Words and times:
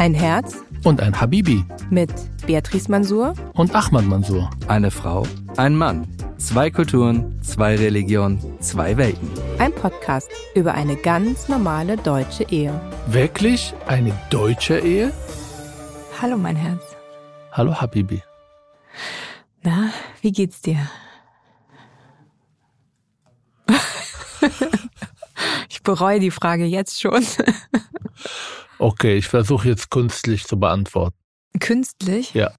Ein 0.00 0.14
Herz 0.14 0.56
und 0.82 1.02
ein 1.02 1.20
Habibi 1.20 1.62
mit 1.90 2.10
Beatrice 2.46 2.90
Mansour 2.90 3.34
und 3.52 3.74
Ahmad 3.74 4.06
Mansour. 4.06 4.48
Eine 4.66 4.90
Frau, 4.90 5.26
ein 5.58 5.76
Mann. 5.76 6.08
Zwei 6.38 6.70
Kulturen, 6.70 7.38
zwei 7.42 7.76
Religionen, 7.76 8.40
zwei 8.60 8.96
Welten. 8.96 9.30
Ein 9.58 9.74
Podcast 9.74 10.30
über 10.54 10.72
eine 10.72 10.96
ganz 10.96 11.50
normale 11.50 11.98
deutsche 11.98 12.44
Ehe. 12.44 12.80
Wirklich 13.08 13.74
eine 13.88 14.18
deutsche 14.30 14.78
Ehe? 14.78 15.12
Hallo 16.22 16.38
mein 16.38 16.56
Herz. 16.56 16.80
Hallo 17.52 17.78
Habibi. 17.78 18.22
Na, 19.62 19.90
wie 20.22 20.32
geht's 20.32 20.62
dir? 20.62 20.78
ich 25.68 25.82
bereue 25.82 26.20
die 26.20 26.30
Frage 26.30 26.64
jetzt 26.64 27.02
schon. 27.02 27.22
okay, 28.80 29.16
ich 29.16 29.28
versuche 29.28 29.68
jetzt 29.68 29.90
künstlich 29.90 30.44
zu 30.44 30.58
beantworten. 30.58 31.16
Künstlich? 31.58 32.34
Ja. 32.34 32.52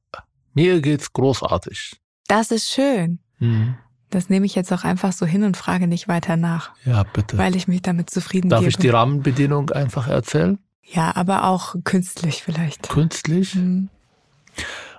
Mir 0.54 0.82
geht's 0.82 1.14
großartig. 1.14 2.00
Das 2.28 2.52
ist 2.52 2.70
schön. 2.70 3.20
Mhm. 3.40 3.76
Das 4.10 4.30
nehme 4.30 4.46
ich 4.46 4.56
jetzt 4.56 4.72
auch 4.74 4.84
einfach 4.84 5.14
so 5.14 5.26
hin 5.26 5.44
und 5.44 5.56
frage 5.56 5.88
nicht 5.88 6.08
weiter 6.08 6.36
nach. 6.36 6.72
Ja, 6.86 7.04
bitte. 7.04 7.38
Weil 7.38 7.56
ich 7.56 7.68
mich 7.68 7.82
damit 7.82 8.10
zufrieden 8.10 8.50
Darf 8.50 8.60
gebe. 8.60 8.70
ich 8.70 8.78
die 8.78 8.90
Rahmenbedingung 8.90 9.70
einfach 9.72 10.08
erzählen? 10.08 10.60
Ja, 10.84 11.16
aber 11.16 11.46
auch 11.46 11.76
künstlich 11.86 12.44
vielleicht. 12.44 12.90
Künstlich? 12.90 13.56
Mhm. 13.56 13.90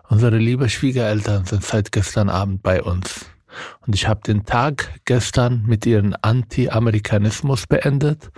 Unsere 0.09 0.39
liebe 0.39 0.69
Schwiegereltern 0.71 1.45
sind 1.45 1.63
seit 1.65 1.93
gestern 1.93 2.31
Abend 2.31 2.63
bei 2.63 2.83
uns. 2.83 3.27
Und 3.87 3.95
ich 3.95 4.09
habe 4.09 4.21
den 4.21 4.45
Tag 4.45 5.01
gestern 5.05 5.65
mit 5.67 5.85
ihrem 5.87 6.15
Anti-Amerikanismus 6.23 7.67
beendet 7.67 8.31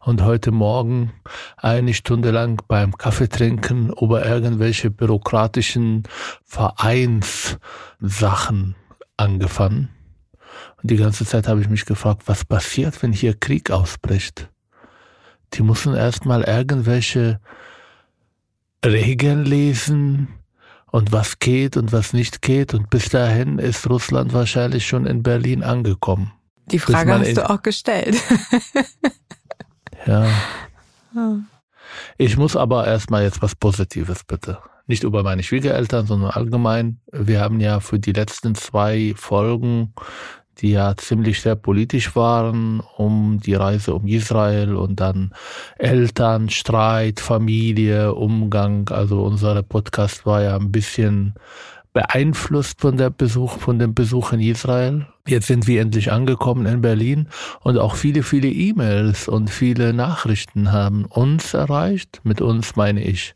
und 0.00 0.22
heute 0.22 0.50
Morgen 0.50 1.12
eine 1.56 1.94
Stunde 1.94 2.30
lang 2.30 2.62
beim 2.68 2.96
Kaffeetrinken 2.96 3.90
über 3.90 4.24
irgendwelche 4.26 4.90
bürokratischen 4.90 6.04
Vereinssachen 6.44 7.56
angefangen. 9.16 9.90
Und 10.82 10.90
die 10.90 10.96
ganze 10.96 11.24
Zeit 11.24 11.48
habe 11.48 11.60
ich 11.60 11.68
mich 11.68 11.84
gefragt, 11.86 12.22
was 12.26 12.44
passiert, 12.44 13.02
wenn 13.02 13.12
hier 13.12 13.34
Krieg 13.34 13.70
ausbricht? 13.70 14.48
Die 15.54 15.62
müssen 15.62 15.94
erstmal 15.94 16.42
irgendwelche 16.42 17.40
Regeln 18.84 19.44
lesen, 19.44 20.28
und 20.92 21.10
was 21.10 21.38
geht 21.38 21.76
und 21.76 21.90
was 21.90 22.12
nicht 22.12 22.42
geht. 22.42 22.74
Und 22.74 22.90
bis 22.90 23.08
dahin 23.08 23.58
ist 23.58 23.88
Russland 23.88 24.32
wahrscheinlich 24.32 24.86
schon 24.86 25.06
in 25.06 25.22
Berlin 25.22 25.64
angekommen. 25.64 26.32
Die 26.66 26.78
Frage 26.78 27.18
hast 27.18 27.36
du 27.36 27.50
auch 27.50 27.62
gestellt. 27.62 28.16
ja. 30.06 30.26
Ich 32.18 32.36
muss 32.36 32.56
aber 32.56 32.86
erstmal 32.86 33.24
jetzt 33.24 33.42
was 33.42 33.56
Positives 33.56 34.22
bitte. 34.24 34.58
Nicht 34.86 35.02
über 35.02 35.22
meine 35.22 35.42
Schwiegereltern, 35.42 36.06
sondern 36.06 36.30
allgemein. 36.30 37.00
Wir 37.10 37.40
haben 37.40 37.60
ja 37.60 37.80
für 37.80 37.98
die 37.98 38.12
letzten 38.12 38.54
zwei 38.54 39.14
Folgen 39.16 39.94
die 40.58 40.72
ja 40.72 40.96
ziemlich 40.96 41.40
sehr 41.40 41.56
politisch 41.56 42.14
waren, 42.14 42.80
um 42.96 43.40
die 43.40 43.54
Reise 43.54 43.94
um 43.94 44.06
Israel 44.06 44.76
und 44.76 45.00
dann 45.00 45.32
Eltern, 45.78 46.50
Streit, 46.50 47.20
Familie, 47.20 48.14
Umgang. 48.14 48.88
Also 48.90 49.22
unser 49.22 49.62
Podcast 49.62 50.26
war 50.26 50.42
ja 50.42 50.56
ein 50.56 50.72
bisschen 50.72 51.34
beeinflusst 51.92 52.80
von 52.80 52.96
der 52.96 53.10
Besuch, 53.10 53.58
von 53.58 53.78
dem 53.78 53.94
Besuch 53.94 54.32
in 54.32 54.40
Israel. 54.40 55.06
Jetzt 55.26 55.46
sind 55.46 55.66
wir 55.66 55.80
endlich 55.80 56.10
angekommen 56.10 56.66
in 56.66 56.80
Berlin 56.80 57.28
und 57.60 57.78
auch 57.78 57.96
viele, 57.96 58.22
viele 58.22 58.48
E-Mails 58.48 59.28
und 59.28 59.50
viele 59.50 59.92
Nachrichten 59.92 60.72
haben 60.72 61.04
uns 61.04 61.54
erreicht. 61.54 62.20
Mit 62.24 62.40
uns 62.40 62.76
meine 62.76 63.02
ich 63.04 63.34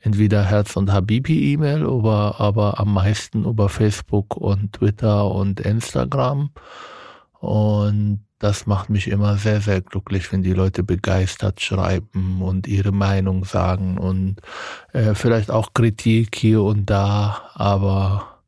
entweder 0.00 0.44
Herz 0.44 0.76
und 0.76 0.92
Habibi 0.92 1.52
E-Mail, 1.52 1.86
aber, 1.86 2.40
aber 2.40 2.80
am 2.80 2.94
meisten 2.94 3.44
über 3.44 3.68
Facebook 3.68 4.36
und 4.36 4.72
Twitter 4.72 5.30
und 5.30 5.60
Instagram. 5.60 6.50
Und 7.38 8.24
das 8.38 8.66
macht 8.66 8.88
mich 8.88 9.08
immer 9.08 9.36
sehr, 9.36 9.60
sehr 9.60 9.82
glücklich, 9.82 10.32
wenn 10.32 10.42
die 10.42 10.54
Leute 10.54 10.82
begeistert 10.82 11.60
schreiben 11.60 12.40
und 12.40 12.66
ihre 12.66 12.92
Meinung 12.92 13.44
sagen 13.44 13.98
und 13.98 14.36
äh, 14.92 15.14
vielleicht 15.14 15.50
auch 15.50 15.74
Kritik 15.74 16.34
hier 16.36 16.62
und 16.62 16.86
da, 16.88 17.50
aber 17.54 18.38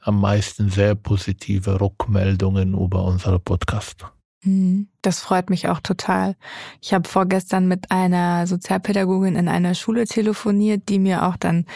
am 0.00 0.20
meisten 0.20 0.70
sehr 0.70 0.96
positive 0.96 1.80
Rückmeldungen 1.80 2.74
über 2.74 3.04
unsere 3.04 3.38
Podcast. 3.38 4.04
Mhm. 4.44 4.88
Das 5.02 5.20
freut 5.20 5.50
mich 5.50 5.68
auch 5.68 5.80
total. 5.80 6.36
Ich 6.80 6.92
habe 6.94 7.08
vorgestern 7.08 7.66
mit 7.68 7.90
einer 7.90 8.46
Sozialpädagogin 8.46 9.36
in 9.36 9.48
einer 9.48 9.74
Schule 9.74 10.06
telefoniert, 10.06 10.88
die 10.88 10.98
mir 10.98 11.26
auch 11.26 11.36
dann 11.36 11.66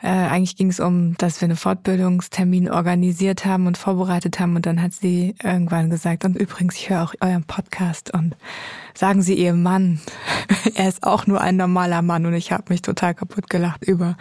äh, 0.00 0.06
eigentlich 0.06 0.54
ging 0.54 0.68
es 0.68 0.78
um, 0.78 1.16
dass 1.18 1.40
wir 1.40 1.46
einen 1.46 1.56
Fortbildungstermin 1.56 2.70
organisiert 2.70 3.44
haben 3.44 3.66
und 3.66 3.76
vorbereitet 3.76 4.38
haben. 4.38 4.54
Und 4.54 4.64
dann 4.64 4.80
hat 4.80 4.92
sie 4.92 5.34
irgendwann 5.42 5.90
gesagt, 5.90 6.24
und 6.24 6.36
übrigens, 6.36 6.76
ich 6.76 6.88
höre 6.88 7.02
auch 7.02 7.14
euren 7.20 7.42
Podcast 7.42 8.14
und 8.14 8.36
sagen 8.94 9.22
Sie 9.22 9.34
Ihrem 9.34 9.62
Mann, 9.62 10.00
er 10.76 10.88
ist 10.88 11.02
auch 11.02 11.26
nur 11.26 11.40
ein 11.40 11.56
normaler 11.56 12.02
Mann. 12.02 12.26
Und 12.26 12.34
ich 12.34 12.52
habe 12.52 12.64
mich 12.68 12.82
total 12.82 13.14
kaputt 13.14 13.50
gelacht 13.50 13.82
über 13.82 14.16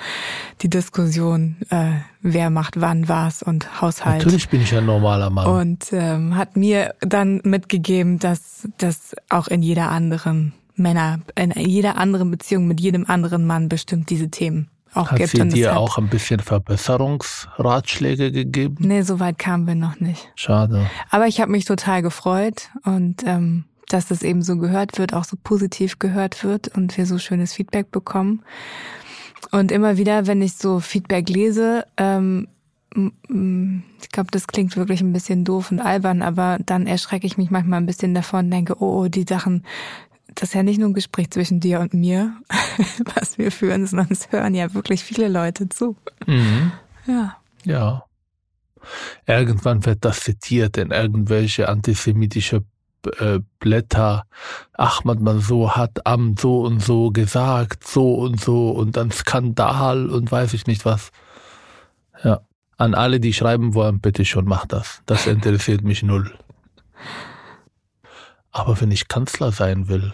die 0.61 0.69
Diskussion, 0.69 1.57
äh, 1.69 1.91
wer 2.21 2.49
macht 2.49 2.81
wann 2.81 3.07
was 3.07 3.44
und 3.44 3.79
Haushalt. 3.79 4.23
Natürlich 4.23 4.49
bin 4.49 4.61
ich 4.61 4.75
ein 4.75 4.85
normaler 4.85 5.29
Mann. 5.29 5.45
Und 5.45 5.89
ähm, 5.91 6.35
hat 6.35 6.57
mir 6.57 6.95
dann 7.01 7.39
mitgegeben, 7.44 8.17
dass 8.17 8.67
das 8.79 9.15
auch 9.29 9.47
in 9.47 9.61
jeder 9.61 9.91
anderen 9.91 10.53
Männer, 10.75 11.19
in 11.35 11.51
jeder 11.51 11.97
anderen 11.99 12.31
Beziehung 12.31 12.67
mit 12.67 12.81
jedem 12.81 13.05
anderen 13.05 13.45
Mann 13.45 13.69
bestimmt 13.69 14.09
diese 14.09 14.29
Themen 14.29 14.71
auch 14.94 15.12
hat 15.12 15.18
gibt. 15.18 15.31
sie 15.31 15.48
dir 15.48 15.72
hat, 15.72 15.78
auch 15.78 15.98
ein 15.98 16.09
bisschen 16.09 16.40
Verbesserungsratschläge 16.40 18.31
gegeben? 18.31 18.78
Nee, 18.80 19.02
so 19.02 19.20
weit 19.20 19.38
kamen 19.38 19.68
wir 19.68 19.75
noch 19.75 20.00
nicht. 20.00 20.30
Schade. 20.36 20.90
Aber 21.09 21.28
ich 21.28 21.42
habe 21.42 21.52
mich 21.52 21.66
total 21.66 22.02
gefreut 22.02 22.70
und 22.84 23.24
ähm, 23.25 23.66
dass 23.88 24.08
das 24.08 24.24
eben 24.24 24.42
so 24.42 24.58
gehört 24.58 24.98
wird, 24.98 25.14
auch 25.14 25.24
so 25.24 25.38
positiv 25.42 26.00
gehört 26.00 26.44
wird 26.44 26.68
und 26.70 26.98
wir 26.98 27.06
so 27.06 27.18
schönes 27.18 27.53
Feedback 27.53 27.92
bekommen. 27.92 28.44
Und 29.52 29.72
immer 29.72 29.98
wieder, 29.98 30.28
wenn 30.28 30.42
ich 30.42 30.56
so 30.56 30.80
Feedback 30.80 31.30
lese, 31.30 31.86
ähm, 31.98 32.48
ich 32.96 34.09
glaube, 34.09 34.31
das 34.31 34.48
klingt 34.48 34.75
wirklich 34.75 35.02
ein 35.02 35.14
bisschen 35.14 35.44
doof 35.46 35.72
und 35.72 35.80
albern, 35.80 36.22
aber 36.22 36.58
dann 36.66 36.88
erschrecke 36.88 37.28
ich 37.28 37.38
mich 37.38 37.52
manchmal 37.52 37.80
ein 37.80 37.86
bisschen 37.86 38.14
davon 38.14 38.46
und 38.46 38.52
denke, 38.52 38.81
oh, 38.81 39.04
oh, 39.04 39.08
die 39.08 39.25
Sachen 39.28 39.64
das 40.40 40.50
ist 40.50 40.53
ja 40.53 40.62
nicht 40.62 40.80
nur 40.80 40.90
ein 40.90 40.94
Gespräch 40.94 41.31
zwischen 41.31 41.59
dir 41.59 41.80
und 41.80 41.96
mir, 41.96 42.38
was 43.16 43.40
wir 43.40 43.52
führen, 43.52 43.88
sondern 43.88 44.08
es 44.12 44.31
hören 44.31 44.53
ja 44.53 44.74
wirklich 44.75 45.03
viele 45.03 45.30
Leute 45.30 45.68
zu. 45.68 45.96
Mhm. 46.28 46.72
Ja. 47.08 47.38
Ja. 47.64 48.03
Irgendwann 49.25 49.84
wird 49.86 50.06
das 50.06 50.22
zitiert 50.22 50.78
in 50.78 50.92
irgendwelche 50.92 51.68
antisemitische 51.70 52.64
äh, 53.20 53.40
Blätter. 53.59 54.25
Ahmad 54.74 55.22
Mansour 55.22 55.75
hat 55.75 56.06
am 56.06 56.38
so 56.38 56.62
und 56.62 56.84
so 56.84 57.09
gesagt, 57.09 57.88
so 57.88 58.14
und 58.14 58.40
so 58.40 58.69
und 58.69 58.96
dann 58.96 59.09
Skandal 59.09 60.08
und 60.08 60.31
weiß 60.31 60.54
ich 60.54 60.68
nicht 60.68 60.86
was. 60.86 61.09
Ja. 62.24 62.42
An 62.78 62.94
alle, 62.94 63.19
die 63.19 63.34
schreiben 63.34 63.74
wollen, 63.74 64.02
bitte 64.02 64.24
schon, 64.24 64.46
mach 64.46 64.68
das. 64.68 65.02
Das 65.08 65.25
interessiert 65.25 65.84
mich 65.84 66.04
null. 66.04 66.31
Aber 68.52 68.80
wenn 68.80 68.92
ich 68.92 69.08
Kanzler 69.08 69.52
sein 69.52 69.88
will. 69.88 70.14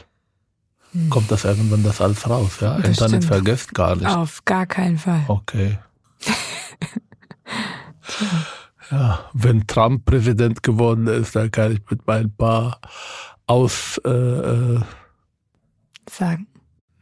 Kommt 1.09 1.31
das 1.31 1.44
irgendwann 1.44 1.84
das 1.84 2.02
alles 2.02 2.30
raus, 2.30 2.59
ja? 2.62 2.78
Das 2.78 2.90
Internet 2.90 3.24
stimmt. 3.24 3.26
vergesst 3.26 3.74
gar 3.74 3.96
nicht. 3.96 4.08
Auf 4.08 4.46
gar 4.46 4.66
keinen 4.66 4.98
Fall. 4.98 5.24
Okay. 5.28 5.78
ja, 8.92 9.20
wenn 9.34 9.66
Trump 9.68 10.06
Präsident 10.06 10.64
geworden 10.64 11.08
ist, 11.08 11.36
dann 11.36 11.52
kann 11.52 11.74
ich 11.74 11.81
mit 11.90 12.06
meinen 12.06 12.36
paar 12.36 12.80
Aus 13.48 14.00
äh, 14.06 14.09
äh, 14.09 14.81
sagen. 16.09 16.48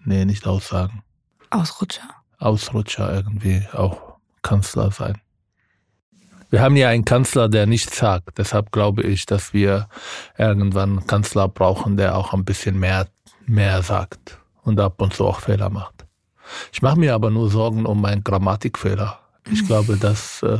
Nee, 0.03 0.25
nicht 0.25 0.47
aussagen. 0.47 1.03
Ausrutscher. 1.49 2.09
Ausrutscher 2.38 3.14
irgendwie 3.14 3.67
auch 3.73 4.16
Kanzler 4.41 4.91
sein. 4.91 5.22
Wir 6.49 6.61
haben 6.61 6.76
ja 6.76 6.90
einen 6.90 7.05
Kanzler, 7.05 7.47
der 7.47 7.66
nichts 7.66 7.97
sagt. 7.97 8.38
Deshalb 8.38 8.72
glaube 8.72 9.03
ich, 9.03 9.26
dass 9.26 9.53
wir 9.53 9.88
irgendwann 10.38 10.97
einen 10.97 11.08
Kanzler 11.08 11.47
brauchen, 11.47 11.96
der 11.96 12.17
auch 12.17 12.34
ein 12.34 12.43
bisschen 12.43 12.78
mehr, 12.78 13.08
mehr 13.46 13.82
sagt 13.82 14.40
und 14.64 14.79
ab 14.79 15.02
und 15.02 15.14
zu 15.14 15.26
auch 15.26 15.40
Fehler 15.40 15.70
macht. 15.70 16.05
Ich 16.72 16.82
mache 16.82 16.99
mir 16.99 17.14
aber 17.14 17.29
nur 17.29 17.49
Sorgen 17.49 17.85
um 17.85 18.02
meinen 18.02 18.23
Grammatikfehler. 18.23 19.20
Ich 19.52 19.66
glaube, 19.66 19.97
dass 19.97 20.43
äh, 20.43 20.59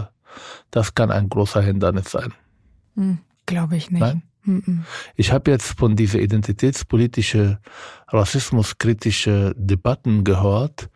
das 0.72 0.96
kann 0.96 1.12
ein 1.12 1.30
großer 1.30 1.62
Hindernis 1.62 2.12
sein. 2.12 2.34
Hm, 2.96 3.20
glaube 3.46 3.78
ich 3.78 3.92
nicht. 3.92 4.00
Nein? 4.00 4.24
Mhm. 4.44 4.86
Ich 5.16 5.32
habe 5.32 5.52
jetzt 5.52 5.78
von 5.78 5.96
dieser 5.96 6.20
identitätspolitische, 6.20 7.60
rassismuskritische 8.08 9.54
Debatten 9.56 10.24
gehört 10.24 10.90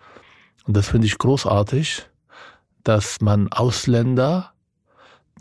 und 0.66 0.76
das 0.76 0.90
finde 0.90 1.08
ich 1.08 1.18
großartig, 1.18 2.08
dass 2.84 3.22
man 3.22 3.52
Ausländer 3.52 4.54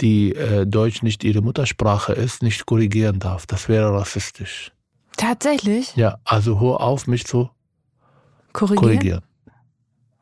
die 0.01 0.35
äh, 0.35 0.67
Deutsch 0.67 1.03
nicht 1.03 1.25
ihre 1.25 1.41
Muttersprache 1.41 2.13
ist, 2.13 2.43
nicht 2.43 2.67
korrigieren 2.67 3.21
darf. 3.21 3.47
Das 3.47 3.69
wäre 3.69 3.93
rassistisch. 3.93 4.73
Tatsächlich? 5.17 5.95
Ja, 5.97 6.19
also 6.25 6.61
hör 6.61 6.81
auf, 6.81 7.07
mich 7.07 7.27
zu 7.27 7.51
korrigieren. 8.53 8.83
korrigieren. 8.83 9.23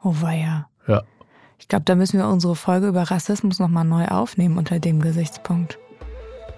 Oh 0.03 0.15
weia. 0.21 0.69
Ja. 0.87 1.03
Ich 1.59 1.69
glaube, 1.69 1.85
da 1.85 1.95
müssen 1.95 2.19
wir 2.19 2.27
unsere 2.27 2.57
Folge 2.57 2.89
über 2.89 3.03
Rassismus 3.03 3.59
nochmal 3.59 3.85
neu 3.85 4.07
aufnehmen 4.07 4.59
unter 4.59 4.81
dem 4.81 5.01
Gesichtspunkt. 5.01 5.79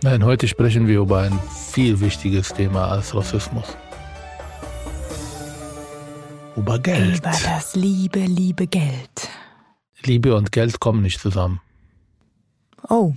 Nein, 0.03 0.25
heute 0.25 0.49
sprechen 0.49 0.87
wir 0.87 1.01
über 1.01 1.21
ein 1.21 1.39
viel 1.73 2.01
wichtiges 2.01 2.53
Thema 2.53 2.89
als 2.89 3.15
Rassismus. 3.15 3.77
Über 6.57 6.79
Geld. 6.79 7.19
Über 7.19 7.31
das 7.31 7.75
liebe, 7.75 8.21
liebe 8.21 8.67
Geld. 8.67 9.29
Liebe 10.03 10.37
und 10.37 10.53
Geld 10.53 10.79
kommen 10.81 11.03
nicht 11.03 11.21
zusammen. 11.21 11.61
Oh. 12.89 13.15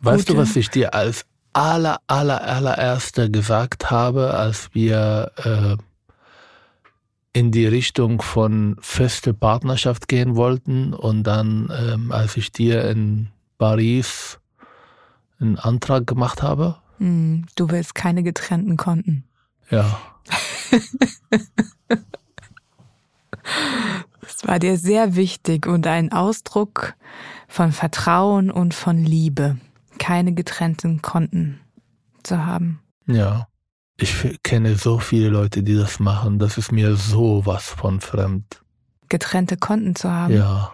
Weißt 0.00 0.26
Gute. 0.26 0.32
du, 0.34 0.38
was 0.42 0.56
ich 0.56 0.70
dir 0.70 0.94
als 0.94 1.24
aller, 1.52 2.00
aller, 2.06 2.42
allererster 2.42 3.28
gesagt 3.28 3.90
habe, 3.90 4.34
als 4.34 4.70
wir 4.72 5.32
äh, 5.36 5.76
in 7.32 7.50
die 7.52 7.66
Richtung 7.66 8.22
von 8.22 8.76
feste 8.80 9.34
Partnerschaft 9.34 10.08
gehen 10.08 10.36
wollten 10.36 10.94
und 10.94 11.24
dann, 11.24 11.72
ähm, 11.76 12.12
als 12.12 12.36
ich 12.36 12.52
dir 12.52 12.84
in 12.88 13.28
Paris 13.58 14.38
einen 15.38 15.58
Antrag 15.58 16.06
gemacht 16.06 16.42
habe? 16.42 16.76
Hm, 16.98 17.46
du 17.54 17.70
willst 17.70 17.94
keine 17.94 18.22
getrennten 18.22 18.76
Konten. 18.76 19.24
Ja. 19.70 20.00
Das 24.20 24.46
war 24.48 24.58
dir 24.58 24.78
sehr 24.78 25.16
wichtig 25.16 25.66
und 25.66 25.86
ein 25.86 26.12
Ausdruck 26.12 26.94
von 27.48 27.72
Vertrauen 27.72 28.50
und 28.50 28.72
von 28.72 29.04
Liebe. 29.04 29.58
Keine 30.00 30.32
getrennten 30.32 31.02
Konten 31.02 31.60
zu 32.22 32.44
haben. 32.46 32.80
Ja. 33.06 33.46
Ich 33.98 34.40
kenne 34.42 34.76
so 34.76 34.98
viele 34.98 35.28
Leute, 35.28 35.62
die 35.62 35.76
das 35.76 36.00
machen. 36.00 36.38
Das 36.38 36.56
ist 36.56 36.72
mir 36.72 36.96
sowas 36.96 37.68
von 37.68 38.00
fremd. 38.00 38.62
Getrennte 39.10 39.58
Konten 39.58 39.94
zu 39.94 40.10
haben. 40.10 40.34
Ja. 40.34 40.72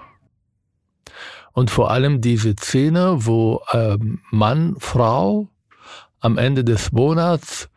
Und 1.52 1.72
vor 1.72 1.90
allem 1.90 2.20
diese 2.20 2.54
Szene, 2.54 3.26
wo 3.26 3.62
ähm, 3.72 4.20
Mann, 4.30 4.76
Frau 4.78 5.48
am 6.20 6.38
Ende 6.38 6.62
des 6.62 6.92
Monats 6.92 7.68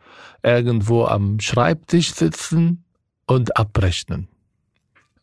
irgendwo 0.44 1.04
am 1.04 1.40
Schreibtisch 1.40 2.14
sitzen 2.14 2.84
und 3.26 3.56
abrechnen. 3.56 4.28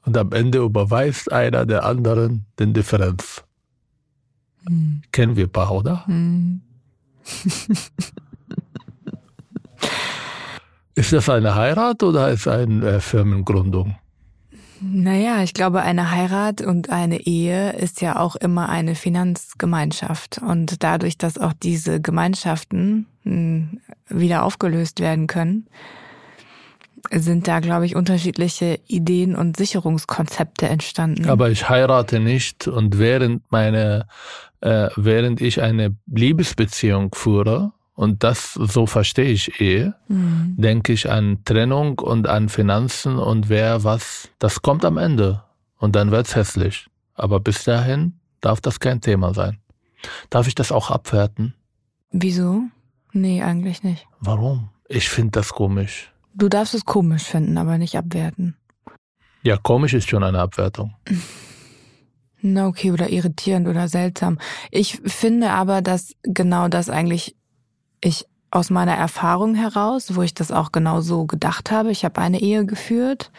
Und 0.05 0.17
am 0.17 0.33
Ende 0.33 0.59
überweist 0.59 1.31
einer 1.31 1.65
der 1.65 1.85
anderen 1.85 2.45
den 2.59 2.73
Differenz. 2.73 3.43
Hm. 4.67 5.01
Kennen 5.11 5.35
wir 5.35 5.45
ein 5.45 5.51
paar, 5.51 5.71
oder? 5.71 6.05
Hm. 6.07 6.61
Ist 10.95 11.13
das 11.13 11.29
eine 11.29 11.55
Heirat 11.55 12.01
oder 12.03 12.29
ist 12.29 12.47
eine 12.47 12.87
äh, 12.87 12.99
Firmengründung? 12.99 13.95
Naja, 14.81 15.41
ich 15.43 15.53
glaube, 15.53 15.81
eine 15.81 16.11
Heirat 16.11 16.61
und 16.61 16.89
eine 16.89 17.21
Ehe 17.21 17.73
ist 17.73 18.01
ja 18.01 18.19
auch 18.19 18.35
immer 18.35 18.69
eine 18.69 18.95
Finanzgemeinschaft. 18.95 20.39
Und 20.39 20.83
dadurch, 20.83 21.17
dass 21.17 21.37
auch 21.37 21.53
diese 21.53 21.99
Gemeinschaften 22.01 23.07
hm, 23.23 23.79
wieder 24.07 24.43
aufgelöst 24.43 24.99
werden 24.99 25.27
können, 25.27 25.67
sind 27.11 27.47
da, 27.47 27.59
glaube 27.59 27.85
ich, 27.85 27.95
unterschiedliche 27.95 28.79
Ideen 28.87 29.35
und 29.35 29.57
Sicherungskonzepte 29.57 30.67
entstanden. 30.67 31.29
Aber 31.29 31.49
ich 31.49 31.69
heirate 31.69 32.19
nicht 32.19 32.67
und 32.67 32.97
während 32.99 33.49
meine, 33.51 34.07
äh, 34.61 34.89
während 34.95 35.41
ich 35.41 35.61
eine 35.61 35.95
Liebesbeziehung 36.07 37.13
führe, 37.13 37.71
und 37.95 38.23
das 38.23 38.53
so 38.53 38.85
verstehe 38.85 39.29
ich 39.31 39.59
Ehe, 39.59 39.95
Hm. 40.07 40.53
denke 40.57 40.93
ich 40.93 41.09
an 41.09 41.39
Trennung 41.45 41.97
und 41.97 42.27
an 42.27 42.47
Finanzen 42.47 43.17
und 43.17 43.49
wer 43.49 43.83
was, 43.83 44.29
das 44.37 44.61
kommt 44.61 44.85
am 44.85 44.97
Ende 44.97 45.43
und 45.79 45.95
dann 45.95 46.11
wird's 46.11 46.35
hässlich. 46.35 46.87
Aber 47.15 47.39
bis 47.39 47.63
dahin 47.63 48.13
darf 48.39 48.61
das 48.61 48.79
kein 48.79 49.01
Thema 49.01 49.33
sein. 49.33 49.57
Darf 50.29 50.47
ich 50.47 50.53
das 50.53 50.71
auch 50.71 50.91
abwerten? 50.91 51.55
Wieso? 52.11 52.61
Nee, 53.13 53.41
eigentlich 53.41 53.81
nicht. 53.81 54.05
Warum? 54.19 54.69
Ich 54.87 55.09
finde 55.09 55.31
das 55.31 55.49
komisch. 55.49 56.11
Du 56.35 56.49
darfst 56.49 56.75
es 56.75 56.85
komisch 56.85 57.23
finden, 57.23 57.57
aber 57.57 57.79
nicht 57.79 57.97
abwerten. 57.97 58.55
Ja, 59.41 59.57
komisch 59.57 59.93
ist 59.95 60.07
schon 60.07 60.23
eine 60.23 60.39
Abwertung. 60.39 60.93
Na 62.53 62.67
okay, 62.67 62.91
oder 62.91 63.09
irritierend 63.09 63.67
oder 63.67 63.87
seltsam. 63.87 64.39
Ich 64.71 64.99
finde 65.05 65.51
aber, 65.51 65.81
dass 65.81 66.13
genau 66.23 66.67
das 66.67 66.89
eigentlich 66.89 67.35
ich 68.01 68.25
aus 68.51 68.69
meiner 68.69 68.95
Erfahrung 68.95 69.55
heraus, 69.55 70.15
wo 70.15 70.21
ich 70.21 70.33
das 70.33 70.51
auch 70.51 70.71
genau 70.71 71.01
so 71.01 71.25
gedacht 71.25 71.71
habe, 71.71 71.91
ich 71.91 72.05
habe 72.05 72.21
eine 72.21 72.41
Ehe 72.41 72.65
geführt. 72.65 73.31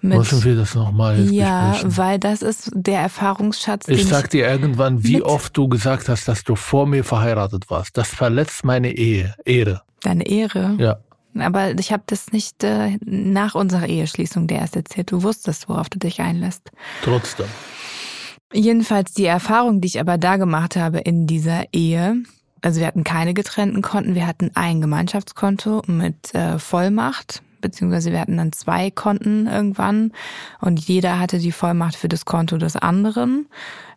Mit, 0.00 0.18
Müssen 0.18 0.44
wir 0.44 0.54
das 0.54 0.74
nochmal 0.76 1.28
ja, 1.32 1.70
besprechen? 1.70 1.96
weil 1.96 2.18
das 2.20 2.40
ist 2.40 2.70
der 2.72 3.00
Erfahrungsschatz, 3.00 3.88
Ich 3.88 4.06
sag 4.06 4.30
dir 4.30 4.48
irgendwann, 4.48 5.02
wie 5.02 5.22
oft 5.22 5.56
du 5.56 5.68
gesagt 5.68 6.08
hast, 6.08 6.28
dass 6.28 6.44
du 6.44 6.54
vor 6.54 6.86
mir 6.86 7.02
verheiratet 7.02 7.68
warst. 7.68 7.96
Das 7.98 8.08
verletzt 8.08 8.64
meine 8.64 8.96
Ehe, 8.96 9.34
Ehre. 9.44 9.82
deine 10.02 10.26
Ehre. 10.26 10.76
Ja. 10.78 10.98
Aber 11.36 11.76
ich 11.78 11.92
habe 11.92 12.04
das 12.06 12.32
nicht 12.32 12.62
äh, 12.64 12.98
nach 13.04 13.54
unserer 13.54 13.86
Eheschließung 13.86 14.46
der 14.46 14.60
erst 14.60 14.76
erzählt. 14.76 15.10
Du 15.10 15.22
wusstest, 15.22 15.68
worauf 15.68 15.88
du 15.88 15.98
dich 15.98 16.20
einlässt. 16.20 16.70
Trotzdem. 17.02 17.46
Jedenfalls 18.52 19.12
die 19.12 19.26
Erfahrung, 19.26 19.80
die 19.80 19.88
ich 19.88 20.00
aber 20.00 20.16
da 20.16 20.36
gemacht 20.36 20.76
habe 20.76 20.98
in 20.98 21.26
dieser 21.26 21.64
Ehe, 21.72 22.22
also 22.62 22.80
wir 22.80 22.86
hatten 22.86 23.04
keine 23.04 23.34
getrennten 23.34 23.82
Konten, 23.82 24.14
wir 24.14 24.26
hatten 24.26 24.50
ein 24.54 24.80
Gemeinschaftskonto 24.80 25.82
mit 25.86 26.34
äh, 26.34 26.58
Vollmacht, 26.58 27.42
beziehungsweise 27.60 28.10
wir 28.10 28.20
hatten 28.20 28.36
dann 28.36 28.52
zwei 28.52 28.90
Konten 28.90 29.46
irgendwann 29.46 30.12
und 30.60 30.80
jeder 30.80 31.18
hatte 31.18 31.38
die 31.38 31.52
Vollmacht 31.52 31.96
für 31.96 32.08
das 32.08 32.24
Konto 32.24 32.56
des 32.56 32.76
anderen. 32.76 33.48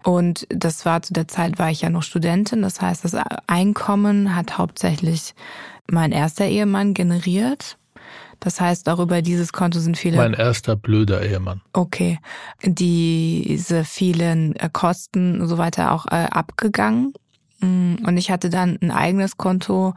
Und 0.03 0.47
das 0.49 0.85
war 0.85 1.01
zu 1.01 1.13
der 1.13 1.27
Zeit, 1.27 1.59
war 1.59 1.69
ich 1.69 1.81
ja 1.81 1.89
noch 1.89 2.03
Studentin, 2.03 2.61
das 2.61 2.81
heißt, 2.81 3.05
das 3.05 3.15
Einkommen 3.47 4.35
hat 4.35 4.57
hauptsächlich 4.57 5.33
mein 5.89 6.11
erster 6.11 6.45
Ehemann 6.45 6.93
generiert. 6.93 7.77
Das 8.41 8.59
heißt, 8.59 8.89
auch 8.89 8.99
über 8.99 9.21
dieses 9.21 9.53
Konto 9.53 9.79
sind 9.79 9.97
viele 9.97 10.17
Mein 10.17 10.33
erster 10.33 10.75
blöder 10.75 11.21
Ehemann. 11.21 11.61
Okay, 11.73 12.19
diese 12.63 13.85
vielen 13.85 14.55
äh, 14.55 14.69
Kosten 14.73 15.39
und 15.39 15.47
so 15.47 15.57
weiter 15.59 15.91
auch 15.91 16.07
äh, 16.07 16.27
abgegangen. 16.29 17.13
Mm, 17.59 17.97
Und 18.03 18.17
ich 18.17 18.31
hatte 18.31 18.49
dann 18.49 18.79
ein 18.81 18.89
eigenes 18.89 19.37
Konto, 19.37 19.93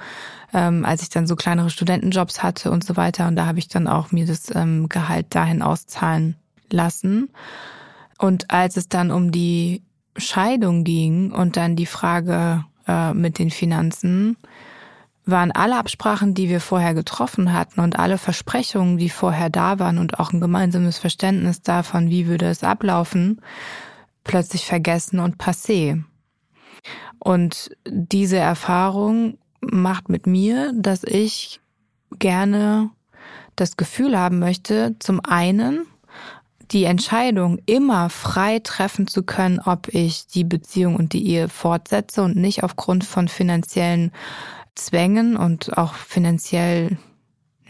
ähm, 0.53 0.85
als 0.85 1.01
ich 1.03 1.09
dann 1.09 1.27
so 1.27 1.37
kleinere 1.37 1.71
Studentenjobs 1.71 2.43
hatte 2.43 2.71
und 2.71 2.85
so 2.85 2.97
weiter. 2.97 3.29
Und 3.29 3.37
da 3.37 3.47
habe 3.47 3.59
ich 3.59 3.69
dann 3.69 3.89
auch 3.89 4.13
mir 4.13 4.27
das 4.27 4.55
ähm, 4.55 4.91
Gehalt 4.91 5.35
dahin 5.35 5.63
auszahlen 5.63 6.37
lassen. 6.71 7.31
Und 8.19 8.51
als 8.51 8.77
es 8.77 8.91
dann 8.91 9.11
um 9.11 9.33
die 9.33 9.83
Scheidung 10.19 10.85
ging 10.85 11.33
und 11.33 11.57
dann 11.57 11.77
die 11.77 11.87
Frage 11.87 12.67
äh, 12.87 13.15
mit 13.15 13.39
den 13.39 13.51
Finanzen, 13.51 14.37
waren 15.27 15.53
alle 15.53 15.77
Absprachen, 15.77 16.35
die 16.35 16.49
wir 16.49 16.61
vorher 16.61 16.95
getroffen 16.95 17.53
hatten 17.53 17.81
und 17.81 17.99
alle 17.99 18.19
Versprechungen, 18.19 18.99
die 18.99 19.09
vorher 19.09 19.51
da 19.51 19.79
waren 19.79 19.99
und 19.99 20.19
auch 20.19 20.33
ein 20.33 20.41
gemeinsames 20.41 20.99
Verständnis 20.99 21.63
davon, 21.63 22.11
wie 22.11 22.27
würde 22.27 22.47
es 22.47 22.63
ablaufen, 22.63 23.41
plötzlich 24.23 24.67
vergessen 24.67 25.21
und 25.21 25.37
passé. 25.37 26.03
Und 27.19 27.71
diese 27.87 28.37
Erfahrung 28.37 29.39
macht 29.61 30.11
mit 30.11 30.27
mir, 30.27 30.73
dass 30.75 31.05
ich 31.05 31.61
gerne 32.19 32.91
das 33.57 33.77
Gefühl 33.77 34.19
haben 34.19 34.39
möchte, 34.39 34.97
zum 34.99 35.21
einen 35.25 35.87
die 36.71 36.85
Entscheidung 36.85 37.61
immer 37.67 38.11
frei 38.11 38.59
treffen 38.59 39.07
zu 39.07 39.23
können, 39.23 39.61
ob 39.61 39.89
ich 39.89 40.27
die 40.27 40.45
Beziehung 40.45 40.97
und 40.97 41.13
die 41.13 41.27
Ehe 41.29 41.49
fortsetze 41.49 42.23
und 42.23 42.37
nicht 42.37 42.63
aufgrund 42.63 43.05
von 43.05 43.29
finanziellen 43.29 44.13
Zwängen 44.75 45.37
und 45.37 45.77
auch 45.79 45.95
finanziell 45.95 46.99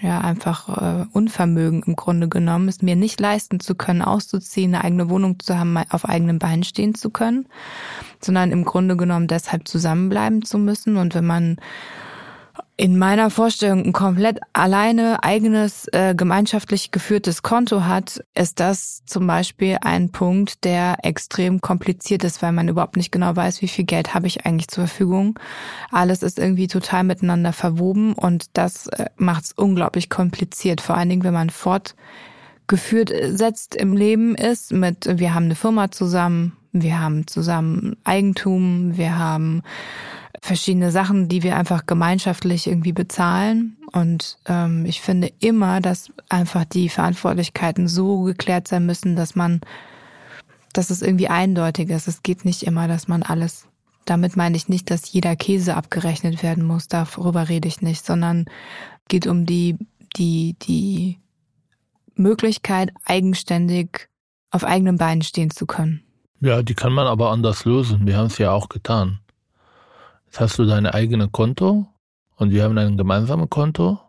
ja 0.00 0.20
einfach 0.20 0.68
äh, 0.68 1.06
Unvermögen 1.12 1.82
im 1.86 1.96
Grunde 1.96 2.28
genommen, 2.28 2.68
es 2.68 2.82
mir 2.82 2.96
nicht 2.96 3.20
leisten 3.20 3.60
zu 3.60 3.74
können, 3.74 4.02
auszuziehen, 4.02 4.74
eine 4.74 4.84
eigene 4.84 5.08
Wohnung 5.08 5.38
zu 5.40 5.58
haben, 5.58 5.76
auf 5.76 6.08
eigenen 6.08 6.38
Beinen 6.38 6.64
stehen 6.64 6.94
zu 6.94 7.10
können, 7.10 7.46
sondern 8.20 8.52
im 8.52 8.64
Grunde 8.64 8.96
genommen 8.96 9.28
deshalb 9.28 9.66
zusammenbleiben 9.66 10.42
zu 10.42 10.58
müssen. 10.58 10.96
Und 10.96 11.14
wenn 11.14 11.26
man 11.26 11.56
in 12.76 12.98
meiner 12.98 13.30
Vorstellung 13.30 13.84
ein 13.84 13.92
komplett 13.92 14.40
alleine 14.52 15.22
eigenes 15.22 15.86
äh, 15.92 16.14
gemeinschaftlich 16.16 16.90
geführtes 16.90 17.42
Konto 17.42 17.84
hat, 17.84 18.24
ist 18.34 18.58
das 18.58 19.04
zum 19.06 19.28
Beispiel 19.28 19.78
ein 19.80 20.10
Punkt, 20.10 20.64
der 20.64 20.96
extrem 21.04 21.60
kompliziert 21.60 22.24
ist, 22.24 22.42
weil 22.42 22.50
man 22.50 22.66
überhaupt 22.66 22.96
nicht 22.96 23.12
genau 23.12 23.36
weiß, 23.36 23.62
wie 23.62 23.68
viel 23.68 23.84
Geld 23.84 24.14
habe 24.14 24.26
ich 24.26 24.44
eigentlich 24.44 24.68
zur 24.68 24.88
Verfügung. 24.88 25.38
Alles 25.92 26.24
ist 26.24 26.40
irgendwie 26.40 26.66
total 26.66 27.04
miteinander 27.04 27.52
verwoben 27.52 28.12
und 28.14 28.46
das 28.54 28.88
äh, 28.88 29.06
macht 29.16 29.44
es 29.44 29.52
unglaublich 29.52 30.10
kompliziert, 30.10 30.80
vor 30.80 30.96
allen 30.96 31.08
Dingen, 31.08 31.22
wenn 31.22 31.32
man 31.32 31.50
fortgeführt 31.50 33.12
äh, 33.12 33.36
setzt 33.36 33.76
im 33.76 33.96
Leben 33.96 34.34
ist 34.34 34.72
mit, 34.72 35.06
wir 35.20 35.32
haben 35.32 35.44
eine 35.44 35.54
Firma 35.54 35.92
zusammen, 35.92 36.56
wir 36.72 36.98
haben 36.98 37.28
zusammen 37.28 37.96
Eigentum, 38.02 38.96
wir 38.96 39.16
haben 39.16 39.62
verschiedene 40.40 40.90
Sachen, 40.90 41.28
die 41.28 41.42
wir 41.42 41.56
einfach 41.56 41.86
gemeinschaftlich 41.86 42.66
irgendwie 42.66 42.92
bezahlen. 42.92 43.76
Und 43.92 44.38
ähm, 44.46 44.84
ich 44.86 45.00
finde 45.00 45.32
immer, 45.40 45.80
dass 45.80 46.10
einfach 46.28 46.64
die 46.64 46.88
Verantwortlichkeiten 46.88 47.88
so 47.88 48.22
geklärt 48.22 48.68
sein 48.68 48.86
müssen, 48.86 49.16
dass 49.16 49.34
man, 49.34 49.60
dass 50.72 50.90
es 50.90 51.02
irgendwie 51.02 51.28
eindeutig 51.28 51.90
ist. 51.90 52.08
Es 52.08 52.22
geht 52.22 52.44
nicht 52.44 52.64
immer, 52.64 52.88
dass 52.88 53.08
man 53.08 53.22
alles. 53.22 53.66
Damit 54.04 54.36
meine 54.36 54.56
ich 54.56 54.68
nicht, 54.68 54.90
dass 54.90 55.12
jeder 55.12 55.34
Käse 55.34 55.76
abgerechnet 55.76 56.42
werden 56.42 56.64
muss. 56.64 56.88
Darüber 56.88 57.48
rede 57.48 57.68
ich 57.68 57.80
nicht, 57.80 58.04
sondern 58.04 58.46
geht 59.08 59.26
um 59.26 59.46
die 59.46 59.78
die 60.16 60.56
die 60.62 61.18
Möglichkeit, 62.14 62.90
eigenständig 63.04 64.08
auf 64.50 64.64
eigenen 64.64 64.98
Beinen 64.98 65.22
stehen 65.22 65.50
zu 65.50 65.66
können. 65.66 66.02
Ja, 66.40 66.62
die 66.62 66.74
kann 66.74 66.92
man 66.92 67.06
aber 67.06 67.30
anders 67.30 67.64
lösen. 67.64 68.06
Wir 68.06 68.16
haben 68.16 68.26
es 68.26 68.38
ja 68.38 68.52
auch 68.52 68.68
getan. 68.68 69.20
Jetzt 70.34 70.40
hast 70.40 70.58
du 70.58 70.64
dein 70.64 70.84
eigenes 70.84 71.30
Konto 71.30 71.86
und 72.34 72.50
wir 72.50 72.64
haben 72.64 72.76
ein 72.76 72.96
gemeinsames 72.96 73.48
Konto 73.50 74.00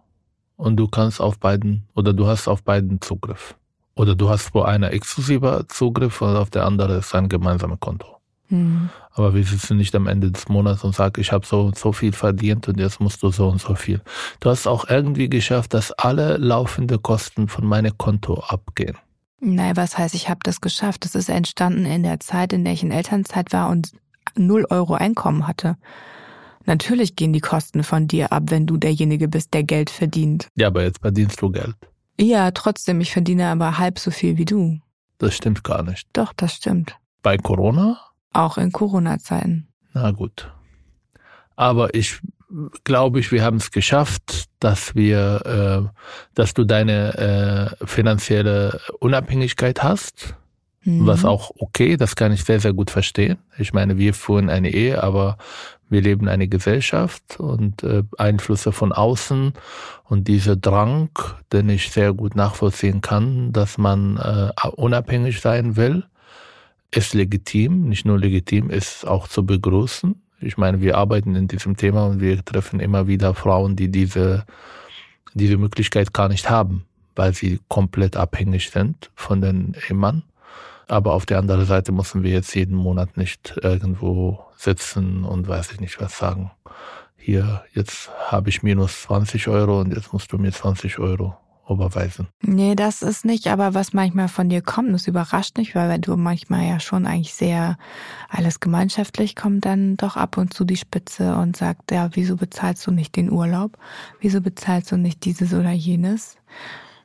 und 0.58 0.76
du 0.76 0.88
kannst 0.88 1.22
auf 1.22 1.38
beiden 1.38 1.88
oder 1.94 2.14
du 2.14 2.26
hast 2.26 2.48
auf 2.48 2.64
beiden 2.64 3.00
Zugriff. 3.00 3.54
Oder 3.94 4.16
du 4.16 4.28
hast 4.28 4.56
wo 4.56 4.64
einer 4.64 4.92
exklusiver 4.92 5.68
Zugriff 5.68 6.24
und 6.24 6.36
auf 6.36 6.50
der 6.50 6.66
andere 6.66 6.96
ist 6.96 7.14
ein 7.14 7.30
gemeinsames 7.30 7.80
Konto. 7.80 8.08
Mhm. 8.50 8.90
Aber 9.12 9.36
wir 9.36 9.44
sitzen 9.44 9.78
nicht 9.78 9.94
am 9.94 10.08
Ende 10.08 10.32
des 10.32 10.50
Monats 10.50 10.84
und 10.84 10.96
sagen, 10.96 11.22
ich 11.22 11.32
habe 11.32 11.46
so 11.46 11.62
und 11.62 11.78
so 11.78 11.92
viel 11.92 12.12
verdient 12.12 12.68
und 12.68 12.80
jetzt 12.80 13.00
musst 13.00 13.22
du 13.22 13.30
so 13.30 13.48
und 13.48 13.62
so 13.62 13.76
viel. 13.76 14.02
Du 14.40 14.50
hast 14.50 14.66
auch 14.66 14.90
irgendwie 14.90 15.30
geschafft, 15.30 15.76
dass 15.76 15.92
alle 15.92 16.38
laufende 16.38 16.98
Kosten 16.98 17.48
von 17.48 17.68
meinem 17.68 17.96
Konto 18.00 18.40
abgehen. 18.48 18.98
Nein, 19.42 19.78
was 19.78 19.96
heißt, 19.96 20.16
ich 20.16 20.28
habe 20.28 20.40
das 20.42 20.60
geschafft? 20.60 21.06
Das 21.06 21.14
ist 21.14 21.30
entstanden 21.30 21.86
in 21.86 22.02
der 22.02 22.20
Zeit, 22.20 22.52
in 22.52 22.64
der 22.64 22.74
ich 22.74 22.82
in 22.82 22.90
Elternzeit 22.90 23.54
war 23.54 23.70
und 23.70 23.92
null 24.36 24.66
Euro 24.70 24.94
Einkommen 24.94 25.48
hatte. 25.48 25.78
Natürlich 26.66 27.16
gehen 27.16 27.34
die 27.34 27.42
Kosten 27.42 27.84
von 27.84 28.08
dir 28.08 28.32
ab, 28.32 28.44
wenn 28.48 28.66
du 28.66 28.78
derjenige 28.78 29.28
bist, 29.28 29.54
der 29.54 29.64
Geld 29.64 29.90
verdient. 29.90 30.48
Ja, 30.56 30.68
aber 30.68 30.84
jetzt 30.84 31.02
verdienst 31.02 31.42
du 31.42 31.52
Geld. 31.52 31.76
Ja, 32.20 32.52
trotzdem, 32.52 33.02
ich 33.02 33.12
verdiene 33.12 33.48
aber 33.48 33.78
halb 33.78 34.00
so 34.00 34.10
viel 34.10 34.38
wie 34.38 34.46
du. 34.46 34.80
Das 35.18 35.36
stimmt 35.36 35.64
gar 35.64 35.84
nicht. 35.84 36.08
Doch, 36.14 36.34
das 36.34 36.54
stimmt. 36.54 36.98
Bei 37.22 37.38
Corona? 37.38 38.00
Auch 38.34 38.58
in 38.58 38.72
Corona-Zeiten. 38.72 39.68
Na 39.94 40.12
gut. 40.12 40.52
Aber 41.56 41.94
ich 41.94 42.20
glaube 42.84 43.20
ich, 43.20 43.32
wir 43.32 43.44
haben 43.44 43.58
es 43.58 43.72
geschafft, 43.72 44.46
dass 44.60 44.96
wir, 44.96 45.90
äh, 45.94 46.00
dass 46.36 46.54
du 46.54 46.64
deine 46.64 47.78
äh, 47.82 47.86
finanzielle 47.86 48.80
Unabhängigkeit 49.00 49.84
hast, 49.84 50.36
mhm. 50.86 51.06
was 51.06 51.26
auch 51.26 51.52
okay, 51.60 51.98
das 51.98 52.16
kann 52.16 52.32
ich 52.32 52.44
sehr, 52.44 52.60
sehr 52.60 52.74
gut 52.74 52.92
verstehen. 52.92 53.38
Ich 53.58 53.74
meine, 53.74 53.98
wir 53.98 54.14
führen 54.14 54.50
eine 54.50 54.72
Ehe, 54.72 55.04
aber 55.04 55.38
wir 55.90 56.02
leben 56.02 56.28
eine 56.28 56.48
Gesellschaft 56.48 57.40
und 57.40 57.84
äh, 57.84 58.04
Einflüsse 58.18 58.72
von 58.72 58.92
außen 58.92 59.54
und 60.06 60.28
dieser 60.28 60.56
Drang, 60.56 61.10
den 61.52 61.70
ich 61.70 61.92
sehr 61.92 62.14
gut 62.14 62.36
nachvollziehen 62.36 63.02
kann, 63.02 63.54
dass 63.54 63.78
man 63.78 64.18
äh, 64.18 64.68
unabhängig 64.70 65.42
sein 65.42 65.76
will, 65.76 66.04
ist 66.92 67.14
legitim, 67.14 67.90
nicht 67.90 68.06
nur 68.06 68.18
legitim, 68.18 68.70
ist 68.70 69.06
auch 69.06 69.28
zu 69.28 69.46
begrüßen. 69.46 70.22
Ich 70.42 70.58
meine, 70.58 70.82
wir 70.82 70.98
arbeiten 70.98 71.36
in 71.36 71.48
diesem 71.48 71.78
Thema 71.78 72.08
und 72.08 72.22
wir 72.22 72.44
treffen 72.44 72.80
immer 72.80 73.08
wieder 73.08 73.34
Frauen, 73.34 73.76
die 73.76 73.90
diese, 73.90 74.46
diese 75.34 75.58
Möglichkeit 75.58 76.14
gar 76.14 76.30
nicht 76.30 76.50
haben, 76.50 76.86
weil 77.16 77.34
sie 77.34 77.60
komplett 77.68 78.16
abhängig 78.16 78.70
sind 78.70 79.12
von 79.16 79.42
den 79.42 79.76
Ehemann. 79.88 80.24
Aber 80.88 81.14
auf 81.14 81.26
der 81.26 81.40
anderen 81.40 81.66
Seite 81.66 81.92
müssen 81.92 82.24
wir 82.24 82.32
jetzt 82.32 82.56
jeden 82.56 82.76
Monat 82.76 83.18
nicht 83.18 83.60
irgendwo 83.62 84.40
sitzen 84.58 85.24
und 85.24 85.48
weiß 85.48 85.72
ich 85.72 85.80
nicht 85.80 86.00
was 86.00 86.18
sagen. 86.18 86.52
Hier, 87.18 87.64
jetzt 87.74 88.12
habe 88.28 88.50
ich 88.50 88.62
minus 88.62 89.04
20 89.04 89.48
Euro 89.48 89.82
und 89.82 89.94
jetzt 89.94 90.14
musst 90.14 90.32
du 90.32 90.38
mir 90.38 90.52
20 90.52 91.00
Euro 91.00 91.36
überweisen. 91.68 92.28
Nee, 92.44 92.76
das 92.76 93.02
ist 93.02 93.26
nicht, 93.26 93.48
aber 93.48 93.74
was 93.74 93.94
manchmal 93.94 94.28
von 94.28 94.50
dir 94.50 94.62
kommt, 94.62 94.94
das 94.94 95.08
überrascht 95.08 95.58
nicht, 95.58 95.74
weil 95.74 96.00
du 96.00 96.16
manchmal 96.16 96.68
ja 96.68 96.80
schon 96.80 97.08
eigentlich 97.08 97.34
sehr 97.34 97.78
alles 98.30 98.60
gemeinschaftlich 98.60 99.36
kommt, 99.36 99.66
dann 99.66 99.98
doch 99.98 100.16
ab 100.16 100.38
und 100.38 100.54
zu 100.54 100.64
die 100.64 100.78
Spitze 100.78 101.36
und 101.36 101.58
sagt, 101.58 101.92
ja, 101.92 102.10
wieso 102.14 102.36
bezahlst 102.36 102.86
du 102.86 102.92
nicht 102.92 103.16
den 103.16 103.32
Urlaub? 103.32 103.78
Wieso 104.20 104.42
bezahlst 104.42 104.92
du 104.92 104.98
nicht 104.98 105.26
dieses 105.26 105.54
oder 105.54 105.72
jenes? 105.72 106.38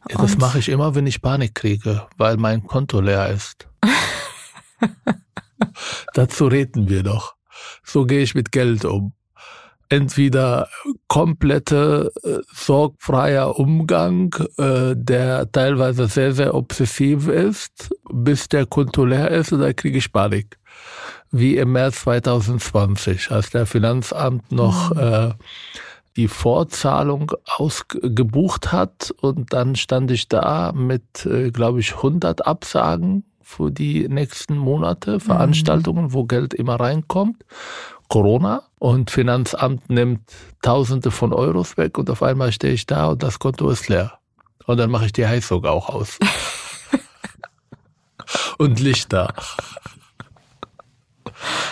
Ja, 0.08 0.18
das 0.18 0.38
mache 0.38 0.58
ich 0.58 0.68
immer, 0.68 0.94
wenn 0.94 1.06
ich 1.06 1.22
Panik 1.22 1.54
kriege, 1.54 2.06
weil 2.16 2.36
mein 2.36 2.66
Konto 2.66 3.00
leer 3.00 3.28
ist. 3.28 3.69
Dazu 6.14 6.46
reden 6.46 6.88
wir 6.88 7.02
doch. 7.02 7.34
So 7.82 8.06
gehe 8.06 8.22
ich 8.22 8.34
mit 8.34 8.52
Geld 8.52 8.84
um 8.84 9.12
entweder 9.90 10.68
komplette 11.08 12.10
äh, 12.22 12.38
sorgfreier 12.54 13.58
Umgang, 13.58 14.34
äh, 14.56 14.94
der 14.96 15.50
teilweise 15.52 16.06
sehr, 16.06 16.32
sehr 16.32 16.54
obsessiv 16.54 17.28
ist, 17.28 17.90
bis 18.10 18.48
der 18.48 18.66
Konto 18.66 19.04
leer 19.04 19.30
ist 19.30 19.52
und 19.52 19.60
dann 19.60 19.76
kriege 19.76 19.98
ich 19.98 20.12
Panik. 20.12 20.58
Wie 21.32 21.56
im 21.56 21.72
März 21.72 22.02
2020, 22.02 23.30
als 23.30 23.50
der 23.50 23.66
Finanzamt 23.66 24.50
noch 24.52 24.94
mhm. 24.94 25.00
äh, 25.00 25.30
die 26.16 26.28
Vorzahlung 26.28 27.32
ausgebucht 27.56 28.72
hat 28.72 29.12
und 29.20 29.52
dann 29.52 29.76
stand 29.76 30.10
ich 30.10 30.28
da 30.28 30.72
mit, 30.72 31.26
äh, 31.26 31.50
glaube 31.50 31.80
ich, 31.80 31.96
100 31.96 32.46
Absagen 32.46 33.24
für 33.50 33.70
die 33.70 34.08
nächsten 34.08 34.56
Monate, 34.56 35.14
mhm. 35.14 35.20
Veranstaltungen, 35.20 36.04
mhm. 36.04 36.12
wo 36.12 36.24
Geld 36.24 36.54
immer 36.54 36.76
reinkommt. 36.76 37.44
Corona 38.08 38.62
und 38.78 39.10
Finanzamt 39.10 39.90
nimmt 39.90 40.20
Tausende 40.62 41.10
von 41.10 41.32
Euros 41.32 41.76
weg 41.76 41.98
und 41.98 42.10
auf 42.10 42.22
einmal 42.22 42.52
stehe 42.52 42.72
ich 42.72 42.86
da 42.86 43.06
und 43.06 43.22
das 43.22 43.38
Konto 43.38 43.70
ist 43.70 43.88
leer. 43.88 44.18
Und 44.66 44.78
dann 44.78 44.90
mache 44.90 45.06
ich 45.06 45.12
die 45.12 45.26
Heizung 45.26 45.64
auch 45.64 45.88
aus. 45.88 46.18
und 48.58 48.78
Lichter. 48.78 49.32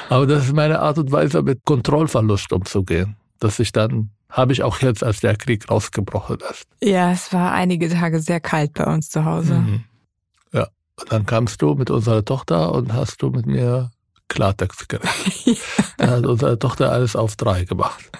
Aber 0.08 0.26
das 0.26 0.46
ist 0.46 0.54
meine 0.54 0.80
Art 0.80 0.98
und 0.98 1.12
Weise, 1.12 1.42
mit 1.42 1.64
Kontrollverlust 1.64 2.52
umzugehen. 2.52 3.16
Dass 3.40 3.58
ich 3.58 3.72
dann, 3.72 4.10
habe 4.30 4.52
ich 4.52 4.62
auch 4.62 4.80
jetzt, 4.80 5.04
als 5.04 5.20
der 5.20 5.36
Krieg 5.36 5.70
rausgebrochen 5.70 6.38
ist. 6.50 6.66
Ja, 6.82 7.12
es 7.12 7.32
war 7.32 7.52
einige 7.52 7.88
Tage 7.88 8.20
sehr 8.20 8.40
kalt 8.40 8.74
bei 8.74 8.84
uns 8.84 9.10
zu 9.10 9.24
Hause. 9.24 9.54
Mhm. 9.54 9.84
Ja, 10.98 11.02
und 11.02 11.12
dann 11.12 11.26
kamst 11.26 11.62
du 11.62 11.74
mit 11.74 11.90
unserer 11.90 12.24
Tochter 12.24 12.72
und 12.72 12.92
hast 12.92 13.22
du 13.22 13.30
mit 13.30 13.46
mir 13.46 13.90
Klartext 14.28 14.88
geredet. 14.88 15.08
da 15.96 16.08
hat 16.08 16.26
unsere 16.26 16.58
Tochter 16.58 16.92
alles 16.92 17.16
auf 17.16 17.36
drei 17.36 17.64
gemacht. 17.64 18.10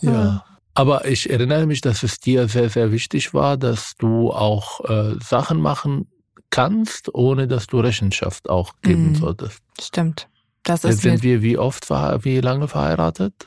Ja. 0.00 0.44
Aber 0.74 1.06
ich 1.06 1.28
erinnere 1.28 1.66
mich, 1.66 1.80
dass 1.80 2.02
es 2.02 2.20
dir 2.20 2.48
sehr, 2.48 2.70
sehr 2.70 2.92
wichtig 2.92 3.34
war, 3.34 3.56
dass 3.56 3.94
du 3.98 4.32
auch 4.32 4.88
äh, 4.88 5.14
Sachen 5.20 5.60
machen 5.60 6.06
kannst, 6.50 7.12
ohne 7.14 7.48
dass 7.48 7.66
du 7.66 7.80
Rechenschaft 7.80 8.48
auch 8.48 8.74
geben 8.82 9.10
mhm. 9.10 9.14
solltest. 9.16 9.60
Stimmt. 9.80 10.28
Das 10.62 10.82
Jetzt 10.82 11.02
sind 11.02 11.22
wir 11.22 11.42
wie 11.42 11.58
oft, 11.58 11.88
wie 11.90 12.40
lange 12.40 12.68
verheiratet? 12.68 13.46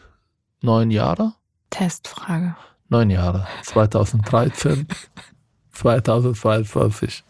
Neun 0.62 0.92
Jahre? 0.92 1.34
Testfrage. 1.70 2.56
Neun 2.90 3.10
Jahre. 3.10 3.48
2013, 3.64 4.88
2022. 5.72 7.24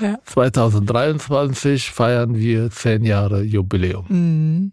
Ja. 0.00 0.18
2023 0.24 1.90
feiern 1.90 2.34
wir 2.34 2.70
zehn 2.70 3.04
Jahre 3.04 3.42
Jubiläum. 3.42 4.06
Mhm. 4.08 4.72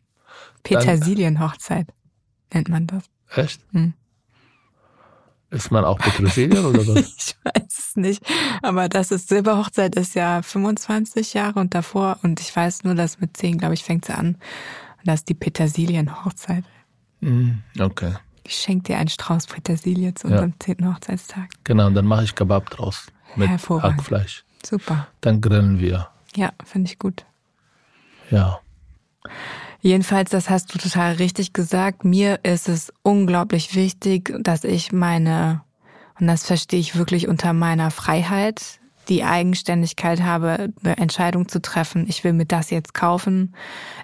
Petersilienhochzeit 0.63 1.87
nennt 2.53 2.69
man 2.69 2.87
das. 2.87 3.03
Echt? 3.35 3.61
Mhm. 3.73 3.93
Ist 5.51 5.71
man 5.71 5.83
auch 5.83 5.97
Petersilien 5.97 6.63
oder 6.63 6.85
was? 6.87 6.95
ich 7.17 7.35
weiß 7.43 7.79
es 7.79 7.95
nicht. 7.95 8.23
Aber 8.61 8.87
das 8.87 9.11
ist 9.11 9.29
Silberhochzeit 9.29 9.95
ist 9.95 10.13
ja 10.13 10.41
25 10.41 11.33
Jahre 11.33 11.59
und 11.59 11.73
davor 11.73 12.19
und 12.21 12.39
ich 12.39 12.55
weiß 12.55 12.83
nur, 12.83 12.93
dass 12.93 13.19
mit 13.19 13.35
10, 13.35 13.57
glaube 13.57 13.73
ich, 13.73 13.83
fängt 13.83 14.05
sie 14.05 14.13
an. 14.13 14.35
Und 14.97 15.05
das 15.05 15.21
ist 15.21 15.29
die 15.29 15.33
Petersilienhochzeit. 15.33 16.63
Mhm, 17.21 17.63
okay. 17.79 18.13
Ich 18.43 18.55
schenke 18.55 18.83
dir 18.83 18.97
einen 18.97 19.09
Strauß 19.09 19.47
Petersilie 19.47 20.13
zu 20.13 20.27
unserem 20.27 20.53
ja. 20.61 20.75
10. 20.75 20.93
Hochzeitstag. 20.93 21.49
Genau, 21.63 21.87
und 21.87 21.95
dann 21.95 22.05
mache 22.05 22.23
ich 22.23 22.35
Kebab 22.35 22.69
draus. 22.69 23.07
Mit 23.35 23.49
Hackfleisch. 23.49 24.43
Super. 24.65 25.07
Dann 25.21 25.41
grillen 25.41 25.79
wir. 25.79 26.09
Ja, 26.35 26.51
finde 26.65 26.89
ich 26.89 26.99
gut. 26.99 27.25
Ja. 28.29 28.59
Jedenfalls, 29.81 30.29
das 30.29 30.49
hast 30.49 30.73
du 30.73 30.77
total 30.77 31.13
richtig 31.13 31.53
gesagt. 31.53 32.03
Mir 32.03 32.39
ist 32.43 32.67
es 32.67 32.93
unglaublich 33.01 33.75
wichtig, 33.75 34.33
dass 34.39 34.63
ich 34.63 34.91
meine, 34.91 35.61
und 36.19 36.27
das 36.27 36.45
verstehe 36.45 36.79
ich 36.79 36.97
wirklich 36.97 37.27
unter 37.27 37.53
meiner 37.53 37.91
Freiheit, 37.91 38.79
die 39.07 39.23
Eigenständigkeit 39.23 40.21
habe, 40.21 40.69
eine 40.83 40.97
Entscheidung 40.97 41.47
zu 41.47 41.61
treffen. 41.61 42.05
Ich 42.07 42.23
will 42.23 42.33
mir 42.33 42.45
das 42.45 42.69
jetzt 42.69 42.93
kaufen. 42.93 43.55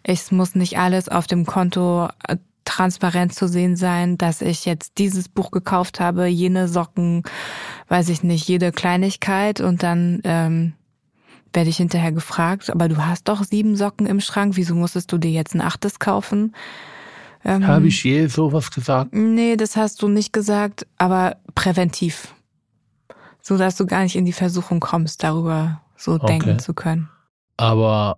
Es 0.02 0.32
muss 0.32 0.56
nicht 0.56 0.80
alles 0.80 1.10
auf 1.10 1.28
dem 1.28 1.46
Konto 1.46 2.10
transparent 2.66 3.34
zu 3.34 3.48
sehen 3.48 3.76
sein, 3.76 4.18
dass 4.18 4.42
ich 4.42 4.66
jetzt 4.66 4.98
dieses 4.98 5.30
Buch 5.30 5.52
gekauft 5.52 6.00
habe, 6.00 6.26
jene 6.26 6.68
Socken, 6.68 7.24
weiß 7.88 8.10
ich 8.10 8.24
nicht, 8.24 8.48
jede 8.48 8.72
Kleinigkeit 8.72 9.62
und 9.62 9.84
dann 9.84 10.22
ähm, 10.24 10.74
werde 11.54 11.70
ich 11.70 11.78
hinterher 11.78 12.12
gefragt, 12.12 12.70
aber 12.70 12.90
du 12.90 12.98
hast 12.98 13.30
doch 13.30 13.44
sieben 13.44 13.76
Socken 13.76 14.06
im 14.06 14.20
Schrank, 14.20 14.58
wieso 14.58 14.76
musstest 14.76 15.12
du 15.12 15.18
dir 15.18 15.32
jetzt 15.32 15.56
ein 15.56 15.62
achtes 15.62 16.00
kaufen? 16.00 16.54
Ähm, 17.46 17.66
Habe 17.66 17.88
ich 17.88 18.04
je 18.04 18.28
sowas 18.28 18.72
gesagt? 18.72 19.14
Nee, 19.14 19.56
das 19.56 19.78
hast 19.78 20.02
du 20.02 20.08
nicht 20.08 20.34
gesagt, 20.34 20.86
aber 20.98 21.38
präventiv. 21.54 22.34
So 23.42 23.58
dass 23.58 23.78
du 23.78 23.86
gar 23.86 24.02
nicht 24.02 24.16
in 24.16 24.26
die 24.26 24.34
Versuchung 24.34 24.80
kommst, 24.80 25.24
darüber 25.24 25.82
so 25.96 26.14
okay. 26.14 26.26
denken 26.26 26.60
zu 26.60 26.74
können. 26.74 27.10
Aber 27.58 28.18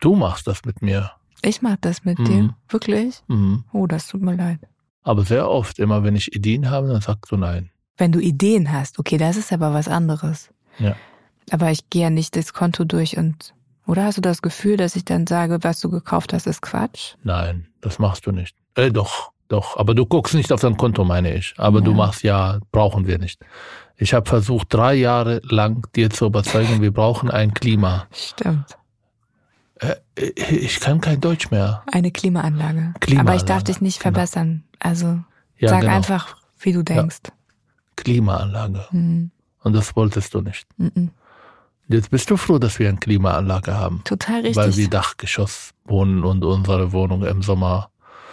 du 0.00 0.16
machst 0.16 0.46
das 0.46 0.64
mit 0.64 0.80
mir. 0.80 1.12
Ich 1.42 1.60
mach 1.60 1.76
das 1.80 2.04
mit 2.04 2.18
mhm. 2.18 2.24
dir? 2.24 2.56
Wirklich? 2.68 3.22
Mhm. 3.28 3.64
Oh, 3.72 3.86
das 3.86 4.06
tut 4.06 4.22
mir 4.22 4.36
leid. 4.36 4.60
Aber 5.02 5.24
sehr 5.24 5.48
oft, 5.48 5.78
immer 5.78 6.04
wenn 6.04 6.14
ich 6.14 6.34
Ideen 6.34 6.70
habe, 6.70 6.88
dann 6.88 7.00
sagst 7.00 7.30
du 7.32 7.36
nein. 7.36 7.70
Wenn 7.96 8.12
du 8.12 8.20
Ideen 8.20 8.72
hast, 8.72 8.98
okay, 8.98 9.16
das 9.16 9.36
ist 9.36 9.52
aber 9.52 9.74
was 9.74 9.88
anderes. 9.88 10.50
Ja. 10.78 10.96
Aber 11.50 11.70
ich 11.70 11.90
gehe 11.90 12.02
ja 12.02 12.10
nicht 12.10 12.36
das 12.36 12.52
Konto 12.52 12.84
durch 12.84 13.18
und 13.18 13.54
oder 13.86 14.04
hast 14.04 14.16
du 14.16 14.22
das 14.22 14.42
Gefühl, 14.42 14.76
dass 14.76 14.94
ich 14.94 15.04
dann 15.04 15.26
sage, 15.26 15.58
was 15.62 15.80
du 15.80 15.90
gekauft 15.90 16.32
hast, 16.32 16.46
ist 16.46 16.62
Quatsch? 16.62 17.14
Nein, 17.24 17.66
das 17.80 17.98
machst 17.98 18.26
du 18.26 18.32
nicht. 18.32 18.56
Äh, 18.76 18.90
doch, 18.90 19.32
doch. 19.48 19.76
Aber 19.76 19.94
du 19.94 20.06
guckst 20.06 20.34
nicht 20.34 20.52
auf 20.52 20.60
dein 20.60 20.76
Konto, 20.76 21.04
meine 21.04 21.34
ich. 21.34 21.54
Aber 21.58 21.80
ja. 21.80 21.84
du 21.84 21.92
machst 21.92 22.22
ja, 22.22 22.60
brauchen 22.70 23.08
wir 23.08 23.18
nicht. 23.18 23.44
Ich 23.96 24.14
habe 24.14 24.28
versucht, 24.28 24.72
drei 24.72 24.94
Jahre 24.94 25.40
lang 25.44 25.86
dir 25.94 26.10
zu 26.10 26.26
überzeugen, 26.26 26.80
wir 26.80 26.92
brauchen 26.92 27.30
ein 27.30 27.54
Klima. 27.54 28.06
Stimmt. 28.12 28.78
Äh, 29.82 29.96
ich 30.14 30.80
kann 30.80 31.00
kein 31.00 31.20
Deutsch 31.20 31.50
mehr. 31.50 31.82
Eine 31.90 32.10
Klimaanlage. 32.10 32.94
Klimaanlage. 33.00 33.20
Aber 33.20 33.36
ich 33.36 33.44
darf 33.44 33.64
dich 33.64 33.80
nicht 33.80 34.00
genau. 34.00 34.14
verbessern. 34.14 34.64
Also 34.78 35.20
ja, 35.58 35.68
sag 35.68 35.80
genau. 35.82 35.94
einfach, 35.94 36.36
wie 36.58 36.72
du 36.72 36.82
denkst. 36.82 37.20
Ja. 37.26 37.32
Klimaanlage. 37.96 38.86
Mhm. 38.90 39.30
Und 39.62 39.72
das 39.74 39.94
wolltest 39.96 40.34
du 40.34 40.40
nicht. 40.40 40.66
Mhm. 40.76 41.10
Jetzt 41.88 42.10
bist 42.10 42.30
du 42.30 42.36
froh, 42.36 42.58
dass 42.58 42.78
wir 42.78 42.88
eine 42.88 42.98
Klimaanlage 42.98 43.76
haben. 43.76 44.02
Total 44.04 44.36
richtig. 44.36 44.56
Weil 44.56 44.76
wir 44.76 44.88
Dachgeschoss 44.88 45.72
wohnen 45.84 46.24
und 46.24 46.44
unsere 46.44 46.92
Wohnung 46.92 47.24
im 47.24 47.42
Sommer 47.42 47.90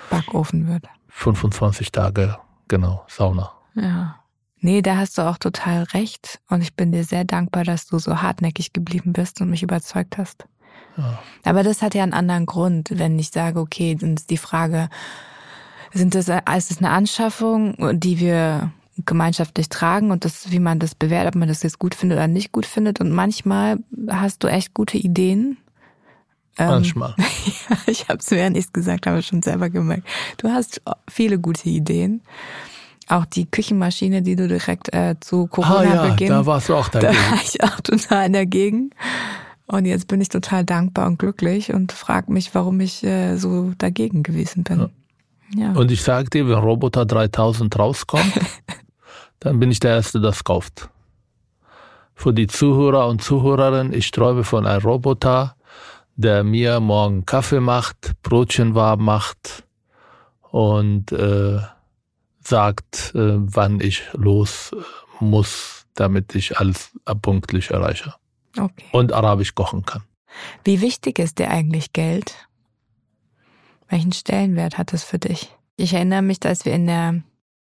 Backofen 0.10 0.68
wird. 0.68 0.88
25 1.10 1.92
Tage, 1.92 2.38
genau, 2.68 3.06
Sauna. 3.08 3.52
Ja. 3.76 4.16
Nee, 4.62 4.82
da 4.82 4.98
hast 4.98 5.18
du 5.18 5.22
auch 5.24 5.38
total 5.38 5.84
recht. 5.84 6.40
Und 6.50 6.62
ich 6.62 6.76
bin 6.76 6.92
dir 6.92 7.04
sehr 7.04 7.24
dankbar, 7.24 7.64
dass 7.64 7.88
du 7.88 8.00
so 8.00 8.22
hartnäckig 8.22 8.74
geblieben 8.74 9.14
bist 9.14 9.40
und 9.42 9.50
mich 9.50 9.64
überzeugt 9.64 10.18
hast. 10.18 10.46
Ja. 10.98 11.20
Aber 11.44 11.64
das 11.64 11.82
hat 11.82 11.96
ja 11.96 12.04
einen 12.04 12.14
anderen 12.14 12.46
Grund, 12.46 12.92
wenn 12.94 13.18
ich 13.18 13.30
sage, 13.30 13.60
okay, 13.60 13.96
dann 13.96 14.16
ist 14.16 14.30
die 14.30 14.38
Frage, 14.38 14.90
sind 15.94 16.16
das, 16.16 16.28
ist 16.28 16.72
es 16.72 16.78
eine 16.80 16.90
Anschaffung, 16.90 17.76
die 18.00 18.20
wir 18.20 18.72
gemeinschaftlich 19.06 19.70
tragen 19.70 20.12
und 20.12 20.26
das, 20.26 20.52
wie 20.52 20.60
man 20.60 20.80
das 20.80 20.96
bewertet, 20.96 21.36
ob 21.36 21.40
man 21.40 21.48
das 21.48 21.64
jetzt 21.64 21.80
gut 21.80 21.96
findet 21.96 22.18
oder 22.18 22.28
nicht 22.28 22.52
gut 22.52 22.66
findet. 22.66 23.00
Und 23.00 23.12
manchmal 23.12 23.80
hast 24.10 24.44
du 24.44 24.48
echt 24.48 24.74
gute 24.74 24.98
Ideen. 24.98 25.58
Ähm, 26.58 26.68
manchmal. 26.68 27.16
ja, 27.70 27.78
ich 27.88 28.10
habe 28.10 28.20
es 28.20 28.30
während 28.32 28.58
ich 28.58 28.66
es 28.66 28.74
gesagt 28.74 29.08
habe 29.08 29.22
schon 29.22 29.42
selber 29.42 29.70
gemerkt. 29.70 30.08
Du 30.38 30.50
hast 30.50 30.82
viele 31.10 31.40
gute 31.40 31.70
Ideen. 31.70 32.22
Auch 33.08 33.26
die 33.26 33.50
Küchenmaschine, 33.50 34.22
die 34.22 34.36
du 34.36 34.48
direkt 34.48 34.94
äh, 34.94 35.16
zu 35.20 35.48
Corona-Beginn. 35.48 36.32
Ah, 36.32 36.36
ja, 36.36 36.40
da 36.42 36.46
warst 36.46 36.70
du 36.70 36.76
auch 36.76 36.90
dagegen. 36.90 37.14
Da 37.14 37.32
war 37.32 37.42
ich 37.42 37.64
auch 37.64 37.80
total 37.82 38.30
dagegen. 38.30 38.92
Und 39.72 39.86
jetzt 39.86 40.08
bin 40.08 40.20
ich 40.20 40.30
total 40.30 40.66
dankbar 40.66 41.06
und 41.06 41.20
glücklich 41.20 41.74
und 41.74 41.92
frage 41.92 42.32
mich, 42.32 42.56
warum 42.56 42.80
ich 42.80 43.04
äh, 43.04 43.38
so 43.38 43.72
dagegen 43.78 44.24
gewesen 44.24 44.64
bin. 44.64 44.80
Ja. 44.80 44.90
Ja. 45.56 45.72
Und 45.74 45.92
ich 45.92 46.02
sage 46.02 46.30
dir, 46.30 46.48
wenn 46.48 46.58
Roboter 46.58 47.06
3000 47.06 47.78
rauskommt, 47.78 48.34
dann 49.40 49.60
bin 49.60 49.70
ich 49.70 49.80
der 49.80 49.96
Erste, 49.96 50.20
der 50.20 50.32
das 50.32 50.44
kauft. 50.44 50.90
Für 52.16 52.34
die 52.34 52.48
Zuhörer 52.48 53.08
und 53.08 53.22
Zuhörerinnen, 53.22 53.94
ich 53.94 54.10
träume 54.10 54.44
von 54.44 54.66
einem 54.66 54.82
Roboter, 54.82 55.56
der 56.16 56.44
mir 56.44 56.80
morgen 56.80 57.26
Kaffee 57.26 57.62
macht, 57.62 58.14
Brotchen 58.24 58.74
warm 58.76 59.06
macht 59.06 59.64
und 60.50 61.12
äh, 61.12 61.60
sagt, 62.42 63.14
äh, 63.16 63.36
wann 63.38 63.80
ich 63.82 64.04
los 64.14 64.72
muss, 65.20 65.86
damit 65.94 66.34
ich 66.34 66.58
alles 66.58 66.92
pünktlich 67.22 67.70
erreiche. 67.70 68.16
Okay. 68.58 68.86
Und 68.92 69.14
Arabisch 69.14 69.56
kochen 69.56 69.86
kann. 69.86 70.04
Wie 70.64 70.82
wichtig 70.82 71.20
ist 71.20 71.40
dir 71.40 71.50
eigentlich 71.50 71.94
Geld? 71.94 72.48
Welchen 73.88 74.12
Stellenwert 74.12 74.78
hat 74.78 74.94
es 74.94 75.04
für 75.04 75.20
dich? 75.20 75.56
Ich 75.76 75.94
erinnere 75.94 76.22
mich, 76.22 76.40
dass 76.40 76.66
wir 76.66 76.74
in 76.74 76.88
der 76.88 77.22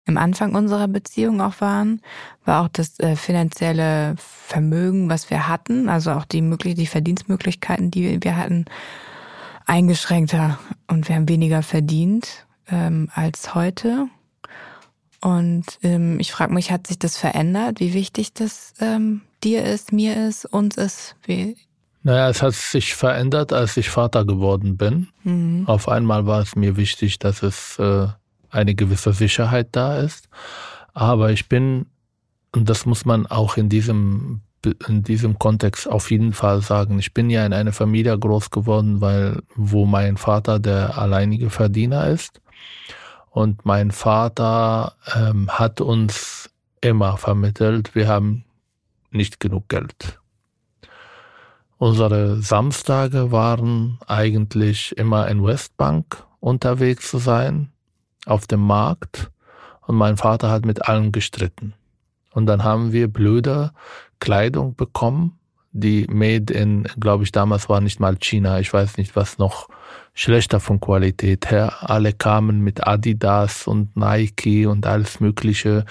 im 0.05 0.17
Anfang 0.17 0.53
unserer 0.53 0.87
Beziehung 0.87 1.39
auch 1.41 1.61
waren, 1.61 2.01
war 2.43 2.63
auch 2.63 2.67
das 2.67 2.99
äh, 2.99 3.15
finanzielle 3.15 4.15
Vermögen, 4.17 5.09
was 5.09 5.29
wir 5.29 5.47
hatten, 5.47 5.87
also 5.87 6.11
auch 6.11 6.25
die 6.25 6.41
möglich 6.41 6.75
die 6.75 6.87
Verdienstmöglichkeiten, 6.87 7.89
die 7.89 8.21
wir 8.21 8.35
hatten, 8.35 8.65
eingeschränkter 9.65 10.59
und 10.87 11.07
wir 11.07 11.15
haben 11.15 11.29
weniger 11.29 11.63
verdient 11.63 12.45
ähm, 12.69 13.09
als 13.13 13.55
heute. 13.55 14.07
Und 15.21 15.79
ähm, 15.83 16.19
ich 16.19 16.33
frage 16.33 16.53
mich, 16.53 16.69
hat 16.69 16.87
sich 16.87 16.99
das 16.99 17.15
verändert? 17.15 17.79
Wie 17.79 17.93
wichtig 17.93 18.33
das 18.33 18.73
ähm, 18.81 19.21
dir 19.43 19.63
ist, 19.63 19.91
mir 19.91 20.27
ist, 20.27 20.45
uns 20.45 20.77
ist? 20.77 21.15
Wie 21.25 21.55
naja, 22.03 22.29
es 22.29 22.41
hat 22.41 22.53
sich 22.53 22.95
verändert, 22.95 23.53
als 23.53 23.77
ich 23.77 23.89
Vater 23.89 24.25
geworden 24.25 24.75
bin. 24.75 25.07
Mhm. 25.23 25.63
Auf 25.67 25.87
einmal 25.87 26.25
war 26.25 26.41
es 26.41 26.55
mir 26.57 26.75
wichtig, 26.75 27.17
dass 27.17 27.41
es 27.43 27.79
äh, 27.79 28.07
eine 28.51 28.75
gewisse 28.75 29.13
Sicherheit 29.13 29.69
da 29.71 29.97
ist. 29.99 30.27
Aber 30.93 31.31
ich 31.31 31.47
bin, 31.47 31.85
und 32.51 32.69
das 32.69 32.85
muss 32.85 33.05
man 33.05 33.25
auch 33.25 33.55
in 33.55 33.69
diesem, 33.69 34.41
in 34.87 35.03
diesem 35.03 35.39
Kontext 35.39 35.89
auf 35.89 36.11
jeden 36.11 36.33
Fall 36.33 36.61
sagen, 36.61 36.99
ich 36.99 37.13
bin 37.13 37.29
ja 37.29 37.45
in 37.45 37.53
einer 37.53 37.71
Familie 37.71 38.19
groß 38.19 38.51
geworden, 38.51 38.99
weil, 38.99 39.41
wo 39.55 39.85
mein 39.85 40.17
Vater 40.17 40.59
der 40.59 40.97
alleinige 40.97 41.49
Verdiener 41.49 42.07
ist. 42.07 42.41
Und 43.29 43.65
mein 43.65 43.91
Vater 43.91 44.93
ähm, 45.15 45.49
hat 45.49 45.79
uns 45.79 46.49
immer 46.81 47.15
vermittelt, 47.15 47.95
wir 47.95 48.09
haben 48.09 48.43
nicht 49.13 49.39
genug 49.39 49.69
Geld. 49.69 50.19
Unsere 51.77 52.41
Samstage 52.41 53.31
waren 53.31 53.99
eigentlich 54.07 54.97
immer 54.97 55.27
in 55.27 55.43
Westbank 55.43 56.25
unterwegs 56.39 57.09
zu 57.09 57.17
sein 57.17 57.71
auf 58.25 58.47
dem 58.47 58.61
Markt 58.61 59.31
und 59.81 59.95
mein 59.95 60.17
Vater 60.17 60.49
hat 60.49 60.65
mit 60.65 60.87
allen 60.87 61.11
gestritten. 61.11 61.73
Und 62.31 62.45
dann 62.45 62.63
haben 62.63 62.93
wir 62.93 63.07
blöde 63.07 63.71
Kleidung 64.19 64.75
bekommen, 64.75 65.37
die 65.73 66.05
made 66.09 66.53
in, 66.53 66.83
glaube 66.99 67.23
ich, 67.23 67.31
damals 67.31 67.67
war 67.67 67.81
nicht 67.81 67.99
mal 67.99 68.15
China, 68.17 68.59
ich 68.59 68.71
weiß 68.71 68.97
nicht, 68.97 69.15
was 69.15 69.39
noch 69.39 69.67
schlechter 70.13 70.59
von 70.59 70.79
Qualität 70.79 71.49
her. 71.49 71.89
Alle 71.89 72.13
kamen 72.13 72.61
mit 72.61 72.85
Adidas 72.87 73.67
und 73.67 73.95
Nike 73.97 74.67
und 74.67 74.85
alles 74.85 75.19
Mögliche 75.19 75.85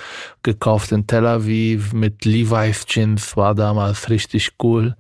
gekauft 0.44 0.92
in 0.92 1.06
Tel 1.08 1.26
Aviv 1.26 1.92
mit 1.92 2.24
Levi's 2.24 2.86
Jeans, 2.86 3.36
war 3.36 3.54
damals 3.54 4.08
richtig 4.08 4.52
cool. 4.62 4.96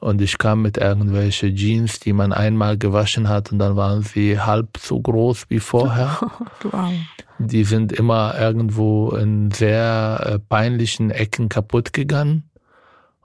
Und 0.00 0.22
ich 0.22 0.38
kam 0.38 0.62
mit 0.62 0.78
irgendwelche 0.78 1.54
Jeans, 1.54 2.00
die 2.00 2.14
man 2.14 2.32
einmal 2.32 2.78
gewaschen 2.78 3.28
hat 3.28 3.52
und 3.52 3.58
dann 3.58 3.76
waren 3.76 4.02
sie 4.02 4.40
halb 4.40 4.78
so 4.78 4.98
groß 4.98 5.44
wie 5.50 5.60
vorher. 5.60 6.18
wow. 6.62 6.90
Die 7.38 7.64
sind 7.64 7.92
immer 7.92 8.34
irgendwo 8.38 9.10
in 9.10 9.50
sehr 9.50 10.20
äh, 10.24 10.38
peinlichen 10.38 11.10
Ecken 11.10 11.48
kaputt 11.50 11.92
gegangen. 11.92 12.49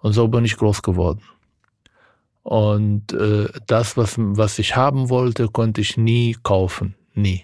Und 0.06 0.14
so 0.14 0.28
bin 0.28 0.46
ich 0.46 0.58
groß 0.58 0.84
geworden. 0.84 1.22
Und 2.44 3.12
äh, 3.14 3.48
das, 3.66 3.98
was, 3.98 4.16
was 4.18 4.60
ich 4.60 4.76
haben 4.76 5.10
wollte, 5.10 5.48
konnte 5.48 5.82
ich 5.82 5.98
nie 5.98 6.38
kaufen. 6.44 6.94
Nie. 7.16 7.44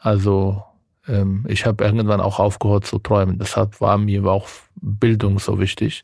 Also 0.00 0.64
ähm, 1.06 1.44
ich 1.48 1.66
habe 1.66 1.84
irgendwann 1.84 2.20
auch 2.20 2.40
aufgehört 2.40 2.86
zu 2.86 2.98
träumen. 2.98 3.38
Deshalb 3.38 3.80
war 3.80 3.98
mir 3.98 4.24
auch 4.26 4.48
Bildung 4.80 5.38
so 5.38 5.60
wichtig 5.60 6.02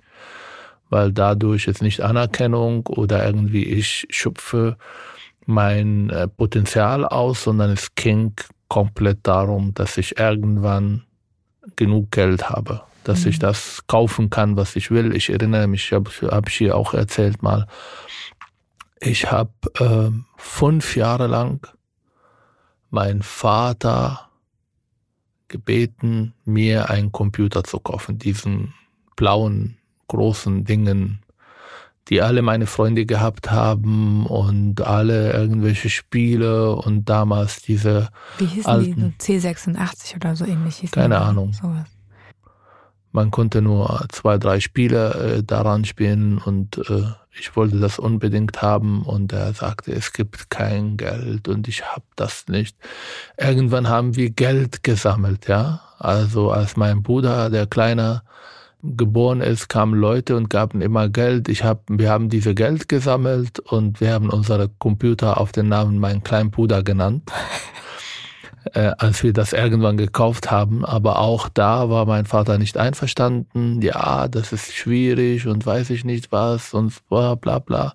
weil 0.88 1.12
dadurch 1.12 1.66
jetzt 1.66 1.82
nicht 1.82 2.00
Anerkennung 2.00 2.86
oder 2.86 3.24
irgendwie 3.24 3.64
ich 3.64 4.06
schöpfe 4.10 4.76
mein 5.46 6.10
äh, 6.10 6.28
Potenzial 6.28 7.04
aus, 7.04 7.44
sondern 7.44 7.70
es 7.70 7.94
ging 7.94 8.32
komplett 8.68 9.18
darum, 9.22 9.74
dass 9.74 9.96
ich 9.96 10.18
irgendwann 10.18 11.04
genug 11.76 12.10
Geld 12.10 12.50
habe, 12.50 12.82
dass 13.06 13.24
mhm. 13.24 13.30
ich 13.30 13.38
das 13.38 13.84
kaufen 13.86 14.30
kann, 14.30 14.56
was 14.56 14.76
ich 14.76 14.90
will. 14.90 15.14
Ich 15.14 15.30
erinnere 15.30 15.66
mich, 15.66 15.92
habe 15.92 16.10
hab 16.10 16.48
ich 16.48 16.56
hier 16.56 16.76
auch 16.76 16.92
erzählt 16.94 17.42
mal, 17.42 17.66
ich 19.00 19.30
habe 19.30 19.52
äh, 19.78 20.10
fünf 20.36 20.96
Jahre 20.96 21.26
lang 21.26 21.66
meinen 22.90 23.22
Vater 23.22 24.28
gebeten, 25.48 26.34
mir 26.44 26.90
einen 26.90 27.12
Computer 27.12 27.62
zu 27.62 27.78
kaufen, 27.78 28.18
diesen 28.18 28.74
blauen 29.14 29.76
großen 30.08 30.64
Dingen, 30.64 31.20
die 32.08 32.22
alle 32.22 32.42
meine 32.42 32.66
Freunde 32.66 33.06
gehabt 33.06 33.50
haben 33.50 34.26
und 34.26 34.80
alle 34.80 35.32
irgendwelche 35.32 35.90
Spiele 35.90 36.74
und 36.74 37.08
damals 37.08 37.62
diese 37.62 38.10
Wie 38.38 38.46
hießen 38.46 38.70
alten, 38.70 39.14
die? 39.18 39.38
C86 39.38 40.16
oder 40.16 40.36
so 40.36 40.44
ähnlich 40.44 40.76
hießen 40.76 41.00
Keine 41.00 41.20
Ahnung. 41.20 41.52
Sowas. 41.52 41.95
Man 43.16 43.30
konnte 43.30 43.62
nur 43.62 44.04
zwei, 44.10 44.36
drei 44.36 44.60
Spiele 44.60 45.38
äh, 45.38 45.42
daran 45.42 45.86
spielen 45.86 46.36
und 46.36 46.76
äh, 46.76 47.04
ich 47.32 47.56
wollte 47.56 47.80
das 47.80 47.98
unbedingt 47.98 48.60
haben 48.60 49.04
und 49.04 49.32
er 49.32 49.54
sagte, 49.54 49.92
es 49.92 50.12
gibt 50.12 50.50
kein 50.50 50.98
Geld 50.98 51.48
und 51.48 51.66
ich 51.66 51.82
habe 51.82 52.04
das 52.14 52.44
nicht. 52.48 52.76
Irgendwann 53.38 53.88
haben 53.88 54.16
wir 54.16 54.28
Geld 54.28 54.82
gesammelt, 54.82 55.48
ja. 55.48 55.80
Also 55.98 56.50
als 56.50 56.76
mein 56.76 57.02
Bruder, 57.02 57.48
der 57.48 57.66
Kleine, 57.66 58.20
geboren 58.82 59.40
ist, 59.40 59.68
kamen 59.70 59.98
Leute 59.98 60.36
und 60.36 60.50
gaben 60.50 60.82
immer 60.82 61.08
Geld. 61.08 61.48
Ich 61.48 61.64
hab, 61.64 61.84
wir 61.88 62.10
haben 62.10 62.28
diese 62.28 62.54
Geld 62.54 62.86
gesammelt 62.86 63.60
und 63.60 64.02
wir 64.02 64.12
haben 64.12 64.28
unsere 64.28 64.68
Computer 64.68 65.40
auf 65.40 65.52
den 65.52 65.68
Namen 65.68 65.98
mein 65.98 66.22
kleinen 66.22 66.50
Bruder 66.50 66.82
genannt. 66.82 67.32
äh, 68.74 68.92
als 68.98 69.22
wir 69.22 69.32
das 69.32 69.52
irgendwann 69.52 69.96
gekauft 69.96 70.50
haben. 70.50 70.84
Aber 70.84 71.18
auch 71.18 71.48
da 71.48 71.90
war 71.90 72.06
mein 72.06 72.26
Vater 72.26 72.58
nicht 72.58 72.76
einverstanden. 72.76 73.80
Ja, 73.82 74.28
das 74.28 74.52
ist 74.52 74.74
schwierig 74.74 75.46
und 75.46 75.64
weiß 75.64 75.90
ich 75.90 76.04
nicht 76.04 76.32
was 76.32 76.74
und 76.74 77.06
bla 77.08 77.34
bla 77.34 77.58
bla. 77.58 77.94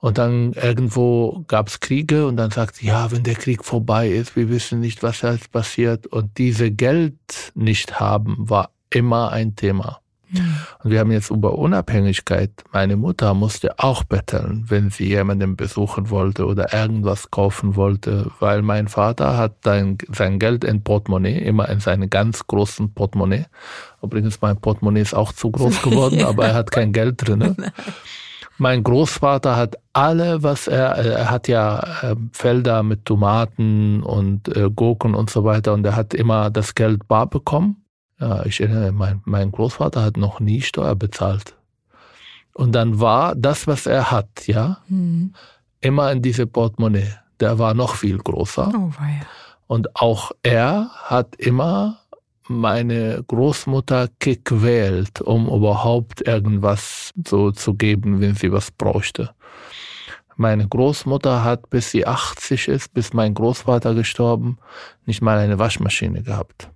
Und 0.00 0.18
dann 0.18 0.52
irgendwo 0.52 1.44
gab 1.48 1.68
es 1.68 1.80
Kriege 1.80 2.26
und 2.26 2.36
dann 2.36 2.50
sagt 2.50 2.82
ja, 2.82 3.10
wenn 3.10 3.22
der 3.22 3.34
Krieg 3.34 3.64
vorbei 3.64 4.08
ist, 4.08 4.36
wir 4.36 4.48
wissen 4.50 4.78
nicht, 4.80 5.02
was 5.02 5.22
jetzt 5.22 5.50
passiert. 5.50 6.06
Und 6.06 6.38
diese 6.38 6.70
Geld 6.70 7.52
nicht 7.54 7.98
haben 7.98 8.36
war 8.38 8.70
immer 8.90 9.32
ein 9.32 9.56
Thema. 9.56 10.00
Mhm. 10.38 10.56
Und 10.84 10.90
wir 10.90 11.00
haben 11.00 11.12
jetzt 11.12 11.30
über 11.30 11.58
Unabhängigkeit. 11.58 12.50
Meine 12.72 12.96
Mutter 12.96 13.34
musste 13.34 13.78
auch 13.78 14.04
betteln, 14.04 14.64
wenn 14.68 14.90
sie 14.90 15.08
jemanden 15.08 15.56
besuchen 15.56 16.10
wollte 16.10 16.46
oder 16.46 16.72
irgendwas 16.72 17.30
kaufen 17.30 17.76
wollte, 17.76 18.30
weil 18.40 18.62
mein 18.62 18.88
Vater 18.88 19.36
hat 19.36 19.56
sein, 19.64 19.98
sein 20.12 20.38
Geld 20.38 20.64
in 20.64 20.82
Portemonnaie, 20.82 21.38
immer 21.38 21.68
in 21.68 21.80
seinen 21.80 22.10
ganz 22.10 22.46
großen 22.46 22.92
Portemonnaie. 22.94 23.46
Übrigens, 24.02 24.40
mein 24.40 24.56
Portemonnaie 24.56 25.02
ist 25.02 25.14
auch 25.14 25.32
zu 25.32 25.50
groß 25.50 25.82
geworden, 25.82 26.24
aber 26.24 26.46
er 26.46 26.54
hat 26.54 26.70
kein 26.70 26.92
Geld 26.92 27.26
drin. 27.26 27.56
Mein 28.58 28.82
Großvater 28.82 29.56
hat 29.56 29.76
alle, 29.92 30.42
was 30.42 30.66
er, 30.66 30.92
er 30.96 31.30
hat 31.30 31.46
ja 31.46 31.78
äh, 32.02 32.16
Felder 32.32 32.82
mit 32.82 33.04
Tomaten 33.04 34.02
und 34.02 34.48
äh, 34.48 34.70
Gurken 34.74 35.14
und 35.14 35.28
so 35.28 35.44
weiter 35.44 35.74
und 35.74 35.84
er 35.84 35.94
hat 35.94 36.14
immer 36.14 36.50
das 36.50 36.74
Geld 36.74 37.06
bar 37.06 37.28
bekommen. 37.28 37.85
Ja, 38.18 38.46
ich 38.46 38.60
erinnere, 38.60 38.92
mein, 38.92 39.20
mein 39.24 39.52
Großvater 39.52 40.02
hat 40.02 40.16
noch 40.16 40.40
nie 40.40 40.62
Steuer 40.62 40.94
bezahlt. 40.94 41.54
Und 42.54 42.72
dann 42.72 43.00
war 43.00 43.34
das, 43.34 43.66
was 43.66 43.86
er 43.86 44.10
hat, 44.10 44.46
ja, 44.46 44.78
mhm. 44.88 45.34
immer 45.80 46.10
in 46.12 46.22
diese 46.22 46.46
Portemonnaie. 46.46 47.12
Der 47.38 47.58
war 47.58 47.74
noch 47.74 47.96
viel 47.96 48.16
größer. 48.16 48.72
Oh. 48.74 48.90
Und 49.66 49.94
auch 49.96 50.32
er 50.42 50.88
hat 51.04 51.36
immer 51.36 51.98
meine 52.48 53.22
Großmutter 53.26 54.08
gequält, 54.18 55.20
um 55.20 55.48
überhaupt 55.48 56.26
irgendwas 56.26 57.10
so 57.26 57.50
zu 57.50 57.74
geben, 57.74 58.20
wenn 58.20 58.36
sie 58.36 58.52
was 58.52 58.70
brauchte. 58.70 59.30
Meine 60.36 60.68
Großmutter 60.68 61.44
hat, 61.44 61.68
bis 61.70 61.90
sie 61.90 62.06
80 62.06 62.68
ist, 62.68 62.94
bis 62.94 63.12
mein 63.12 63.34
Großvater 63.34 63.94
gestorben, 63.94 64.58
nicht 65.06 65.22
mal 65.22 65.38
eine 65.38 65.58
Waschmaschine 65.58 66.22
gehabt. 66.22 66.70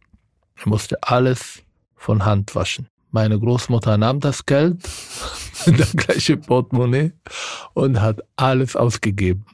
Er 0.62 0.68
musste 0.68 1.03
alles 1.03 1.62
von 1.96 2.25
Hand 2.25 2.55
waschen. 2.55 2.88
Meine 3.12 3.38
Großmutter 3.38 3.96
nahm 3.96 4.20
das 4.20 4.44
Geld 4.46 4.88
der 5.66 5.87
gleiche 5.87 6.37
Portemonnaie 6.37 7.12
und 7.73 8.01
hat 8.01 8.20
alles 8.37 8.77
ausgegeben. 8.77 9.46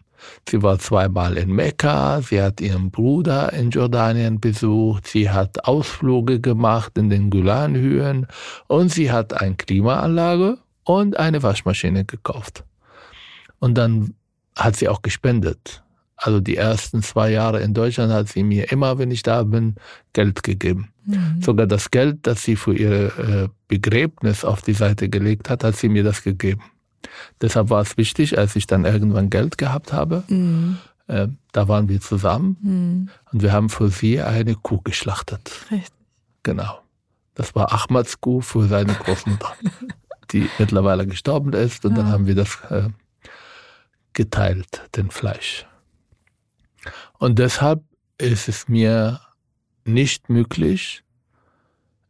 Sie 0.49 0.62
war 0.62 0.79
zweimal 0.79 1.37
in 1.37 1.53
Mekka, 1.53 2.21
sie 2.21 2.42
hat 2.42 2.61
ihren 2.61 2.90
Bruder 2.90 3.53
in 3.53 3.71
Jordanien 3.71 4.40
besucht, 4.40 5.07
sie 5.07 5.31
hat 5.31 5.64
Ausflüge 5.64 6.40
gemacht 6.40 6.99
in 6.99 7.11
den 7.11 7.31
Golanhöhen 7.31 8.27
und 8.66 8.90
sie 8.90 9.12
hat 9.12 9.40
eine 9.40 9.55
Klimaanlage 9.55 10.59
und 10.85 11.16
eine 11.16 11.42
Waschmaschine 11.42 12.05
gekauft. 12.05 12.64
Und 13.61 13.79
dann 13.79 14.14
hat 14.57 14.77
sie 14.77 14.88
auch 14.88 15.03
gespendet. 15.03 15.83
Also 16.16 16.40
die 16.40 16.57
ersten 16.57 17.03
zwei 17.03 17.31
Jahre 17.31 17.61
in 17.61 17.75
Deutschland 17.75 18.12
hat 18.12 18.29
sie 18.29 18.42
mir 18.42 18.73
immer, 18.73 18.99
wenn 18.99 19.11
ich 19.11 19.23
da 19.23 19.42
bin, 19.42 19.77
Geld 20.12 20.42
gegeben. 20.42 20.92
Mhm. 21.07 21.40
Sogar 21.40 21.66
das 21.66 21.90
Geld, 21.90 22.27
das 22.27 22.42
sie 22.42 22.57
für 22.57 22.75
ihr 22.75 23.19
äh, 23.19 23.49
Begräbnis 23.69 24.45
auf 24.45 24.62
die 24.62 24.73
Seite 24.73 25.09
gelegt 25.09 25.49
hat, 25.49 25.64
hat 25.64 25.77
sie 25.77 25.88
mir 25.88 26.03
das 26.03 26.23
gegeben. 26.23 26.62
Deshalb 27.40 27.71
war 27.71 27.83
es 27.83 27.97
wichtig, 27.97 28.38
als 28.38 28.57
ich 28.57 28.66
dann 28.66 28.85
irgendwann 28.85 29.31
Geld 29.31 29.59
gehabt 29.59 29.92
habe, 29.92 30.25
mhm. 30.29 30.79
äh, 31.07 31.29
da 31.53 31.69
waren 31.69 31.88
wir 31.88 32.01
zusammen 32.01 32.57
mhm. 32.61 33.09
und 33.33 33.42
wir 33.42 33.53
haben 33.53 33.69
für 33.69 33.88
sie 33.88 34.21
eine 34.21 34.55
Kuh 34.57 34.81
geschlachtet. 34.83 35.51
Richtig. 35.71 35.92
Genau. 36.42 36.81
Das 37.35 37.55
war 37.55 37.73
Ahmads 37.73 38.21
Kuh 38.21 38.40
für 38.40 38.66
seine 38.66 38.95
Großmutter, 38.95 39.53
die 40.33 40.49
mittlerweile 40.59 41.07
gestorben 41.07 41.53
ist 41.53 41.85
und 41.85 41.92
ja. 41.92 41.99
dann 41.99 42.12
haben 42.12 42.27
wir 42.27 42.35
das 42.35 42.59
äh, 42.71 42.88
geteilt, 44.12 44.83
den 44.97 45.11
Fleisch. 45.11 45.66
Und 47.19 47.38
deshalb 47.38 47.83
ist 48.19 48.49
es 48.49 48.69
mir 48.69 49.21
nicht 49.87 50.29
möglich, 50.29 51.03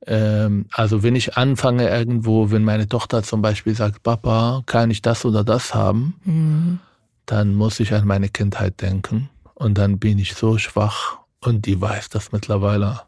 ähm, 0.07 0.67
also 0.73 1.03
wenn 1.03 1.17
ich 1.17 1.37
anfange 1.37 1.89
irgendwo, 1.89 2.51
wenn 2.51 2.65
meine 2.65 2.89
Tochter 2.89 3.23
zum 3.23 3.43
Beispiel 3.43 3.75
sagt, 3.75 4.03
Papa, 4.03 4.63
kann 4.67 4.91
ich 4.91 5.03
das 5.03 5.25
oder 5.25 5.45
das 5.45 5.75
haben, 5.75 6.15
mhm. 6.25 6.79
dann 7.27 7.55
muss 7.55 7.81
ich 7.81 7.93
an 7.93 8.07
meine 8.07 8.29
Kindheit 8.29 8.81
denken. 8.81 9.29
Und 9.55 9.79
dann 9.79 9.99
bin 9.99 10.19
ich 10.19 10.35
so 10.35 10.59
schwach 10.59 11.19
und 11.41 11.67
die 11.67 11.81
weiß 11.81 12.09
das 12.09 12.31
mittlerweile. 12.31 13.01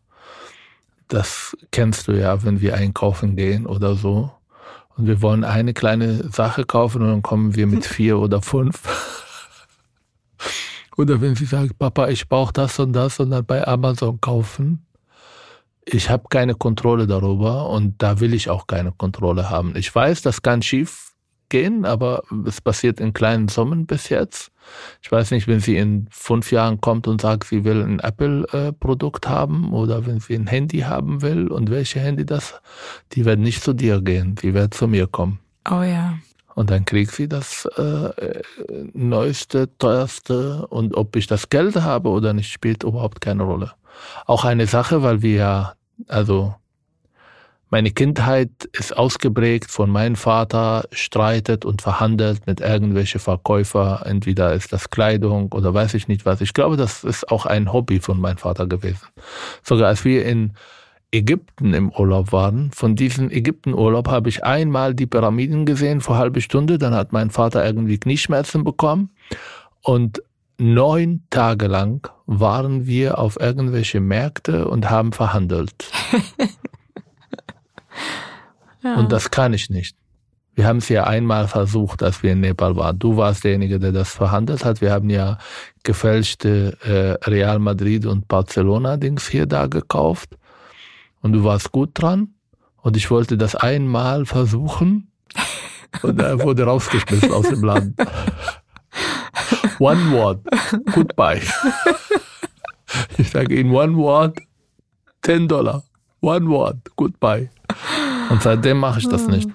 Das 1.06 1.56
kennst 1.70 2.08
du 2.08 2.12
ja, 2.12 2.42
wenn 2.42 2.60
wir 2.60 2.74
einkaufen 2.74 3.36
gehen 3.36 3.66
oder 3.66 3.94
so. 3.94 4.30
Und 4.96 5.06
wir 5.06 5.22
wollen 5.22 5.44
eine 5.44 5.74
kleine 5.74 6.28
Sache 6.30 6.64
kaufen 6.64 7.02
und 7.02 7.08
dann 7.08 7.22
kommen 7.22 7.54
wir 7.54 7.66
mit 7.66 7.86
vier 7.86 8.18
oder 8.18 8.42
fünf. 8.42 8.82
Oder 10.98 11.20
wenn 11.20 11.36
sie 11.36 11.44
sagt, 11.44 11.78
Papa, 11.78 12.08
ich 12.08 12.28
brauche 12.28 12.52
das 12.52 12.80
und 12.80 12.92
das 12.92 13.20
und 13.20 13.30
dann 13.30 13.46
bei 13.46 13.66
Amazon 13.66 14.20
kaufen. 14.20 14.84
Ich 15.84 16.10
habe 16.10 16.24
keine 16.28 16.56
Kontrolle 16.56 17.06
darüber 17.06 17.70
und 17.70 18.02
da 18.02 18.18
will 18.18 18.34
ich 18.34 18.50
auch 18.50 18.66
keine 18.66 18.90
Kontrolle 18.90 19.48
haben. 19.48 19.76
Ich 19.76 19.94
weiß, 19.94 20.22
das 20.22 20.42
kann 20.42 20.60
schief 20.60 21.12
gehen, 21.48 21.84
aber 21.84 22.24
es 22.46 22.60
passiert 22.60 22.98
in 22.98 23.12
kleinen 23.12 23.46
Summen 23.46 23.86
bis 23.86 24.08
jetzt. 24.08 24.50
Ich 25.00 25.10
weiß 25.10 25.30
nicht, 25.30 25.46
wenn 25.46 25.60
sie 25.60 25.76
in 25.76 26.08
fünf 26.10 26.50
Jahren 26.50 26.80
kommt 26.80 27.06
und 27.06 27.20
sagt, 27.20 27.44
sie 27.44 27.64
will 27.64 27.80
ein 27.80 28.00
Apple-Produkt 28.00 29.28
haben 29.28 29.72
oder 29.72 30.04
wenn 30.04 30.18
sie 30.18 30.34
ein 30.34 30.48
Handy 30.48 30.80
haben 30.80 31.22
will 31.22 31.46
und 31.46 31.70
welche 31.70 32.00
Handy 32.00 32.26
das, 32.26 32.60
die 33.12 33.24
wird 33.24 33.38
nicht 33.38 33.62
zu 33.62 33.72
dir 33.72 34.02
gehen, 34.02 34.34
die 34.34 34.52
wird 34.52 34.74
zu 34.74 34.88
mir 34.88 35.06
kommen. 35.06 35.38
Oh 35.70 35.82
ja. 35.82 36.18
Und 36.58 36.70
dann 36.70 36.84
kriegt 36.84 37.12
sie 37.12 37.28
das 37.28 37.66
äh, 37.76 38.42
neueste, 38.92 39.68
teuerste 39.78 40.66
und 40.66 40.96
ob 40.96 41.14
ich 41.14 41.28
das 41.28 41.50
Geld 41.50 41.76
habe 41.76 42.08
oder 42.08 42.32
nicht, 42.32 42.50
spielt 42.50 42.82
überhaupt 42.82 43.20
keine 43.20 43.44
Rolle. 43.44 43.74
Auch 44.26 44.44
eine 44.44 44.66
Sache, 44.66 45.04
weil 45.04 45.22
wir 45.22 45.36
ja, 45.36 45.74
also 46.08 46.56
meine 47.70 47.92
Kindheit 47.92 48.50
ist 48.72 48.96
ausgeprägt 48.96 49.70
von 49.70 49.88
meinem 49.88 50.16
Vater, 50.16 50.88
streitet 50.90 51.64
und 51.64 51.80
verhandelt 51.80 52.48
mit 52.48 52.60
irgendwelchen 52.60 53.20
Verkäufer. 53.20 54.02
Entweder 54.04 54.52
ist 54.52 54.72
das 54.72 54.90
Kleidung 54.90 55.52
oder 55.52 55.72
weiß 55.72 55.94
ich 55.94 56.08
nicht 56.08 56.26
was. 56.26 56.40
Ich 56.40 56.54
glaube, 56.54 56.76
das 56.76 57.04
ist 57.04 57.30
auch 57.30 57.46
ein 57.46 57.72
Hobby 57.72 58.00
von 58.00 58.18
meinem 58.18 58.38
Vater 58.38 58.66
gewesen. 58.66 59.06
Sogar 59.62 59.86
als 59.86 60.04
wir 60.04 60.26
in 60.26 60.54
Ägypten 61.10 61.72
im 61.72 61.90
Urlaub 61.90 62.32
waren. 62.32 62.70
Von 62.72 62.94
diesem 62.94 63.30
Ägyptenurlaub 63.30 64.08
habe 64.08 64.28
ich 64.28 64.44
einmal 64.44 64.94
die 64.94 65.06
Pyramiden 65.06 65.64
gesehen 65.64 66.00
vor 66.00 66.18
halbe 66.18 66.40
Stunde. 66.42 66.78
Dann 66.78 66.94
hat 66.94 67.12
mein 67.12 67.30
Vater 67.30 67.64
irgendwie 67.64 67.98
Knieschmerzen 67.98 68.62
bekommen. 68.62 69.10
Und 69.82 70.22
neun 70.58 71.22
Tage 71.30 71.66
lang 71.66 72.10
waren 72.26 72.86
wir 72.86 73.18
auf 73.18 73.40
irgendwelche 73.40 74.00
Märkte 74.00 74.68
und 74.68 74.90
haben 74.90 75.12
verhandelt. 75.12 75.90
ja. 78.82 78.96
Und 78.96 79.10
das 79.10 79.30
kann 79.30 79.54
ich 79.54 79.70
nicht. 79.70 79.96
Wir 80.54 80.66
haben 80.66 80.78
es 80.78 80.88
ja 80.88 81.04
einmal 81.04 81.46
versucht, 81.46 82.02
als 82.02 82.22
wir 82.22 82.32
in 82.32 82.40
Nepal 82.40 82.74
waren. 82.76 82.98
Du 82.98 83.16
warst 83.16 83.44
derjenige, 83.44 83.78
der 83.78 83.92
das 83.92 84.10
verhandelt 84.10 84.64
hat. 84.64 84.80
Wir 84.80 84.92
haben 84.92 85.08
ja 85.08 85.38
gefälschte 85.84 86.76
äh, 86.82 87.30
Real 87.30 87.60
Madrid 87.60 88.04
und 88.04 88.26
Barcelona 88.28 88.96
Dings 88.96 89.28
hier 89.28 89.46
da 89.46 89.68
gekauft 89.68 90.36
und 91.22 91.32
du 91.32 91.44
warst 91.44 91.72
gut 91.72 91.90
dran 91.94 92.34
und 92.76 92.96
ich 92.96 93.10
wollte 93.10 93.36
das 93.36 93.54
einmal 93.54 94.26
versuchen 94.26 95.10
und 96.02 96.20
er 96.20 96.40
wurde 96.42 96.64
rausgeschmissen 96.64 97.32
aus 97.32 97.48
dem 97.48 97.64
Land. 97.64 97.98
One 99.78 100.10
word, 100.12 100.40
goodbye. 100.92 101.42
Ich 103.16 103.30
sage 103.30 103.54
in 103.56 103.70
one 103.70 103.96
word, 103.96 104.38
10 105.22 105.48
Dollar. 105.48 105.82
One 106.20 106.48
word, 106.48 106.76
goodbye. 106.96 107.50
Und 108.30 108.42
seitdem 108.42 108.78
mache 108.78 108.98
ich 109.00 109.08
das 109.08 109.26
nicht. 109.28 109.48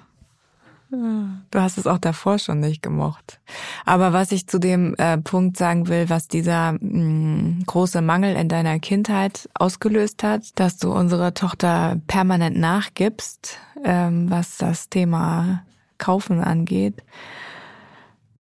Du 0.93 1.59
hast 1.59 1.79
es 1.79 1.87
auch 1.87 1.97
davor 1.97 2.37
schon 2.37 2.59
nicht 2.59 2.83
gemocht. 2.83 3.39
Aber 3.83 4.13
was 4.13 4.31
ich 4.31 4.47
zu 4.47 4.59
dem 4.59 4.93
äh, 4.95 5.17
Punkt 5.17 5.57
sagen 5.57 5.87
will, 5.87 6.09
was 6.09 6.27
dieser 6.27 6.73
mh, 6.73 6.79
mm, 6.81 7.63
große 7.65 8.01
Mangel 8.01 8.35
in 8.35 8.47
deiner 8.47 8.77
Kindheit 8.79 9.49
ausgelöst 9.55 10.21
hat, 10.21 10.59
dass 10.59 10.77
du 10.77 10.93
unserer 10.93 11.33
Tochter 11.33 11.99
permanent 12.05 12.57
nachgibst, 12.57 13.57
ähm, 13.83 14.29
was 14.29 14.57
das 14.57 14.89
Thema 14.89 15.63
Kaufen 15.97 16.41
angeht. 16.41 17.01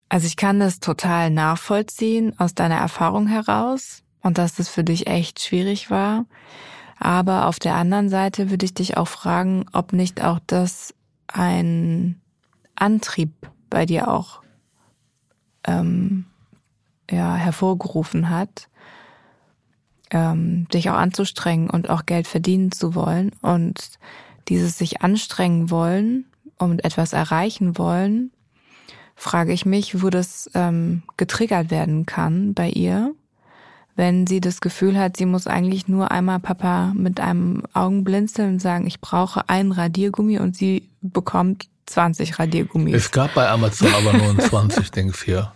Also 0.09 0.26
ich 0.26 0.37
kann 0.37 0.61
das 0.61 0.81
total 0.81 1.31
nachvollziehen 1.31 2.38
aus 2.38 2.55
deiner 2.55 2.76
Erfahrung 2.76 3.26
heraus 3.26 4.03
und 4.22 4.38
dass 4.38 4.55
das 4.55 4.68
für 4.68 4.85
dich 4.85 5.07
echt 5.07 5.40
schwierig 5.40 5.90
war. 5.90 6.24
Aber 6.98 7.46
auf 7.46 7.59
der 7.59 7.74
anderen 7.74 8.09
Seite 8.09 8.50
würde 8.50 8.64
ich 8.64 8.74
dich 8.74 8.96
auch 8.96 9.09
fragen, 9.09 9.66
ob 9.72 9.92
nicht 9.92 10.22
auch 10.22 10.38
das 10.46 10.94
ein 11.29 12.20
Antrieb 12.81 13.31
bei 13.69 13.87
dir 13.87 14.09
auch 14.09 14.43
ähm, 15.64 16.27
ja, 17.11 17.35
hervorgerufen 17.35 18.31
hat, 18.31 18.69
ähm, 20.11 20.66
dich 20.69 20.90
auch 20.90 20.95
anzustrengen 20.97 21.71
und 21.71 21.88
auch 21.90 22.07
Geld 22.07 22.27
verdienen 22.27 22.73
zu 22.73 22.95
wollen 22.95 23.33
und 23.43 23.99
dieses 24.49 24.79
sich 24.79 25.03
anstrengen 25.03 25.71
wollen 25.71 26.27
und 26.59 26.85
etwas 26.85 27.12
erreichen 27.12 27.79
wollen, 27.79 28.33
frage 29.14 29.53
ich 29.53 29.66
mich, 29.66 30.03
wo 30.03 30.11
das 30.11 30.51
ähm, 30.55 31.03
getriggert 31.16 31.71
werden 31.71 32.07
kann 32.07 32.55
bei 32.55 32.69
ihr, 32.71 33.14
wenn 33.97 34.27
sie 34.27 34.40
das 34.40 34.61
Gefühl 34.61 34.99
hat, 34.99 35.16
sie 35.16 35.27
muss 35.27 35.47
eigentlich 35.47 35.87
nur 35.87 36.11
einmal 36.11 36.40
Papa 36.40 36.93
mit 36.95 37.21
einem 37.21 37.64
Augenblinzeln 37.75 38.59
sagen, 38.59 38.87
ich 38.87 39.01
brauche 39.01 39.49
einen 39.49 39.73
Radiergummi 39.73 40.38
und 40.38 40.57
sie 40.57 40.88
bekommt 41.03 41.69
20 41.90 42.38
Radiergummis. 42.38 42.94
Es 42.94 43.11
gab 43.11 43.35
bei 43.35 43.48
Amazon 43.48 43.88
aber 43.94 44.12
nur 44.16 44.38
20 44.38 44.90
Dings 44.90 45.22
hier. 45.22 45.53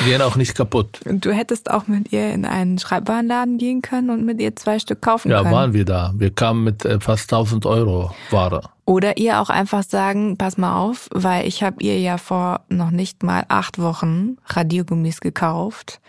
Die 0.00 0.04
gehen 0.10 0.22
auch 0.22 0.36
nicht 0.36 0.54
kaputt. 0.54 1.00
Und 1.04 1.24
du 1.24 1.32
hättest 1.32 1.70
auch 1.70 1.88
mit 1.88 2.12
ihr 2.12 2.32
in 2.32 2.44
einen 2.44 2.78
Schreibwarenladen 2.78 3.58
gehen 3.58 3.82
können 3.82 4.10
und 4.10 4.24
mit 4.24 4.40
ihr 4.40 4.54
zwei 4.54 4.78
Stück 4.78 5.02
kaufen 5.02 5.30
ja, 5.30 5.38
können. 5.38 5.52
Ja, 5.52 5.58
waren 5.58 5.72
wir 5.72 5.84
da. 5.84 6.12
Wir 6.16 6.30
kamen 6.30 6.62
mit 6.62 6.84
äh, 6.84 7.00
fast 7.00 7.32
1000 7.32 7.66
Euro 7.66 8.14
Ware. 8.30 8.62
Oder 8.84 9.18
ihr 9.18 9.40
auch 9.40 9.50
einfach 9.50 9.82
sagen, 9.82 10.36
pass 10.36 10.58
mal 10.58 10.76
auf, 10.76 11.08
weil 11.12 11.46
ich 11.46 11.62
habe 11.62 11.82
ihr 11.82 11.98
ja 12.00 12.18
vor 12.18 12.60
noch 12.68 12.90
nicht 12.90 13.22
mal 13.22 13.44
acht 13.48 13.80
Wochen 13.80 14.36
Radiergummis 14.46 15.20
gekauft 15.20 16.00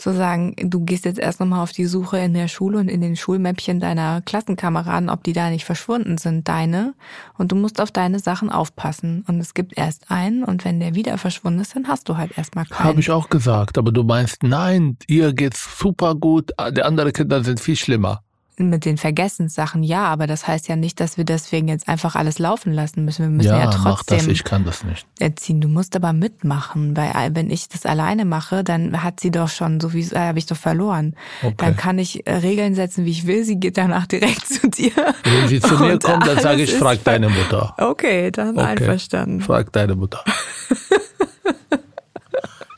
zu 0.00 0.14
sagen, 0.14 0.54
du 0.58 0.80
gehst 0.80 1.04
jetzt 1.04 1.18
erst 1.18 1.40
nochmal 1.40 1.62
auf 1.62 1.72
die 1.72 1.86
Suche 1.86 2.18
in 2.18 2.34
der 2.34 2.48
Schule 2.48 2.78
und 2.78 2.88
in 2.88 3.00
den 3.00 3.16
Schulmäppchen 3.16 3.80
deiner 3.80 4.22
Klassenkameraden, 4.22 5.10
ob 5.10 5.22
die 5.24 5.32
da 5.32 5.50
nicht 5.50 5.64
verschwunden 5.64 6.18
sind, 6.18 6.48
deine. 6.48 6.94
Und 7.38 7.52
du 7.52 7.56
musst 7.56 7.80
auf 7.80 7.90
deine 7.90 8.18
Sachen 8.18 8.50
aufpassen. 8.50 9.24
Und 9.28 9.40
es 9.40 9.54
gibt 9.54 9.76
erst 9.76 10.10
einen 10.10 10.44
und 10.44 10.64
wenn 10.64 10.80
der 10.80 10.94
wieder 10.94 11.18
verschwunden 11.18 11.60
ist, 11.60 11.76
dann 11.76 11.88
hast 11.88 12.08
du 12.08 12.16
halt 12.16 12.36
erstmal 12.36 12.64
keinen. 12.64 12.88
Habe 12.88 13.00
ich 13.00 13.10
auch 13.10 13.28
gesagt, 13.28 13.78
aber 13.78 13.92
du 13.92 14.02
meinst, 14.02 14.42
nein, 14.42 14.96
ihr 15.06 15.32
geht's 15.32 15.78
super 15.78 16.14
gut, 16.14 16.50
die 16.76 16.82
anderen 16.82 17.12
Kinder 17.12 17.44
sind 17.44 17.60
viel 17.60 17.76
schlimmer 17.76 18.22
mit 18.68 18.84
den 18.84 18.98
Vergessenssachen 18.98 19.82
ja, 19.82 20.04
aber 20.04 20.26
das 20.26 20.46
heißt 20.46 20.68
ja 20.68 20.76
nicht, 20.76 21.00
dass 21.00 21.16
wir 21.16 21.24
deswegen 21.24 21.68
jetzt 21.68 21.88
einfach 21.88 22.16
alles 22.16 22.38
laufen 22.38 22.72
lassen 22.72 23.04
müssen. 23.04 23.22
Wir 23.22 23.30
müssen 23.30 23.48
ja, 23.48 23.60
ja 23.60 23.70
trotzdem 23.70 24.18
mach 24.18 24.24
das, 24.24 24.26
ich 24.26 24.44
kann 24.44 24.64
das 24.64 24.84
nicht. 24.84 25.06
erziehen. 25.18 25.60
Du 25.60 25.68
musst 25.68 25.96
aber 25.96 26.12
mitmachen, 26.12 26.96
weil 26.96 27.34
wenn 27.34 27.50
ich 27.50 27.68
das 27.68 27.86
alleine 27.86 28.24
mache, 28.24 28.64
dann 28.64 29.02
hat 29.02 29.20
sie 29.20 29.30
doch 29.30 29.48
schon, 29.48 29.80
so 29.80 29.92
wie 29.92 30.02
äh, 30.02 30.18
habe 30.18 30.38
ich 30.38 30.46
doch 30.46 30.56
verloren. 30.56 31.14
Okay. 31.42 31.54
Dann 31.56 31.76
kann 31.76 31.98
ich 31.98 32.26
äh, 32.26 32.34
Regeln 32.34 32.74
setzen, 32.74 33.04
wie 33.04 33.10
ich 33.10 33.26
will. 33.26 33.44
Sie 33.44 33.56
geht 33.56 33.78
danach 33.78 34.06
direkt 34.08 34.46
zu 34.46 34.68
dir. 34.68 34.92
Wenn 35.24 35.48
sie 35.48 35.60
zu 35.60 35.74
mir 35.78 35.98
kommt, 35.98 36.26
dann 36.26 36.40
sage 36.40 36.62
ich, 36.62 36.74
frag 36.74 37.02
deine 37.04 37.28
Mutter. 37.28 37.74
Okay, 37.78 38.30
dann 38.30 38.58
okay. 38.58 38.66
einverstanden. 38.66 39.40
Frag 39.40 39.72
deine 39.72 39.94
Mutter. 39.94 40.24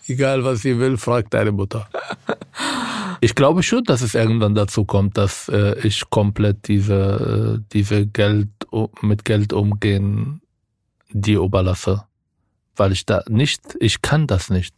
Egal 0.07 0.45
was 0.45 0.63
sie 0.63 0.79
will, 0.79 0.97
frag 0.97 1.31
deine 1.31 1.53
Mutter. 1.53 1.89
Ich 3.25 3.37
glaube 3.37 3.63
schon, 3.63 3.85
dass 3.85 4.03
es 4.03 4.17
irgendwann 4.17 4.57
dazu 4.57 4.85
kommt, 4.85 5.17
dass 5.17 5.49
äh, 5.49 5.79
ich 5.87 6.11
komplett 6.11 6.67
diese, 6.67 7.61
äh, 7.61 7.65
diese 7.73 8.05
Geld, 8.09 8.49
mit 9.01 9.25
Geld 9.25 9.53
umgehen, 9.53 10.41
die 11.13 11.35
überlasse. 11.35 12.03
Weil 12.75 12.91
ich 12.91 13.07
da 13.07 13.23
nicht, 13.29 13.77
ich 13.79 14.03
kann 14.03 14.27
das 14.27 14.51
nicht. 14.51 14.75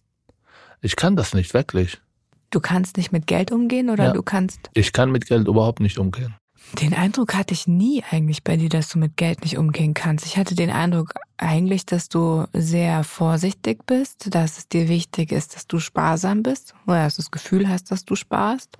Ich 0.83 0.95
kann 0.95 1.17
das 1.17 1.33
nicht, 1.33 1.55
wirklich. 1.55 2.03
Du 2.51 2.61
kannst 2.61 2.99
nicht 2.99 3.13
mit 3.13 3.27
Geld 3.27 3.51
umgehen 3.51 3.89
oder 3.89 4.05
ja. 4.05 4.13
du 4.13 4.23
kannst? 4.23 4.69
Ich 4.75 4.93
kann 4.93 5.11
mit 5.11 5.25
Geld 5.25 5.49
überhaupt 5.49 5.81
nicht 5.81 5.99
umgehen. 5.99 6.35
Den 6.81 6.95
Eindruck 6.95 7.35
hatte 7.35 7.55
ich 7.55 7.67
nie 7.67 8.03
eigentlich 8.11 8.43
bei 8.43 8.57
dir, 8.57 8.69
dass 8.69 8.89
du 8.89 8.99
mit 8.99 9.17
Geld 9.17 9.43
nicht 9.43 9.59
umgehen 9.59 9.95
kannst. 9.95 10.27
Ich 10.27 10.37
hatte 10.37 10.55
den 10.55 10.71
Eindruck 10.71 11.15
eigentlich, 11.37 11.87
dass 11.87 12.09
du 12.09 12.47
sehr 12.53 13.05
vorsichtig 13.05 13.87
bist, 13.87 14.35
dass 14.35 14.59
es 14.59 14.69
dir 14.69 14.89
wichtig 14.89 15.31
ist, 15.31 15.55
dass 15.55 15.67
du 15.67 15.79
sparsam 15.79 16.43
bist 16.43 16.75
oder 16.87 17.05
dass 17.05 17.17
du 17.17 17.23
das 17.23 17.31
Gefühl 17.31 17.69
hast, 17.69 17.91
dass 17.91 18.05
du 18.05 18.17
sparst. 18.17 18.79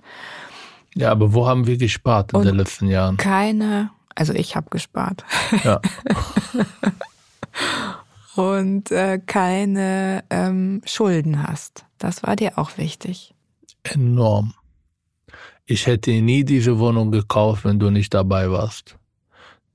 Ja, 0.93 1.11
aber 1.11 1.33
wo 1.33 1.47
haben 1.47 1.67
wir 1.67 1.77
gespart 1.77 2.33
in 2.33 2.39
Und 2.39 2.45
den 2.45 2.55
letzten 2.55 2.87
Jahren? 2.87 3.17
Keine, 3.17 3.91
also 4.13 4.33
ich 4.33 4.55
habe 4.55 4.69
gespart. 4.69 5.23
Ja. 5.63 5.81
Und 8.35 8.91
äh, 8.91 9.19
keine 9.25 10.23
ähm, 10.29 10.81
Schulden 10.85 11.43
hast. 11.47 11.85
Das 11.97 12.23
war 12.23 12.35
dir 12.35 12.57
auch 12.57 12.77
wichtig. 12.77 13.33
Enorm. 13.83 14.53
Ich 15.65 15.87
hätte 15.87 16.11
nie 16.21 16.43
diese 16.43 16.77
Wohnung 16.77 17.11
gekauft, 17.11 17.65
wenn 17.65 17.79
du 17.79 17.89
nicht 17.89 18.13
dabei 18.13 18.51
warst. 18.51 18.97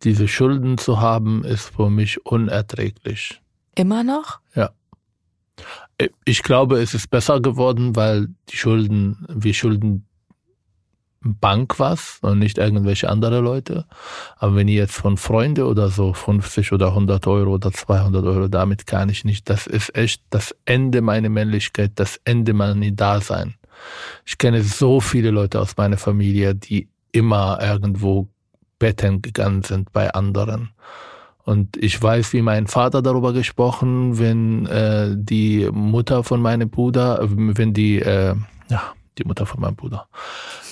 Diese 0.03 0.29
Schulden 0.29 0.79
zu 0.79 1.01
haben, 1.01 1.45
ist 1.45 1.75
für 1.75 1.91
mich 1.91 2.25
unerträglich. 2.25 3.41
Immer 3.75 4.05
noch? 4.05 4.39
Ja. 4.55 4.71
Ich 6.25 6.43
glaube, 6.43 6.81
es 6.81 6.95
ist 6.95 7.11
besser 7.11 7.41
geworden, 7.41 7.97
weil 7.97 8.29
die 8.49 8.57
Schulden, 8.57 9.27
wir 9.29 9.53
schulden 9.53 10.07
Bank 11.23 11.79
was 11.79 12.19
und 12.23 12.39
nicht 12.39 12.57
irgendwelche 12.57 13.11
andere 13.11 13.41
Leute. 13.41 13.85
Aber 14.37 14.57
wenn 14.57 14.69
ihr 14.69 14.77
jetzt 14.77 14.97
von 14.97 15.19
Freunde 15.19 15.67
oder 15.67 15.91
so 15.91 16.15
50 16.15 16.73
oder 16.73 16.89
100 16.89 17.27
Euro 17.27 17.55
oder 17.55 17.73
200 17.73 18.25
Euro, 18.25 18.49
damit 18.49 18.87
kann 18.87 19.11
ich 19.11 19.25
nicht. 19.25 19.51
Das 19.51 19.67
ist 19.67 19.95
echt 19.95 20.23
das 20.31 20.57
Ende 20.65 21.03
meiner 21.03 21.29
Männlichkeit, 21.29 21.93
das 21.97 22.19
Ende 22.25 22.55
meiner 22.55 22.91
Dasein. 22.93 23.55
Ich 24.25 24.39
kenne 24.39 24.63
so 24.63 25.01
viele 25.01 25.31
Leute 25.31 25.61
aus 25.61 25.77
meiner 25.77 25.99
Familie, 25.99 26.55
die 26.55 26.89
immer 27.13 27.59
irgendwo 27.61 28.29
betten 28.79 29.23
gegangen 29.23 29.63
sind 29.63 29.93
bei 29.93 30.13
anderen. 30.13 30.71
Und 31.45 31.77
ich 31.77 32.01
weiß, 32.01 32.33
wie 32.33 32.43
mein 32.43 32.67
Vater 32.67 33.03
darüber 33.03 33.33
gesprochen, 33.33 34.19
wenn 34.19 34.67
äh, 34.67 35.15
die 35.17 35.69
Mutter 35.73 36.23
von 36.23 36.41
meinem 36.41 36.71
Bruder, 36.71 37.19
wenn 37.23 37.73
die, 37.73 37.99
äh, 37.99 38.35
ja, 38.69 38.83
die 39.19 39.25
Mutter 39.25 39.47
von 39.47 39.61
meinem 39.61 39.77
Bruder, 39.77 40.07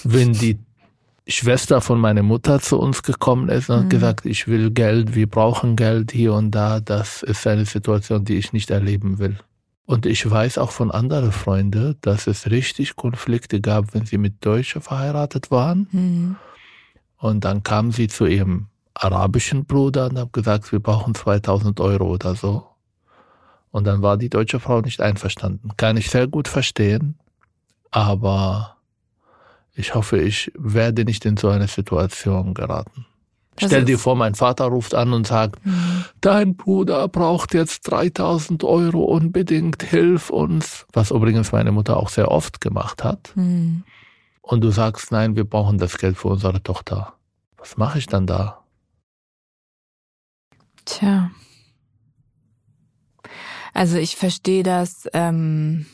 wenn 0.05 0.33
die 0.33 0.59
Schwester 1.27 1.81
von 1.81 2.01
meiner 2.01 2.23
Mutter 2.23 2.61
zu 2.61 2.79
uns 2.79 3.03
gekommen 3.03 3.49
ist 3.49 3.68
und 3.71 3.85
mhm. 3.85 3.88
gesagt, 3.88 4.25
ich 4.25 4.49
will 4.49 4.71
Geld, 4.71 5.14
wir 5.14 5.29
brauchen 5.29 5.77
Geld 5.77 6.12
hier 6.12 6.33
und 6.33 6.53
da, 6.53 6.81
das 6.81 7.23
ist 7.23 7.47
eine 7.47 7.66
Situation, 7.66 8.25
die 8.25 8.37
ich 8.37 8.53
nicht 8.53 8.71
erleben 8.71 9.18
will. 9.18 9.37
Und 9.88 10.05
ich 10.05 10.31
weiß 10.31 10.59
auch 10.59 10.70
von 10.70 10.90
anderen 10.90 11.33
Freunden, 11.33 11.96
dass 12.03 12.27
es 12.27 12.51
richtig 12.51 12.94
Konflikte 12.94 13.62
gab, 13.62 13.94
wenn 13.94 14.05
sie 14.05 14.18
mit 14.18 14.44
Deutschen 14.44 14.83
verheiratet 14.83 15.51
waren. 15.51 15.88
Mhm. 15.90 16.37
Und 17.16 17.46
dann 17.46 17.62
kamen 17.62 17.90
sie 17.90 18.07
zu 18.07 18.27
ihrem 18.27 18.66
arabischen 18.92 19.64
Bruder 19.64 20.11
und 20.11 20.18
haben 20.18 20.31
gesagt, 20.31 20.70
wir 20.72 20.81
brauchen 20.81 21.14
2000 21.14 21.81
Euro 21.81 22.05
oder 22.12 22.35
so. 22.35 22.66
Und 23.70 23.87
dann 23.87 24.03
war 24.03 24.18
die 24.18 24.29
deutsche 24.29 24.61
Frau 24.61 24.83
nicht 24.83 25.01
einverstanden. 25.01 25.70
Kann 25.79 25.96
ich 25.96 26.11
sehr 26.11 26.27
gut 26.27 26.48
verstehen, 26.48 27.18
aber 27.90 28.77
ich 29.72 29.94
hoffe, 29.94 30.18
ich 30.18 30.53
werde 30.55 31.07
nicht 31.07 31.24
in 31.24 31.38
so 31.38 31.48
eine 31.48 31.66
Situation 31.66 32.53
geraten. 32.53 33.07
Das 33.59 33.71
Stell 33.71 33.85
dir 33.85 33.99
vor, 33.99 34.14
mein 34.14 34.35
Vater 34.35 34.66
ruft 34.66 34.94
an 34.94 35.12
und 35.12 35.27
sagt, 35.27 35.64
mhm. 35.64 36.05
dein 36.21 36.57
Bruder 36.57 37.09
braucht 37.09 37.55
jetzt 37.55 37.90
3000 37.90 38.62
Euro 38.64 39.05
unbedingt, 39.05 39.83
hilf 39.83 40.31
uns. 40.31 40.87
Was 40.92 41.11
übrigens 41.11 41.53
meine 41.53 41.73
Mutter 41.73 41.97
auch 41.97 42.09
sehr 42.09 42.31
oft 42.31 42.61
gemacht 42.61 43.05
hat. 43.05 43.33
Mhm. 43.35 43.85
Und 44.42 44.62
du 44.62 44.71
sagst, 44.71 45.12
nein, 45.12 45.37
wir 45.37 45.44
brauchen 45.44 45.79
das 45.79 45.99
Geld 45.99 46.16
für 46.16 46.29
unsere 46.29 46.62
Tochter. 46.62 47.14
Was 47.57 47.77
mache 47.77 47.99
ich 47.99 48.07
dann 48.07 48.27
da? 48.27 48.64
Tja. 50.85 51.31
Also 53.75 53.99
ich 53.99 54.16
verstehe 54.16 54.62
das. 54.62 55.09
Ähm 55.12 55.87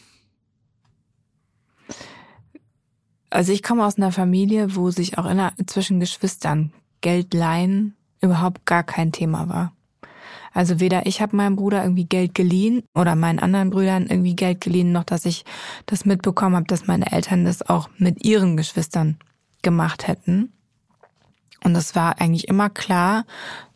also 3.30 3.52
ich 3.52 3.62
komme 3.62 3.84
aus 3.84 3.96
einer 3.96 4.12
Familie, 4.12 4.76
wo 4.76 4.90
sich 4.90 5.18
auch 5.18 5.26
in, 5.26 5.66
zwischen 5.66 5.98
Geschwistern 5.98 6.72
Geld 7.04 7.34
leihen 7.34 7.94
überhaupt 8.22 8.64
gar 8.64 8.82
kein 8.82 9.12
Thema 9.12 9.50
war. 9.50 9.72
Also 10.54 10.80
weder 10.80 11.04
ich 11.04 11.20
habe 11.20 11.36
meinem 11.36 11.54
Bruder 11.54 11.82
irgendwie 11.82 12.06
Geld 12.06 12.34
geliehen 12.34 12.82
oder 12.94 13.14
meinen 13.14 13.40
anderen 13.40 13.68
Brüdern 13.68 14.06
irgendwie 14.06 14.34
Geld 14.34 14.62
geliehen, 14.62 14.90
noch 14.90 15.04
dass 15.04 15.26
ich 15.26 15.44
das 15.84 16.06
mitbekommen 16.06 16.56
habe, 16.56 16.64
dass 16.64 16.86
meine 16.86 17.12
Eltern 17.12 17.44
das 17.44 17.68
auch 17.68 17.90
mit 17.98 18.24
ihren 18.24 18.56
Geschwistern 18.56 19.18
gemacht 19.60 20.06
hätten. 20.08 20.50
Und 21.62 21.76
es 21.76 21.94
war 21.94 22.22
eigentlich 22.22 22.48
immer 22.48 22.70
klar, 22.70 23.26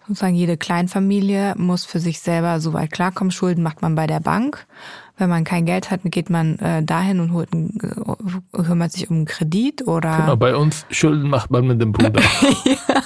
sozusagen 0.06 0.34
jede 0.34 0.56
Kleinfamilie 0.56 1.54
muss 1.58 1.84
für 1.84 2.00
sich 2.00 2.20
selber 2.20 2.60
so 2.60 2.72
weit 2.72 2.92
klarkommen. 2.92 3.30
Schulden 3.30 3.62
macht 3.62 3.82
man 3.82 3.94
bei 3.94 4.06
der 4.06 4.20
Bank. 4.20 4.66
Wenn 5.18 5.28
man 5.28 5.44
kein 5.44 5.66
Geld 5.66 5.90
hat, 5.90 6.00
geht 6.04 6.30
man 6.30 6.58
äh, 6.60 6.82
dahin 6.82 7.20
und 7.20 7.32
holt 7.32 7.52
einen, 7.52 7.78
äh, 7.82 8.62
kümmert 8.62 8.92
sich 8.92 9.10
um 9.10 9.16
einen 9.16 9.26
Kredit 9.26 9.86
oder. 9.86 10.16
Genau, 10.16 10.36
bei 10.36 10.56
uns 10.56 10.86
Schulden 10.90 11.28
macht 11.28 11.50
man 11.50 11.66
mit 11.66 11.80
dem 11.80 11.92
Bruder. 11.92 12.20
ja. 12.64 13.02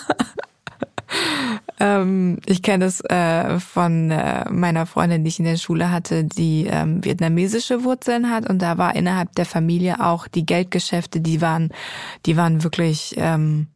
ähm, 1.81 2.39
ich 2.45 2.63
kenne 2.63 2.85
es 2.85 3.01
äh, 3.01 3.59
von 3.59 4.11
äh, 4.11 4.49
meiner 4.51 4.85
Freundin, 4.85 5.25
die 5.25 5.29
ich 5.29 5.39
in 5.39 5.47
der 5.47 5.57
Schule 5.57 5.91
hatte, 5.91 6.25
die 6.25 6.67
ähm, 6.71 7.03
vietnamesische 7.03 7.83
Wurzeln 7.83 8.31
hat 8.31 8.49
und 8.49 8.61
da 8.61 8.77
war 8.77 8.95
innerhalb 8.95 9.35
der 9.35 9.47
Familie 9.47 10.05
auch 10.05 10.29
die 10.29 10.45
Geldgeschäfte, 10.45 11.21
die 11.21 11.41
waren, 11.41 11.71
die 12.27 12.37
waren 12.37 12.63
wirklich 12.63 13.15
ähm, 13.17 13.69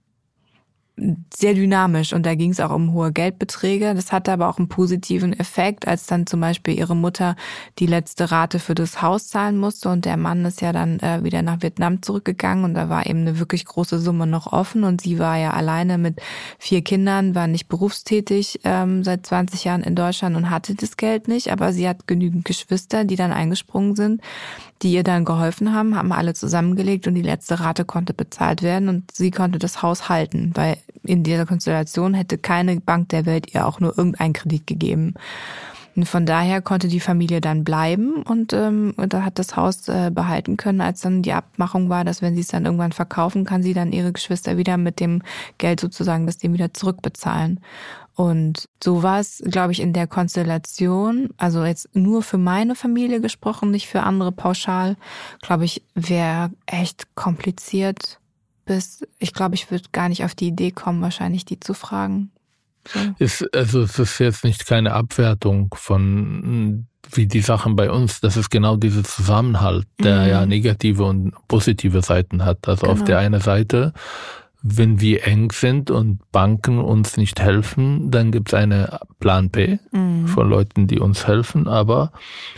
sehr 1.35 1.53
dynamisch 1.53 2.15
und 2.15 2.25
da 2.25 2.35
ging 2.35 2.51
es 2.51 2.61
auch 2.61 2.71
um 2.71 2.93
hohe 2.93 3.13
Geldbeträge. 3.13 3.95
Das 3.95 4.13
hatte 4.13 4.33
aber 4.33 4.49
auch 4.49 4.57
einen 4.57 4.69
positiven 4.69 5.39
Effekt, 5.39 5.87
als 5.87 6.07
dann 6.07 6.27
zum 6.27 6.41
Beispiel 6.41 6.79
ihre 6.79 6.97
Mutter 6.97 7.37
die 7.79 7.87
letzte 7.87 8.31
Rate 8.31 8.59
für 8.59 8.75
das 8.75 9.03
Haus 9.03 9.29
zahlen 9.29 9.59
musste 9.59 9.91
und 9.91 10.07
der 10.07 10.17
Mann 10.17 10.45
ist 10.47 10.63
ja 10.63 10.73
dann 10.73 10.99
äh, 11.01 11.23
wieder 11.23 11.43
nach 11.43 11.61
Vietnam 11.61 12.01
zurückgegangen 12.01 12.65
und 12.65 12.75
da 12.75 12.89
war 12.89 13.05
eben 13.07 13.21
eine 13.21 13.39
wirklich 13.39 13.67
große 13.67 13.99
Summe 13.99 14.27
noch 14.27 14.53
offen 14.53 14.85
und 14.85 15.03
sie 15.03 15.19
war 15.19 15.37
ja 15.37 15.51
alleine 15.51 15.99
mit 15.99 16.21
vier 16.59 16.83
Kindern, 16.83 17.35
war 17.35 17.47
nicht 17.47 17.69
berufstätig 17.69 18.61
ähm, 18.65 19.05
seit 19.05 19.27
20 19.27 19.65
Jahren 19.65 19.83
in 19.83 19.97
Deutschland 19.97 20.35
und 20.35 20.49
hatte 20.49 20.75
das 20.75 20.97
Geld 20.97 21.29
nicht, 21.29 21.53
aber 21.53 21.75
sie 21.75 21.87
hat 21.87 22.07
genügend 22.07 22.47
Geschwister, 22.47 23.05
die 23.05 23.17
dann 23.17 23.33
eingesprungen 23.33 23.97
sind, 23.97 24.23
die 24.83 24.93
ihr 24.93 25.05
dann 25.05 25.27
geholfen 25.27 25.75
haben, 25.75 25.95
haben 25.95 26.13
alle 26.13 26.33
zusammengelegt 26.33 27.07
und 27.07 27.15
die 27.15 27.23
letzte 27.23 27.61
Rate 27.61 27.85
konnte 27.85 28.15
bezahlt 28.15 28.63
werden 28.63 28.89
und 28.89 29.11
sie 29.11 29.31
konnte 29.31 29.59
das 29.59 29.83
Haus 29.83 30.09
halten, 30.09 30.53
weil 30.55 30.79
in 31.03 31.23
dieser 31.23 31.47
Konstellation 31.47 32.15
hätte 32.15 32.39
keine 32.39 32.81
Bank 32.81 33.09
der 33.11 33.27
Welt 33.27 33.55
ihr 33.55 33.67
auch 33.67 33.81
nur 33.81 33.97
irgendeinen 33.97 34.33
Kredit 34.33 34.67
gegeben. 34.67 35.15
Und 35.97 36.05
von 36.07 36.27
daher 36.27 36.61
konnte 36.61 36.89
die 36.89 37.01
Familie 37.01 37.41
dann 37.41 37.65
bleiben 37.65 38.23
und, 38.23 38.53
ähm, 38.53 38.93
und 38.99 39.15
da 39.15 39.23
hat 39.23 39.39
das 39.39 39.57
Haus 39.57 39.89
äh, 39.89 40.11
behalten 40.13 40.59
können, 40.59 40.83
als 40.83 41.01
dann 41.01 41.23
die 41.23 41.33
Abmachung 41.33 41.89
war, 41.89 42.05
dass 42.05 42.21
wenn 42.21 42.35
sie 42.35 42.43
es 42.43 42.49
dann 42.49 42.67
irgendwann 42.67 42.93
verkaufen, 42.93 43.47
kann 43.47 43.63
sie 43.63 43.73
dann 43.73 43.93
ihre 43.93 44.13
Geschwister 44.13 44.59
wieder 44.59 44.77
mit 44.77 45.01
dem 45.01 45.23
Geld 45.57 45.81
sozusagen 45.81 46.27
das 46.27 46.37
dem 46.37 46.53
wieder 46.53 46.75
zurückbezahlen. 46.75 47.61
Und 48.15 48.69
so 48.83 49.03
war 49.03 49.21
es, 49.21 49.43
glaube 49.47 49.73
ich, 49.73 49.81
in 49.81 49.95
der 49.95 50.07
Konstellation, 50.07 51.31
also 51.39 51.65
jetzt 51.65 51.95
nur 51.95 52.23
für 52.23 52.39
meine 52.39 52.75
Familie 52.75 53.21
gesprochen, 53.23 53.71
nicht 53.71 53.89
für 53.89 54.03
andere 54.03 54.33
pauschal, 54.33 54.97
glaube 55.41 55.65
ich, 55.65 55.83
wäre 55.95 56.51
echt 56.67 57.15
kompliziert 57.15 58.19
bis, 58.67 59.07
ich 59.19 59.33
glaube, 59.33 59.55
ich 59.55 59.71
würde 59.71 59.85
gar 59.93 60.09
nicht 60.09 60.25
auf 60.25 60.35
die 60.35 60.49
Idee 60.49 60.71
kommen, 60.71 61.01
wahrscheinlich 61.01 61.45
die 61.45 61.59
zu 61.59 61.73
fragen. 61.73 62.31
So. 62.87 63.01
Ist, 63.19 63.55
also 63.55 63.83
es 63.83 63.99
ist 63.99 64.19
jetzt 64.19 64.45
nicht 64.45 64.67
keine 64.67 64.93
Abwertung 64.93 65.75
von 65.77 66.87
wie 67.13 67.27
die 67.27 67.41
Sachen 67.41 67.77
bei 67.77 67.91
uns, 67.91 68.21
das 68.21 68.37
ist 68.37 68.51
genau 68.51 68.77
dieser 68.77 69.05
Zusammenhalt, 69.05 69.87
der 70.03 70.23
mhm. 70.23 70.29
ja 70.29 70.47
negative 70.47 71.05
und 71.05 71.33
positive 71.49 72.03
Seiten 72.03 72.45
hat. 72.45 72.67
Also 72.69 72.83
genau. 72.83 72.93
auf 72.93 73.05
der 73.05 73.19
einen 73.19 73.41
Seite, 73.41 73.93
wenn 74.63 75.01
wir 75.01 75.27
eng 75.27 75.53
sind 75.53 75.91
und 75.91 76.21
Banken 76.33 76.79
uns 76.79 77.17
nicht 77.17 77.41
helfen, 77.41 78.11
dann 78.11 78.33
gibt 78.33 78.49
es 78.49 78.55
eine 78.55 78.99
Plan 79.21 79.51
B 79.51 79.79
mhm. 79.93 80.27
von 80.27 80.49
Leuten, 80.49 80.87
die 80.87 80.99
uns 80.99 81.27
helfen, 81.27 81.69
aber 81.69 82.13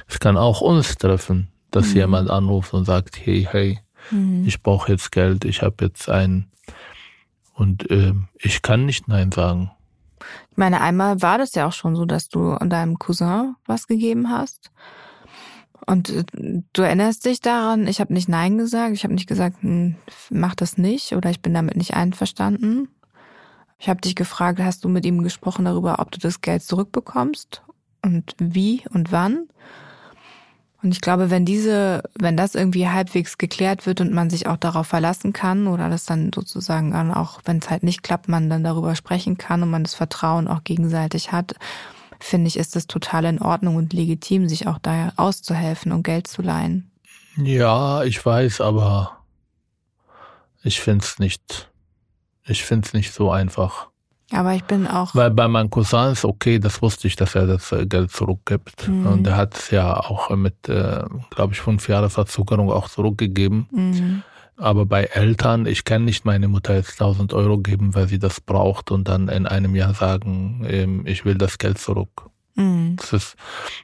es 0.06 0.18
kann 0.18 0.36
auch 0.36 0.60
uns 0.60 0.96
treffen, 0.96 1.48
dass 1.70 1.90
mhm. 1.90 1.96
jemand 1.96 2.30
anruft 2.30 2.72
und 2.72 2.84
sagt, 2.84 3.18
hey, 3.22 3.46
hey, 3.50 3.78
Mhm. 4.10 4.44
Ich 4.46 4.62
brauche 4.62 4.92
jetzt 4.92 5.12
Geld, 5.12 5.44
ich 5.44 5.62
habe 5.62 5.84
jetzt 5.84 6.08
ein 6.08 6.50
und 7.54 7.90
äh, 7.90 8.14
ich 8.38 8.62
kann 8.62 8.86
nicht 8.86 9.08
Nein 9.08 9.32
sagen. 9.32 9.70
Ich 10.50 10.56
meine, 10.56 10.80
einmal 10.80 11.22
war 11.22 11.38
das 11.38 11.54
ja 11.54 11.66
auch 11.66 11.72
schon 11.72 11.96
so, 11.96 12.04
dass 12.04 12.28
du 12.28 12.56
deinem 12.56 12.98
Cousin 12.98 13.54
was 13.66 13.86
gegeben 13.86 14.30
hast. 14.30 14.70
Und 15.86 16.10
äh, 16.10 16.24
du 16.72 16.82
erinnerst 16.82 17.24
dich 17.24 17.40
daran, 17.40 17.86
ich 17.86 18.00
habe 18.00 18.12
nicht 18.12 18.28
Nein 18.28 18.58
gesagt, 18.58 18.92
ich 18.92 19.04
habe 19.04 19.14
nicht 19.14 19.28
gesagt, 19.28 19.62
hm, 19.62 19.96
mach 20.30 20.54
das 20.54 20.78
nicht 20.78 21.12
oder 21.14 21.30
ich 21.30 21.40
bin 21.40 21.54
damit 21.54 21.76
nicht 21.76 21.94
einverstanden. 21.94 22.88
Ich 23.78 23.88
habe 23.88 24.00
dich 24.00 24.16
gefragt, 24.16 24.58
hast 24.58 24.84
du 24.84 24.88
mit 24.88 25.06
ihm 25.06 25.22
gesprochen 25.22 25.64
darüber, 25.64 26.00
ob 26.00 26.10
du 26.10 26.18
das 26.18 26.40
Geld 26.40 26.62
zurückbekommst 26.62 27.62
und 28.04 28.34
wie 28.38 28.82
und 28.92 29.12
wann? 29.12 29.48
Und 30.80 30.92
ich 30.92 31.00
glaube, 31.00 31.30
wenn 31.30 31.44
diese, 31.44 32.02
wenn 32.18 32.36
das 32.36 32.54
irgendwie 32.54 32.88
halbwegs 32.88 33.36
geklärt 33.36 33.84
wird 33.86 34.00
und 34.00 34.12
man 34.12 34.30
sich 34.30 34.46
auch 34.46 34.56
darauf 34.56 34.86
verlassen 34.86 35.32
kann 35.32 35.66
oder 35.66 35.88
das 35.88 36.04
dann 36.04 36.30
sozusagen 36.32 36.92
dann 36.92 37.12
auch, 37.12 37.40
wenn 37.44 37.58
es 37.58 37.68
halt 37.68 37.82
nicht 37.82 38.04
klappt, 38.04 38.28
man 38.28 38.48
dann 38.48 38.62
darüber 38.62 38.94
sprechen 38.94 39.38
kann 39.38 39.62
und 39.62 39.70
man 39.70 39.82
das 39.82 39.94
Vertrauen 39.94 40.46
auch 40.46 40.62
gegenseitig 40.62 41.32
hat, 41.32 41.56
finde 42.20 42.46
ich, 42.46 42.56
ist 42.56 42.76
das 42.76 42.86
total 42.86 43.24
in 43.24 43.42
Ordnung 43.42 43.74
und 43.74 43.92
legitim, 43.92 44.48
sich 44.48 44.68
auch 44.68 44.78
da 44.78 45.12
auszuhelfen 45.16 45.90
und 45.90 46.04
Geld 46.04 46.28
zu 46.28 46.42
leihen. 46.42 46.90
Ja, 47.36 48.04
ich 48.04 48.24
weiß, 48.24 48.60
aber 48.60 49.18
ich 50.62 50.80
finde 50.80 51.04
es 51.04 51.18
nicht, 51.18 51.70
ich 52.44 52.64
finde 52.64 52.86
es 52.86 52.92
nicht 52.92 53.12
so 53.12 53.30
einfach. 53.30 53.88
Aber 54.30 54.54
ich 54.54 54.64
bin 54.64 54.86
auch. 54.86 55.14
Weil 55.14 55.30
bei 55.30 55.48
meinem 55.48 55.70
Cousin 55.70 56.12
ist 56.12 56.24
okay, 56.24 56.58
das 56.58 56.82
wusste 56.82 57.08
ich, 57.08 57.16
dass 57.16 57.34
er 57.34 57.46
das 57.46 57.72
äh, 57.72 57.86
Geld 57.86 58.10
zurückgibt. 58.10 58.88
Mhm. 58.88 59.06
Und 59.06 59.26
er 59.26 59.36
hat 59.36 59.56
es 59.56 59.70
ja 59.70 59.96
auch 59.96 60.34
mit, 60.36 60.68
äh, 60.68 61.02
glaube 61.30 61.54
ich, 61.54 61.60
fünf 61.60 61.88
Jahre 61.88 62.10
Verzögerung 62.10 62.70
auch 62.70 62.88
zurückgegeben. 62.88 63.68
Mhm. 63.70 64.22
Aber 64.58 64.86
bei 64.86 65.04
Eltern, 65.04 65.66
ich 65.66 65.84
kann 65.84 66.04
nicht 66.04 66.24
meine 66.24 66.48
Mutter 66.48 66.74
jetzt 66.74 67.00
1000 67.00 67.32
Euro 67.32 67.58
geben, 67.58 67.94
weil 67.94 68.08
sie 68.08 68.18
das 68.18 68.40
braucht 68.40 68.90
und 68.90 69.08
dann 69.08 69.28
in 69.28 69.46
einem 69.46 69.74
Jahr 69.76 69.94
sagen, 69.94 70.66
ähm, 70.68 71.06
ich 71.06 71.24
will 71.24 71.36
das 71.36 71.58
Geld 71.58 71.78
zurück. 71.78 72.28
Mhm. 72.58 72.96
Das, 72.96 73.12
ist, 73.12 73.36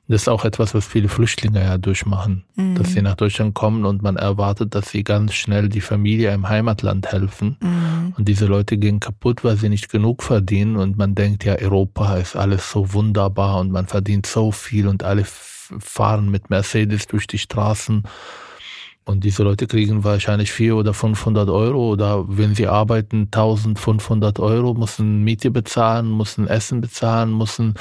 das 0.08 0.22
ist 0.22 0.28
auch 0.28 0.44
etwas, 0.44 0.74
was 0.74 0.86
viele 0.86 1.08
Flüchtlinge 1.08 1.62
ja 1.62 1.78
durchmachen, 1.78 2.44
mhm. 2.56 2.74
dass 2.74 2.92
sie 2.92 3.02
nach 3.02 3.14
Deutschland 3.14 3.54
kommen 3.54 3.84
und 3.84 4.02
man 4.02 4.16
erwartet, 4.16 4.74
dass 4.74 4.90
sie 4.90 5.04
ganz 5.04 5.32
schnell 5.32 5.68
die 5.68 5.80
Familie 5.80 6.34
im 6.34 6.48
Heimatland 6.48 7.12
helfen. 7.12 7.56
Mhm. 7.60 8.14
Und 8.18 8.28
diese 8.28 8.46
Leute 8.46 8.76
gehen 8.76 8.98
kaputt, 8.98 9.44
weil 9.44 9.56
sie 9.56 9.68
nicht 9.68 9.90
genug 9.90 10.22
verdienen 10.22 10.76
und 10.76 10.98
man 10.98 11.14
denkt, 11.14 11.44
ja, 11.44 11.54
Europa 11.54 12.16
ist 12.16 12.34
alles 12.34 12.70
so 12.70 12.92
wunderbar 12.92 13.60
und 13.60 13.70
man 13.70 13.86
verdient 13.86 14.26
so 14.26 14.50
viel 14.50 14.88
und 14.88 15.04
alle 15.04 15.24
fahren 15.24 16.28
mit 16.30 16.50
Mercedes 16.50 17.06
durch 17.06 17.26
die 17.26 17.38
Straßen 17.38 18.02
und 19.06 19.22
diese 19.22 19.42
Leute 19.42 19.66
kriegen 19.66 20.02
wahrscheinlich 20.02 20.50
vier 20.52 20.76
oder 20.76 20.94
500 20.94 21.50
Euro 21.50 21.90
oder 21.90 22.24
wenn 22.26 22.54
sie 22.54 22.66
arbeiten 22.66 23.24
1500 23.24 24.40
Euro, 24.40 24.72
müssen 24.72 25.22
Miete 25.22 25.50
bezahlen, 25.50 26.16
müssen 26.16 26.48
Essen 26.48 26.80
bezahlen, 26.80 27.36
müssen 27.36 27.74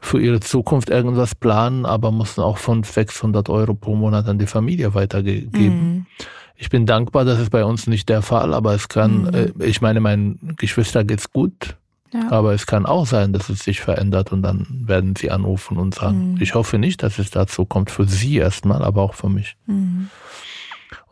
für 0.00 0.20
ihre 0.20 0.40
Zukunft 0.40 0.90
irgendwas 0.90 1.34
planen, 1.34 1.86
aber 1.86 2.12
müssen 2.12 2.42
auch 2.42 2.58
500, 2.58 2.92
600 2.92 3.48
Euro 3.48 3.74
pro 3.74 3.94
Monat 3.94 4.28
an 4.28 4.38
die 4.38 4.46
Familie 4.46 4.94
weitergeben. 4.94 5.50
Mhm. 5.52 6.06
Ich 6.56 6.68
bin 6.68 6.84
dankbar, 6.84 7.24
das 7.24 7.40
ist 7.40 7.50
bei 7.50 7.64
uns 7.64 7.86
nicht 7.86 8.08
der 8.10 8.20
Fall, 8.20 8.52
aber 8.52 8.74
es 8.74 8.88
kann, 8.88 9.22
mhm. 9.22 9.34
Äh, 9.34 9.64
ich 9.64 9.80
meine, 9.80 10.00
meinen 10.00 10.56
Geschwister 10.58 11.04
geht's 11.04 11.32
gut. 11.32 11.76
Ja. 12.12 12.30
Aber 12.30 12.54
es 12.54 12.66
kann 12.66 12.86
auch 12.86 13.04
sein, 13.04 13.32
dass 13.32 13.48
es 13.48 13.60
sich 13.60 13.80
verändert 13.80 14.30
und 14.30 14.42
dann 14.42 14.66
werden 14.86 15.16
sie 15.16 15.30
anrufen 15.30 15.76
und 15.76 15.94
sagen, 15.94 16.34
mhm. 16.34 16.40
ich 16.40 16.54
hoffe 16.54 16.78
nicht, 16.78 17.02
dass 17.02 17.18
es 17.18 17.30
dazu 17.30 17.64
kommt, 17.64 17.90
für 17.90 18.06
sie 18.06 18.36
erstmal, 18.36 18.84
aber 18.84 19.02
auch 19.02 19.14
für 19.14 19.28
mich. 19.28 19.56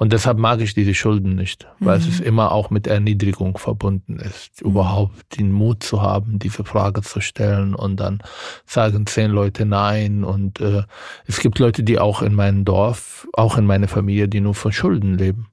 Und 0.04 0.12
deshalb 0.12 0.36
mag 0.36 0.60
ich 0.60 0.74
diese 0.74 0.92
Schulden 0.92 1.34
nicht, 1.34 1.66
weil 1.80 1.98
mhm. 1.98 2.04
es 2.06 2.20
immer 2.20 2.52
auch 2.52 2.68
mit 2.68 2.86
Erniedrigung 2.86 3.56
verbunden 3.56 4.18
ist, 4.18 4.62
mhm. 4.62 4.72
überhaupt 4.72 5.38
den 5.38 5.50
Mut 5.50 5.82
zu 5.82 6.02
haben, 6.02 6.38
diese 6.38 6.62
Frage 6.62 7.00
zu 7.00 7.22
stellen 7.22 7.74
und 7.74 8.00
dann 8.00 8.18
sagen 8.66 9.06
zehn 9.06 9.30
Leute 9.30 9.64
nein 9.64 10.22
und 10.22 10.60
äh, 10.60 10.82
es 11.26 11.40
gibt 11.40 11.58
Leute, 11.58 11.82
die 11.82 11.98
auch 11.98 12.20
in 12.20 12.34
meinem 12.34 12.66
Dorf, 12.66 13.26
auch 13.32 13.56
in 13.56 13.64
meiner 13.64 13.88
Familie, 13.88 14.28
die 14.28 14.42
nur 14.42 14.54
von 14.54 14.72
Schulden 14.72 15.16
leben. 15.16 15.46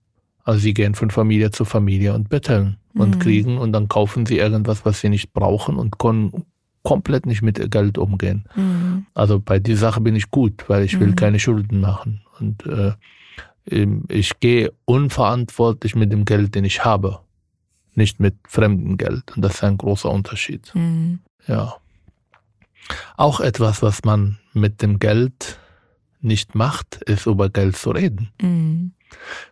Also 0.44 0.60
sie 0.60 0.74
gehen 0.74 0.96
von 0.96 1.12
Familie 1.12 1.52
zu 1.52 1.64
Familie 1.64 2.14
und 2.14 2.28
betteln 2.28 2.76
und 2.94 3.16
mhm. 3.16 3.20
kriegen 3.20 3.58
und 3.58 3.72
dann 3.72 3.88
kaufen 3.88 4.26
sie 4.26 4.38
irgendwas, 4.38 4.84
was 4.84 5.00
sie 5.00 5.08
nicht 5.08 5.32
brauchen 5.32 5.78
und 5.78 5.98
können 5.98 6.44
komplett 6.84 7.26
nicht 7.26 7.42
mit 7.42 7.72
Geld 7.72 7.98
umgehen. 7.98 8.44
Mhm. 8.58 9.06
Also 9.14 9.40
bei 9.40 9.60
dieser 9.60 9.80
Sache 9.80 10.02
bin 10.02 10.18
ich 10.18 10.30
gut, 10.30 10.66
weil 10.68 10.84
ich 10.84 11.00
will 11.00 11.12
mhm. 11.12 11.16
keine 11.16 11.40
Schulden 11.40 11.80
machen 11.80 12.20
und 12.38 12.66
äh, 12.66 12.92
ich 13.66 14.40
gehe 14.40 14.74
unverantwortlich 14.86 15.96
mit 15.96 16.12
dem 16.12 16.26
Geld, 16.26 16.56
den 16.56 16.66
ich 16.66 16.84
habe, 16.84 17.20
nicht 17.94 18.20
mit 18.20 18.36
fremdem 18.48 18.98
Geld. 18.98 19.36
Und 19.36 19.44
das 19.44 19.56
ist 19.56 19.64
ein 19.64 19.78
großer 19.78 20.10
Unterschied. 20.10 20.74
Mhm. 20.74 21.20
Ja. 21.48 21.76
Auch 23.18 23.40
etwas, 23.40 23.82
was 23.82 24.04
man 24.04 24.40
mit 24.54 24.82
dem 24.82 25.00
Geld 25.00 25.60
nicht 26.22 26.56
macht, 26.56 27.02
ist 27.04 27.26
über 27.26 27.50
Geld 27.50 27.78
zu 27.78 27.92
reden. 27.92 28.32
Mhm. 28.42 28.94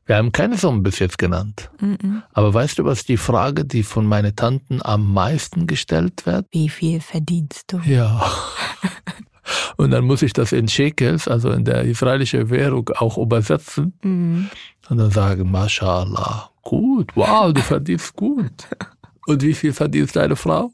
Wir 0.05 0.15
haben 0.15 0.31
keine 0.31 0.57
Summen 0.57 0.83
bis 0.83 0.99
jetzt 0.99 1.17
genannt. 1.17 1.69
Mhm. 1.81 2.23
Aber 2.31 2.53
weißt 2.53 2.79
du, 2.79 2.85
was 2.85 3.03
die 3.03 3.17
Frage, 3.17 3.65
die 3.65 3.83
von 3.83 4.05
meinen 4.05 4.35
Tanten 4.35 4.81
am 4.81 5.13
meisten 5.13 5.67
gestellt 5.67 6.25
wird? 6.25 6.47
Wie 6.51 6.69
viel 6.69 7.01
verdienst 7.01 7.65
du? 7.73 7.79
Ja. 7.79 8.31
Und 9.77 9.91
dann 9.91 10.05
muss 10.05 10.21
ich 10.21 10.33
das 10.33 10.51
in 10.51 10.67
Shekels, 10.67 11.27
also 11.27 11.51
in 11.51 11.65
der 11.65 11.83
israelischen 11.83 12.49
Währung, 12.49 12.89
auch 12.97 13.17
übersetzen. 13.17 13.93
Mhm. 14.03 14.49
Und 14.89 14.97
dann 14.97 15.11
sagen, 15.11 15.51
Mashallah, 15.51 16.49
gut, 16.61 17.11
wow, 17.15 17.53
du 17.53 17.61
verdienst 17.61 18.15
gut. 18.15 18.67
Und 19.27 19.43
wie 19.43 19.53
viel 19.53 19.73
verdient 19.73 20.15
deine 20.15 20.35
Frau? 20.35 20.71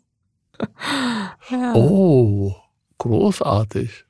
Ja. 1.49 1.73
Oh, 1.73 2.55
großartig. 2.97 4.05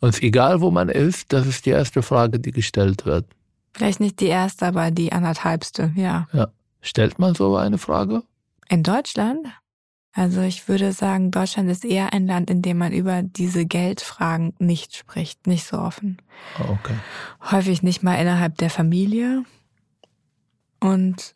Und 0.00 0.22
egal, 0.22 0.60
wo 0.60 0.70
man 0.70 0.88
ist, 0.88 1.32
das 1.32 1.46
ist 1.46 1.66
die 1.66 1.70
erste 1.70 2.02
Frage, 2.02 2.38
die 2.38 2.52
gestellt 2.52 3.04
wird. 3.04 3.26
Vielleicht 3.74 4.00
nicht 4.00 4.20
die 4.20 4.26
erste, 4.26 4.66
aber 4.66 4.90
die 4.90 5.12
anderthalbste, 5.12 5.92
ja. 5.94 6.28
Ja. 6.32 6.48
Stellt 6.80 7.18
man 7.18 7.34
so 7.34 7.56
eine 7.56 7.78
Frage? 7.78 8.22
In 8.68 8.82
Deutschland? 8.82 9.46
Also 10.12 10.40
ich 10.40 10.68
würde 10.68 10.92
sagen, 10.92 11.30
Deutschland 11.30 11.70
ist 11.70 11.84
eher 11.84 12.12
ein 12.12 12.26
Land, 12.26 12.50
in 12.50 12.62
dem 12.62 12.78
man 12.78 12.92
über 12.92 13.22
diese 13.22 13.64
Geldfragen 13.64 14.54
nicht 14.58 14.96
spricht, 14.96 15.46
nicht 15.46 15.64
so 15.64 15.78
offen. 15.78 16.18
Ah, 16.58 16.70
okay. 16.70 16.94
Häufig 17.50 17.82
nicht 17.82 18.02
mal 18.02 18.16
innerhalb 18.16 18.58
der 18.58 18.70
Familie. 18.70 19.44
Und 20.80 21.34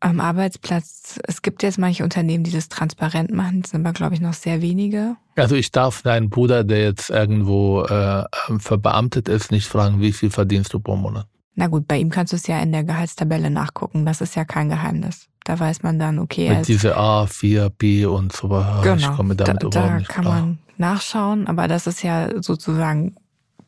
am 0.00 0.20
Arbeitsplatz, 0.20 1.18
es 1.24 1.42
gibt 1.42 1.62
jetzt 1.62 1.78
manche 1.78 2.04
Unternehmen, 2.04 2.44
die 2.44 2.52
das 2.52 2.68
transparent 2.68 3.32
machen, 3.32 3.62
das 3.62 3.72
sind 3.72 3.84
aber, 3.84 3.92
glaube 3.92 4.14
ich, 4.14 4.20
noch 4.20 4.34
sehr 4.34 4.62
wenige. 4.62 5.16
Also 5.36 5.54
ich 5.54 5.70
darf 5.70 6.02
deinen 6.02 6.30
Bruder, 6.30 6.64
der 6.64 6.82
jetzt 6.82 7.10
irgendwo 7.10 7.82
äh, 7.82 8.24
verbeamtet 8.58 9.28
ist, 9.28 9.50
nicht 9.50 9.66
fragen, 9.66 10.00
wie 10.00 10.12
viel 10.12 10.30
verdienst 10.30 10.72
du 10.72 10.80
pro 10.80 10.96
Monat? 10.96 11.26
Na 11.58 11.66
gut, 11.66 11.88
bei 11.88 11.98
ihm 11.98 12.08
kannst 12.08 12.32
du 12.32 12.36
es 12.36 12.46
ja 12.46 12.60
in 12.60 12.70
der 12.70 12.84
Gehaltstabelle 12.84 13.50
nachgucken. 13.50 14.06
Das 14.06 14.20
ist 14.20 14.36
ja 14.36 14.44
kein 14.44 14.68
Geheimnis. 14.68 15.26
Da 15.42 15.58
weiß 15.58 15.82
man 15.82 15.98
dann, 15.98 16.20
okay. 16.20 16.54
Mit 16.54 16.68
diese 16.68 16.96
A, 16.96 17.26
4, 17.26 17.70
B 17.70 18.06
und 18.06 18.32
so 18.32 18.48
weiter. 18.48 18.80
Genau, 18.84 18.94
ich 18.94 19.16
komme 19.16 19.34
damit 19.34 19.64
da, 19.64 19.66
überhaupt 19.66 19.90
da 19.90 19.98
nicht 19.98 20.08
kann 20.08 20.24
klar. 20.24 20.40
man 20.40 20.58
nachschauen, 20.76 21.48
aber 21.48 21.66
das 21.66 21.88
ist 21.88 22.04
ja 22.04 22.40
sozusagen 22.40 23.16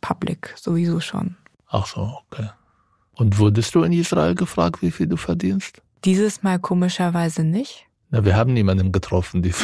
public, 0.00 0.54
sowieso 0.56 1.00
schon. 1.00 1.34
Ach 1.66 1.84
so, 1.84 2.16
okay. 2.30 2.50
Und 3.14 3.38
wurdest 3.38 3.74
du 3.74 3.82
in 3.82 3.92
Israel 3.92 4.36
gefragt, 4.36 4.82
wie 4.82 4.92
viel 4.92 5.08
du 5.08 5.16
verdienst? 5.16 5.82
Dieses 6.04 6.44
Mal 6.44 6.60
komischerweise 6.60 7.42
nicht. 7.42 7.88
Na, 8.10 8.24
wir 8.24 8.36
haben 8.36 8.52
niemanden 8.52 8.90
getroffen. 8.90 9.42
Die 9.42 9.54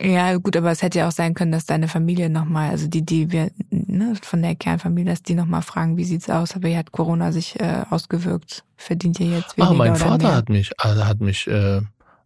ja, 0.00 0.36
gut, 0.36 0.56
aber 0.56 0.70
es 0.70 0.82
hätte 0.82 1.00
ja 1.00 1.08
auch 1.08 1.12
sein 1.12 1.34
können, 1.34 1.50
dass 1.50 1.66
deine 1.66 1.88
Familie 1.88 2.30
nochmal, 2.30 2.70
also 2.70 2.86
die, 2.86 3.04
die 3.04 3.32
wir, 3.32 3.50
ne, 3.70 4.14
von 4.22 4.40
der 4.40 4.54
Kernfamilie, 4.54 5.10
dass 5.12 5.22
die 5.22 5.34
nochmal 5.34 5.62
fragen, 5.62 5.96
wie 5.96 6.04
sieht's 6.04 6.30
aus, 6.30 6.54
aber 6.54 6.68
wie 6.68 6.76
hat 6.76 6.92
Corona 6.92 7.32
sich 7.32 7.58
äh, 7.58 7.84
ausgewirkt? 7.90 8.64
Verdient 8.76 9.18
ihr 9.18 9.30
jetzt 9.30 9.56
weniger 9.56 9.72
Ah, 9.72 9.74
mein 9.74 9.96
Vater 9.96 10.28
mehr? 10.28 10.36
hat 10.36 10.48
mich, 10.48 10.70
also 10.78 11.06
hat 11.06 11.20
mich 11.20 11.48
äh, 11.48 11.80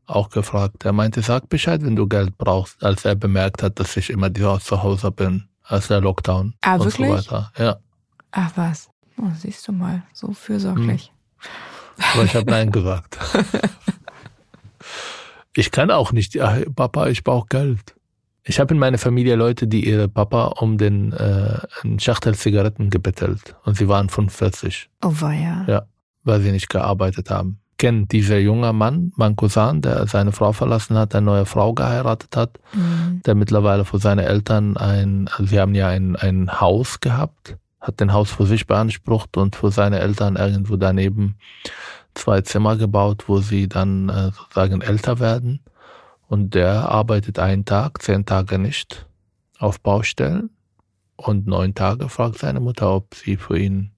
auch 0.07 0.29
gefragt. 0.29 0.85
Er 0.85 0.93
meinte, 0.93 1.23
sag 1.23 1.49
Bescheid, 1.49 1.83
wenn 1.83 1.97
du 1.97 2.07
Geld 2.07 2.37
brauchst, 2.37 2.85
als 2.85 3.05
er 3.05 3.15
bemerkt 3.15 3.63
hat, 3.63 3.81
dass 3.81 3.97
ich 3.97 4.11
immer 4.11 4.33
zu 4.35 4.83
Hause 4.83 5.11
bin, 5.11 5.49
als 5.63 5.89
der 5.89 6.01
Lockdown 6.03 6.55
ah, 6.61 6.75
und 6.75 6.85
wirklich? 6.85 7.23
so 7.23 7.33
weiter. 7.33 7.53
Ja. 7.59 7.77
Ach 8.33 8.53
was, 8.57 8.91
oh, 9.19 9.31
siehst 9.39 9.67
du 9.67 9.73
mal, 9.73 10.03
so 10.13 10.33
fürsorglich. 10.33 11.13
Hm. 11.39 11.49
Aber 12.13 12.25
ich 12.25 12.35
habe 12.35 12.51
Nein 12.51 12.71
gesagt. 12.71 13.19
Ich 15.57 15.71
kann 15.71 15.91
auch 15.91 16.13
nicht, 16.13 16.35
ja, 16.35 16.59
Papa, 16.75 17.09
ich 17.09 17.25
brauche 17.25 17.47
Geld. 17.49 17.95
Ich 18.45 18.61
habe 18.61 18.75
in 18.75 18.79
meiner 18.79 18.99
Familie 18.99 19.35
Leute, 19.35 19.67
die 19.67 19.89
ihre 19.89 20.09
Papa 20.09 20.55
um 20.61 20.79
den 20.79 21.13
äh, 21.13 21.59
einen 21.83 21.99
Schachtel 21.99 22.35
Zigaretten 22.35 22.91
gebettelt 22.91 23.57
und 23.65 23.77
sie 23.77 23.89
waren 23.89 24.09
45. 24.09 24.89
Oh 25.03 25.13
weia. 25.19 25.65
Ja, 25.67 25.83
weil 26.23 26.41
sie 26.41 26.53
nicht 26.53 26.69
gearbeitet 26.69 27.31
haben. 27.31 27.59
Kennt 27.79 28.13
dieser 28.13 28.39
junge 28.39 28.73
Mann, 28.73 29.13
mein 29.17 29.35
Cousin, 29.35 29.83
der 29.83 30.07
seine 30.07 30.33
Frau 30.33 30.53
verlassen 30.53 30.97
hat, 30.97 31.15
eine 31.15 31.27
neue 31.27 31.47
Frau 31.47 31.75
geheiratet 31.75 32.37
hat, 32.37 32.59
mhm. 32.73 33.23
der 33.27 33.35
mittlerweile 33.35 33.85
für 33.85 33.99
seine 33.99 34.25
Eltern 34.27 34.77
ein, 34.77 35.29
also 35.29 35.47
sie 35.47 35.59
haben 35.59 35.75
ja 35.75 35.89
ein, 35.89 36.17
ein 36.17 36.61
Haus 36.61 37.01
gehabt, 37.01 37.57
hat 37.81 38.01
den 38.01 38.13
Haus 38.13 38.31
für 38.31 38.47
sich 38.47 38.67
beansprucht 38.67 39.37
und 39.37 39.57
für 39.57 39.71
seine 39.71 39.99
Eltern 39.99 40.37
irgendwo 40.37 40.77
daneben 40.77 41.37
zwei 42.17 42.41
Zimmer 42.41 42.77
gebaut, 42.77 43.25
wo 43.29 43.39
sie 43.39 43.69
dann 43.69 44.09
äh, 44.09 44.31
sozusagen 44.33 44.81
älter 44.81 45.21
werden. 45.21 45.61
Und 46.29 46.55
der 46.55 46.89
arbeitet 46.89 47.39
einen 47.39 47.65
Tag, 47.65 48.03
zehn 48.03 48.27
Tage 48.27 48.59
nicht 48.59 49.07
auf 49.59 49.81
Baustellen. 49.81 50.51
Und 51.17 51.47
neun 51.47 51.75
Tage 51.75 52.09
fragt 52.09 52.39
seine 52.39 52.61
Mutter, 52.61 52.95
ob 52.95 53.15
sie 53.15 53.37
für 53.37 53.59
ihn 53.59 53.93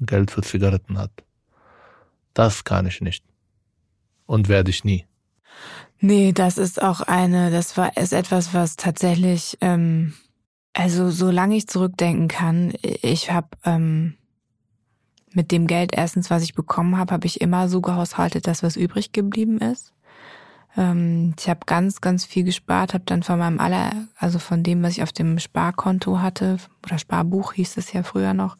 Geld 0.00 0.30
für 0.30 0.42
Zigaretten 0.42 0.98
hat. 0.98 1.12
Das 2.32 2.64
kann 2.64 2.86
ich 2.86 3.00
nicht. 3.00 3.24
Und 4.26 4.48
werde 4.48 4.70
ich 4.70 4.84
nie. 4.84 5.06
Nee, 6.00 6.32
das 6.32 6.58
ist 6.58 6.82
auch 6.82 7.00
eine, 7.00 7.50
das 7.50 7.76
war, 7.76 7.96
ist 7.96 8.12
etwas, 8.12 8.52
was 8.52 8.76
tatsächlich, 8.76 9.56
ähm, 9.60 10.14
also 10.72 11.10
solange 11.10 11.56
ich 11.56 11.68
zurückdenken 11.68 12.28
kann, 12.28 12.72
ich 12.82 13.30
habe 13.30 13.48
ähm, 13.64 14.14
mit 15.34 15.50
dem 15.50 15.66
Geld 15.66 15.92
erstens, 15.94 16.30
was 16.30 16.42
ich 16.42 16.54
bekommen 16.54 16.96
habe, 16.96 17.12
habe 17.12 17.26
ich 17.26 17.40
immer 17.40 17.68
so 17.68 17.80
gehaushaltet, 17.80 18.46
dass 18.46 18.62
was 18.62 18.76
übrig 18.76 19.12
geblieben 19.12 19.58
ist. 19.58 19.92
Ähm, 20.76 21.34
ich 21.38 21.48
habe 21.48 21.60
ganz, 21.66 22.00
ganz 22.00 22.24
viel 22.24 22.44
gespart, 22.44 22.94
habe 22.94 23.04
dann 23.06 23.22
von 23.22 23.38
meinem 23.38 23.60
aller, 23.60 23.92
also 24.16 24.38
von 24.38 24.62
dem, 24.62 24.82
was 24.82 24.92
ich 24.92 25.02
auf 25.02 25.12
dem 25.12 25.38
Sparkonto 25.38 26.20
hatte, 26.20 26.58
oder 26.84 26.98
Sparbuch 26.98 27.52
hieß 27.52 27.76
es 27.76 27.92
ja 27.92 28.02
früher 28.02 28.34
noch, 28.34 28.56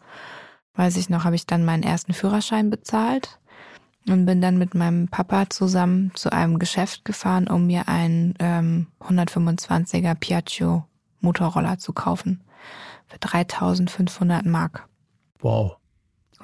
weiß 0.74 0.96
ich 0.96 1.08
noch, 1.08 1.24
habe 1.24 1.36
ich 1.36 1.46
dann 1.46 1.64
meinen 1.64 1.82
ersten 1.82 2.12
Führerschein 2.12 2.70
bezahlt 2.70 3.38
und 4.08 4.26
bin 4.26 4.40
dann 4.40 4.58
mit 4.58 4.74
meinem 4.74 5.08
Papa 5.08 5.48
zusammen 5.48 6.12
zu 6.14 6.30
einem 6.32 6.58
Geschäft 6.58 7.04
gefahren, 7.04 7.48
um 7.48 7.66
mir 7.66 7.88
einen 7.88 8.34
ähm, 8.38 8.88
125er 9.00 10.14
Piaggio 10.14 10.84
Motorroller 11.20 11.78
zu 11.78 11.92
kaufen 11.92 12.42
für 13.06 13.18
3500 13.18 14.44
Mark. 14.44 14.88
Wow. 15.40 15.76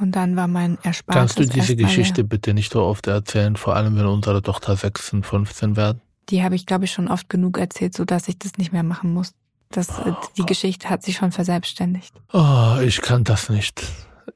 Und 0.01 0.13
dann 0.13 0.35
war 0.35 0.49
mein 0.49 0.79
Erspartes. 0.83 1.35
Kannst 1.35 1.39
du 1.39 1.47
diese 1.47 1.77
Geschichte 1.77 2.25
bitte 2.25 2.55
nicht 2.55 2.73
so 2.73 2.83
oft 2.83 3.07
erzählen, 3.07 3.57
vor 3.57 3.77
allem 3.77 3.97
wenn 3.97 4.07
unsere 4.07 4.43
Tochter 4.43 4.75
16, 4.75 5.23
15 5.23 5.77
werden? 5.77 6.01
Die 6.31 6.43
habe 6.43 6.55
ich, 6.55 6.65
glaube 6.65 6.87
ich, 6.87 6.93
schon 6.93 7.09
oft 7.09 7.29
genug 7.29 7.59
erzählt, 7.59 7.95
so 7.95 8.05
dass 8.05 8.29
ich 8.29 8.39
das 8.39 8.57
nicht 8.57 8.73
mehr 8.73 8.83
machen 8.83 9.13
muss. 9.13 9.33
Das, 9.71 9.89
oh, 10.05 10.17
die 10.37 10.47
Geschichte 10.47 10.89
hat 10.89 11.03
sich 11.03 11.17
schon 11.17 11.33
verselbstständigt. 11.33 12.15
Oh, 12.33 12.77
ich 12.83 13.03
kann 13.03 13.25
das 13.25 13.51
nicht. 13.51 13.85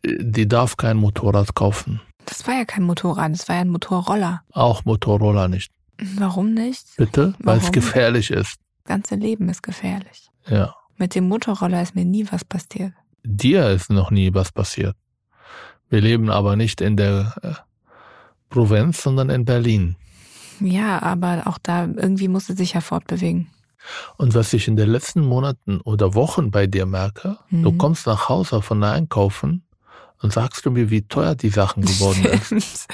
Die 0.05 0.47
darf 0.47 0.77
kein 0.77 0.97
Motorrad 0.97 1.55
kaufen. 1.55 2.01
Das 2.27 2.47
war 2.47 2.55
ja 2.55 2.65
kein 2.65 2.85
Motorrad, 2.85 3.33
das 3.33 3.49
war 3.49 3.57
ja 3.57 3.63
ein 3.63 3.69
Motorroller. 3.69 4.43
Auch 4.53 4.85
Motorroller 4.85 5.49
nicht. 5.49 5.73
Warum 6.17 6.55
nicht? 6.55 6.87
Bitte? 6.97 7.35
Weil 7.39 7.59
es 7.59 7.73
gefährlich 7.73 8.31
ist. 8.31 8.57
Das 8.85 8.89
ganze 8.89 9.15
Leben 9.15 9.49
ist 9.49 9.63
gefährlich. 9.63 10.29
Ja. 10.47 10.75
Mit 10.97 11.15
dem 11.15 11.29
Motorroller 11.29 11.83
ist 11.83 11.95
mir 11.95 12.05
nie 12.05 12.27
was 12.31 12.45
passiert. 12.45 12.93
Dir 13.25 13.71
ist 13.71 13.91
noch 13.91 14.11
nie 14.11 14.33
was 14.35 14.53
passiert. 14.53 14.97
Wir 15.91 16.01
leben 16.01 16.31
aber 16.31 16.57
nicht 16.57 16.81
in 16.81 16.97
der 16.97 17.35
äh, 17.43 17.53
Provinz, 18.51 19.03
sondern 19.03 19.31
in 19.31 19.45
Berlin. 19.45 19.97
Ja, 20.61 21.03
aber 21.03 21.43
auch 21.47 21.59
da 21.63 21.85
irgendwie 21.85 22.29
muss 22.29 22.49
es 22.49 22.57
sich 22.57 22.75
ja 22.75 22.81
fortbewegen. 22.81 23.49
Und 24.17 24.35
was 24.35 24.53
ich 24.53 24.69
in 24.69 24.77
den 24.77 24.89
letzten 24.89 25.21
Monaten 25.21 25.81
oder 25.81 26.15
Wochen 26.15 26.51
bei 26.51 26.67
dir 26.67 26.87
merke, 26.87 27.39
mhm. 27.51 27.63
du 27.63 27.73
kommst 27.73 28.07
nach 28.07 28.29
Hause 28.29 28.63
von 28.63 28.83
Einkaufen 28.83 29.63
und 30.23 30.33
sagst 30.33 30.65
du 30.65 30.71
mir, 30.71 30.91
wie 30.91 31.03
teuer 31.03 31.35
die 31.35 31.51
Sachen 31.51 31.85
geworden 31.85 32.41
sind. 32.43 32.87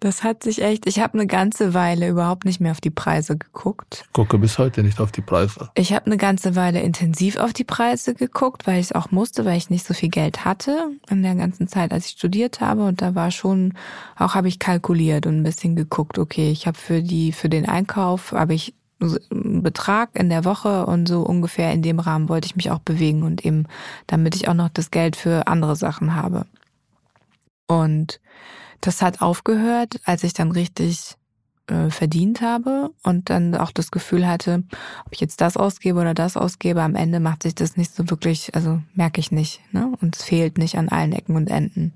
Das 0.00 0.22
hat 0.22 0.42
sich 0.42 0.62
echt, 0.62 0.86
ich 0.86 1.00
habe 1.00 1.14
eine 1.14 1.26
ganze 1.26 1.74
Weile 1.74 2.08
überhaupt 2.08 2.44
nicht 2.44 2.60
mehr 2.60 2.72
auf 2.72 2.80
die 2.80 2.90
Preise 2.90 3.36
geguckt. 3.36 4.04
Gucke 4.12 4.38
bis 4.38 4.58
heute 4.58 4.82
nicht 4.82 5.00
auf 5.00 5.12
die 5.12 5.22
Preise. 5.22 5.70
Ich 5.74 5.92
habe 5.92 6.06
eine 6.06 6.16
ganze 6.16 6.56
Weile 6.56 6.80
intensiv 6.80 7.36
auf 7.36 7.52
die 7.52 7.64
Preise 7.64 8.14
geguckt, 8.14 8.66
weil 8.66 8.80
ich 8.80 8.86
es 8.86 8.92
auch 8.92 9.10
musste, 9.10 9.44
weil 9.44 9.56
ich 9.56 9.70
nicht 9.70 9.86
so 9.86 9.94
viel 9.94 10.10
Geld 10.10 10.44
hatte 10.44 10.90
in 11.08 11.22
der 11.22 11.34
ganzen 11.34 11.68
Zeit, 11.68 11.92
als 11.92 12.06
ich 12.06 12.12
studiert 12.12 12.60
habe. 12.60 12.84
Und 12.84 13.02
da 13.02 13.14
war 13.14 13.30
schon, 13.30 13.74
auch 14.16 14.34
habe 14.34 14.48
ich 14.48 14.58
kalkuliert 14.58 15.26
und 15.26 15.38
ein 15.38 15.44
bisschen 15.44 15.76
geguckt, 15.76 16.18
okay, 16.18 16.50
ich 16.50 16.66
habe 16.66 16.78
für 16.78 17.02
die, 17.02 17.32
für 17.32 17.48
den 17.48 17.68
Einkauf 17.68 18.32
habe 18.32 18.54
ich 18.54 18.74
einen 19.00 19.62
Betrag 19.62 20.10
in 20.14 20.30
der 20.30 20.44
Woche 20.44 20.86
und 20.86 21.06
so 21.06 21.20
ungefähr 21.20 21.72
in 21.72 21.82
dem 21.82 21.98
Rahmen 21.98 22.28
wollte 22.28 22.46
ich 22.46 22.56
mich 22.56 22.70
auch 22.70 22.78
bewegen 22.78 23.22
und 23.22 23.44
eben, 23.44 23.66
damit 24.06 24.34
ich 24.34 24.48
auch 24.48 24.54
noch 24.54 24.70
das 24.70 24.90
Geld 24.90 25.16
für 25.16 25.46
andere 25.46 25.76
Sachen 25.76 26.14
habe. 26.14 26.46
Und 27.66 28.20
das 28.80 29.02
hat 29.02 29.22
aufgehört, 29.22 30.00
als 30.04 30.24
ich 30.24 30.32
dann 30.32 30.50
richtig 30.50 31.16
äh, 31.68 31.90
verdient 31.90 32.40
habe 32.42 32.90
und 33.02 33.30
dann 33.30 33.54
auch 33.54 33.72
das 33.72 33.90
Gefühl 33.90 34.26
hatte, 34.26 34.62
ob 35.04 35.12
ich 35.12 35.20
jetzt 35.20 35.40
das 35.40 35.56
ausgebe 35.56 36.00
oder 36.00 36.14
das 36.14 36.36
ausgebe, 36.36 36.82
am 36.82 36.94
Ende 36.94 37.20
macht 37.20 37.42
sich 37.42 37.54
das 37.54 37.76
nicht 37.76 37.94
so 37.94 38.08
wirklich, 38.08 38.54
also 38.54 38.80
merke 38.94 39.20
ich 39.20 39.32
nicht, 39.32 39.60
ne? 39.72 39.92
Und 40.00 40.16
es 40.16 40.22
fehlt 40.22 40.58
nicht 40.58 40.78
an 40.78 40.88
allen 40.88 41.12
Ecken 41.12 41.36
und 41.36 41.50
Enden. 41.50 41.92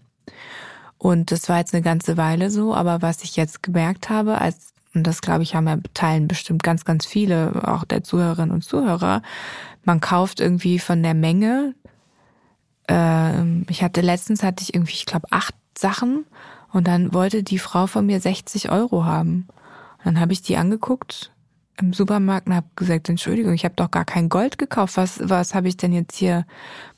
Und 0.99 1.31
das 1.31 1.49
war 1.49 1.59
jetzt 1.59 1.73
eine 1.73 1.83
ganze 1.83 2.17
Weile 2.17 2.51
so, 2.51 2.75
aber 2.75 3.01
was 3.01 3.23
ich 3.23 3.37
jetzt 3.37 3.63
gemerkt 3.63 4.11
habe, 4.11 4.39
als, 4.39 4.75
und 4.93 5.07
das 5.07 5.23
glaube 5.23 5.45
ich 5.45 5.55
haben 5.55 5.69
ja 5.69 5.79
teilen 5.95 6.29
bestimmt 6.29 6.63
ganz, 6.63 6.85
ganz 6.85 7.07
viele, 7.07 7.69
auch 7.69 7.85
der 7.85 8.03
Zuhörerinnen 8.03 8.51
und 8.51 8.65
Zuhörer, 8.65 9.23
man 9.85 10.01
kauft 10.01 10.41
irgendwie 10.41 10.79
von 10.79 11.03
der 11.03 11.15
Menge, 11.15 11.75
äh, 12.89 13.63
ich 13.71 13.83
hatte 13.83 14.01
letztens 14.01 14.43
hatte 14.43 14.63
ich 14.63 14.75
irgendwie, 14.75 14.95
ich 14.95 15.07
glaube, 15.07 15.29
acht 15.31 15.55
Sachen 15.79 16.27
und 16.73 16.87
dann 16.87 17.13
wollte 17.13 17.43
die 17.43 17.59
Frau 17.59 17.87
von 17.87 18.07
mir 18.07 18.21
60 18.21 18.71
Euro 18.71 19.05
haben. 19.05 19.49
Und 19.99 20.07
dann 20.07 20.21
habe 20.21 20.33
ich 20.33 20.43
die 20.43 20.57
angeguckt 20.57 21.33
im 21.79 21.93
Supermarkt 21.93 22.47
und 22.47 22.55
habe 22.55 22.69
gesagt, 22.77 23.09
Entschuldigung, 23.09 23.55
ich 23.55 23.65
habe 23.65 23.75
doch 23.75 23.91
gar 23.91 24.05
kein 24.05 24.29
Gold 24.29 24.59
gekauft. 24.59 24.97
Was, 24.97 25.21
was 25.23 25.55
habe 25.55 25.69
ich 25.69 25.77
denn 25.77 25.93
jetzt 25.93 26.17
hier? 26.17 26.47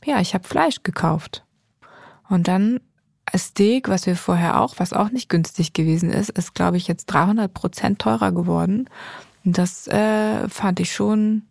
Ja, 0.04 0.20
ich 0.20 0.34
habe 0.34 0.46
Fleisch 0.46 0.82
gekauft. 0.82 1.44
Und 2.28 2.48
dann 2.48 2.80
Steak, 3.36 3.88
was 3.88 4.06
wir 4.06 4.16
vorher 4.16 4.60
auch, 4.60 4.74
was 4.78 4.92
auch 4.92 5.10
nicht 5.10 5.28
günstig 5.28 5.72
gewesen 5.72 6.10
ist, 6.10 6.30
ist, 6.30 6.54
glaube 6.54 6.76
ich, 6.76 6.88
jetzt 6.88 7.06
300 7.06 7.52
Prozent 7.52 7.98
teurer 8.00 8.32
geworden. 8.32 8.88
Das 9.44 9.86
äh, 9.88 10.48
fand 10.48 10.80
ich 10.80 10.92
schon 10.92 11.42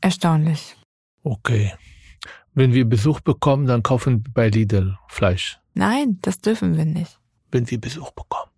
erstaunlich. 0.00 0.76
Okay. 1.22 1.74
Wenn 2.54 2.72
wir 2.72 2.84
Besuch 2.84 3.20
bekommen, 3.20 3.66
dann 3.66 3.82
kaufen 3.82 4.24
wir 4.24 4.32
bei 4.32 4.48
Lidl 4.48 4.98
Fleisch. 5.08 5.58
Nein, 5.74 6.18
das 6.22 6.40
dürfen 6.40 6.76
wir 6.76 6.84
nicht. 6.84 7.18
Wenn 7.50 7.70
wir 7.70 7.80
Besuch 7.80 8.10
bekommen. 8.10 8.50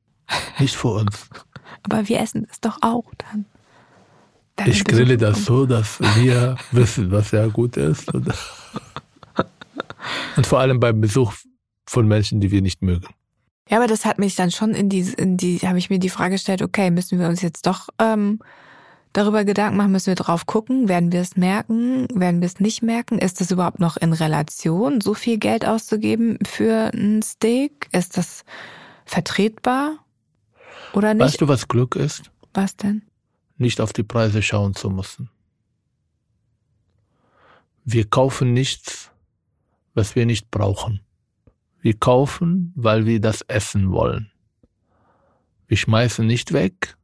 Nicht 0.58 0.76
für 0.76 0.88
uns. 0.88 1.28
Aber 1.82 2.08
wir 2.08 2.20
essen 2.20 2.46
es 2.50 2.60
doch 2.60 2.78
auch 2.82 3.12
dann. 3.18 3.46
Wenn 4.56 4.70
Ich 4.70 4.84
grille 4.84 5.16
das 5.16 5.44
so, 5.44 5.66
dass 5.66 6.00
wir 6.00 6.56
wissen, 6.72 7.10
was 7.10 7.30
ja 7.30 7.46
gut 7.46 7.76
ist. 7.76 8.12
Und, 8.12 8.28
und 10.36 10.46
vor 10.46 10.60
allem 10.60 10.80
beim 10.80 11.00
Besuch 11.00 11.32
von 11.86 12.06
Menschen, 12.06 12.40
die 12.40 12.50
wir 12.50 12.62
nicht 12.62 12.82
mögen. 12.82 13.06
Ja, 13.68 13.78
aber 13.78 13.86
das 13.86 14.04
hat 14.04 14.18
mich 14.18 14.34
dann 14.34 14.50
schon 14.50 14.74
in 14.74 14.88
die, 14.88 15.12
in 15.16 15.36
die, 15.36 15.58
habe 15.58 15.78
ich 15.78 15.90
mir 15.90 15.98
die 15.98 16.08
Frage 16.08 16.32
gestellt, 16.32 16.60
okay, 16.60 16.90
müssen 16.90 17.18
wir 17.18 17.28
uns 17.28 17.40
jetzt 17.40 17.66
doch 17.66 17.88
ähm, 18.00 18.40
darüber 19.12 19.44
Gedanken 19.44 19.76
machen, 19.76 19.92
müssen 19.92 20.08
wir 20.08 20.14
drauf 20.14 20.46
gucken, 20.46 20.88
werden 20.88 21.12
wir 21.12 21.20
es 21.20 21.36
merken, 21.36 22.06
werden 22.14 22.40
wir 22.40 22.46
es 22.46 22.60
nicht 22.60 22.82
merken? 22.82 23.18
Ist 23.18 23.40
das 23.40 23.50
überhaupt 23.50 23.80
noch 23.80 23.96
in 23.96 24.12
Relation, 24.12 25.00
so 25.00 25.14
viel 25.14 25.38
Geld 25.38 25.66
auszugeben 25.66 26.38
für 26.46 26.90
ein 26.94 27.22
Steak? 27.22 27.88
Ist 27.92 28.16
das 28.16 28.44
vertretbar 29.04 29.98
oder 30.92 31.14
nicht? 31.14 31.24
Weißt 31.24 31.40
du, 31.40 31.48
was 31.48 31.68
Glück 31.68 31.96
ist? 31.96 32.30
Was 32.54 32.76
denn? 32.76 33.02
Nicht 33.56 33.80
auf 33.80 33.92
die 33.92 34.02
Preise 34.02 34.42
schauen 34.42 34.74
zu 34.74 34.90
müssen. 34.90 35.30
Wir 37.84 38.08
kaufen 38.08 38.52
nichts, 38.52 39.10
was 39.94 40.14
wir 40.14 40.26
nicht 40.26 40.50
brauchen. 40.50 41.00
Wir 41.80 41.94
kaufen, 41.94 42.72
weil 42.76 43.06
wir 43.06 43.20
das 43.20 43.42
essen 43.42 43.90
wollen. 43.90 44.30
Wir 45.66 45.76
schmeißen 45.76 46.26
nicht 46.26 46.52
weg. 46.52 46.96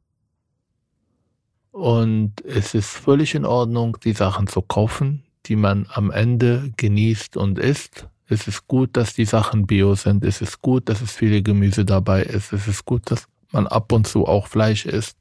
Und 1.77 2.43
es 2.43 2.73
ist 2.73 2.89
völlig 2.89 3.35
in 3.35 3.45
Ordnung, 3.45 3.99
die 4.03 4.13
Sachen 4.13 4.47
zu 4.47 4.63
kaufen, 4.63 5.21
die 5.45 5.55
man 5.55 5.85
am 5.93 6.09
Ende 6.09 6.73
genießt 6.75 7.37
und 7.37 7.59
isst. 7.59 8.07
Es 8.27 8.47
ist 8.47 8.67
gut, 8.67 8.97
dass 8.97 9.13
die 9.13 9.25
Sachen 9.25 9.67
bio 9.67 9.93
sind. 9.93 10.23
Es 10.23 10.41
ist 10.41 10.63
gut, 10.63 10.89
dass 10.89 11.01
es 11.01 11.11
viele 11.11 11.43
Gemüse 11.43 11.85
dabei 11.85 12.23
ist. 12.23 12.51
Es 12.51 12.67
ist 12.67 12.83
gut, 12.85 13.11
dass 13.11 13.27
man 13.51 13.67
ab 13.67 13.91
und 13.91 14.07
zu 14.07 14.25
auch 14.25 14.47
Fleisch 14.47 14.87
isst 14.87 15.19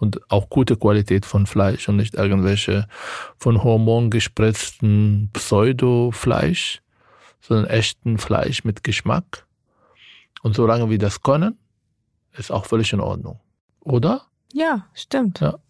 und 0.00 0.28
auch 0.28 0.50
gute 0.50 0.76
Qualität 0.76 1.24
von 1.24 1.46
Fleisch 1.46 1.88
und 1.88 1.98
nicht 1.98 2.14
irgendwelche 2.14 2.88
von 3.38 3.62
Hormon 3.62 4.10
gespritzten 4.10 5.30
Pseudo-Fleisch, 5.32 6.82
sondern 7.40 7.66
echten 7.66 8.18
Fleisch 8.18 8.64
mit 8.64 8.82
Geschmack. 8.82 9.46
Und 10.42 10.56
solange 10.56 10.90
wir 10.90 10.98
das 10.98 11.22
können, 11.22 11.58
ist 12.36 12.50
auch 12.50 12.66
völlig 12.66 12.92
in 12.92 12.98
Ordnung. 12.98 13.38
Oder? 13.78 14.22
Ja, 14.52 14.88
stimmt. 14.94 15.38
Ja. 15.38 15.60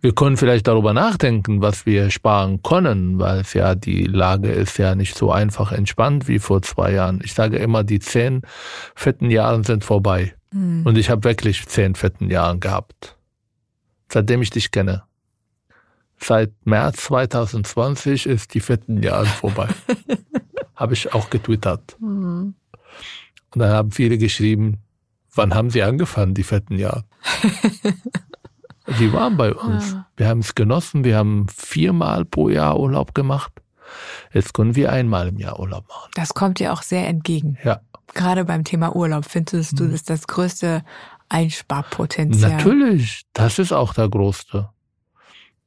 Wir 0.00 0.14
können 0.14 0.36
vielleicht 0.36 0.66
darüber 0.66 0.92
nachdenken, 0.92 1.60
was 1.60 1.86
wir 1.86 2.10
sparen 2.10 2.62
können, 2.62 3.18
weil 3.18 3.40
es 3.40 3.54
ja 3.54 3.74
die 3.74 4.04
Lage 4.04 4.50
ist 4.50 4.78
ja 4.78 4.94
nicht 4.94 5.16
so 5.16 5.30
einfach 5.30 5.72
entspannt 5.72 6.28
wie 6.28 6.38
vor 6.38 6.62
zwei 6.62 6.92
Jahren. 6.92 7.20
Ich 7.22 7.34
sage 7.34 7.58
immer, 7.58 7.84
die 7.84 8.00
zehn 8.00 8.42
fetten 8.94 9.30
Jahren 9.30 9.64
sind 9.64 9.84
vorbei. 9.84 10.34
Hm. 10.52 10.84
Und 10.84 10.98
ich 10.98 11.10
habe 11.10 11.24
wirklich 11.24 11.66
zehn 11.66 11.94
fetten 11.94 12.30
Jahren 12.30 12.60
gehabt. 12.60 13.16
Seitdem 14.10 14.42
ich 14.42 14.50
dich 14.50 14.70
kenne. 14.70 15.04
Seit 16.18 16.52
März 16.64 17.04
2020 17.04 18.26
ist 18.26 18.54
die 18.54 18.60
fetten 18.60 19.02
Jahre 19.02 19.26
vorbei. 19.26 19.68
habe 20.76 20.94
ich 20.94 21.12
auch 21.14 21.30
getwittert. 21.30 21.96
Hm. 22.00 22.54
Und 23.54 23.58
dann 23.58 23.70
haben 23.70 23.92
viele 23.92 24.18
geschrieben, 24.18 24.78
wann 25.34 25.54
haben 25.54 25.70
sie 25.70 25.82
angefangen, 25.82 26.34
die 26.34 26.42
fetten 26.42 26.78
Jahre? 26.78 27.04
Sie 28.98 29.12
waren 29.12 29.36
bei 29.36 29.52
uns. 29.54 29.92
Ja. 29.92 30.06
Wir 30.16 30.28
haben 30.28 30.40
es 30.40 30.54
genossen. 30.54 31.04
Wir 31.04 31.16
haben 31.16 31.46
viermal 31.48 32.24
pro 32.24 32.48
Jahr 32.48 32.78
Urlaub 32.78 33.14
gemacht. 33.14 33.52
Jetzt 34.32 34.54
können 34.54 34.74
wir 34.76 34.92
einmal 34.92 35.28
im 35.28 35.38
Jahr 35.38 35.58
Urlaub 35.60 35.86
machen. 35.88 36.10
Das 36.14 36.32
kommt 36.34 36.58
dir 36.58 36.72
auch 36.72 36.82
sehr 36.82 37.06
entgegen. 37.08 37.58
Ja, 37.64 37.80
Gerade 38.14 38.44
beim 38.44 38.64
Thema 38.64 38.94
Urlaub 38.94 39.24
findest 39.24 39.78
du, 39.80 39.84
Mhm. 39.84 39.92
das 39.92 40.02
das 40.04 40.26
größte 40.26 40.82
Einsparpotenzial. 41.28 42.50
natürlich. 42.52 43.22
Das 43.32 43.58
ist 43.58 43.72
auch 43.72 43.94
der 43.94 44.08
größte. 44.08 44.68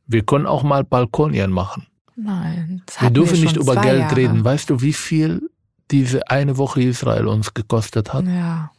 Wir 0.07 0.23
können 0.23 0.45
auch 0.45 0.63
mal 0.63 0.83
Balkonien 0.83 1.51
machen. 1.51 1.87
Nein, 2.15 2.83
das 2.85 3.01
Wir 3.01 3.09
dürfen 3.09 3.39
nicht 3.41 3.55
schon 3.55 3.63
über 3.63 3.75
Geld 3.75 3.99
Jahre. 4.01 4.15
reden. 4.15 4.43
Weißt 4.45 4.69
du, 4.69 4.81
wie 4.81 4.93
viel 4.93 5.49
diese 5.91 6.29
eine 6.29 6.57
Woche 6.57 6.81
Israel 6.83 7.27
uns 7.27 7.53
gekostet 7.53 8.13
hat? 8.13 8.25
Ja, 8.25 8.71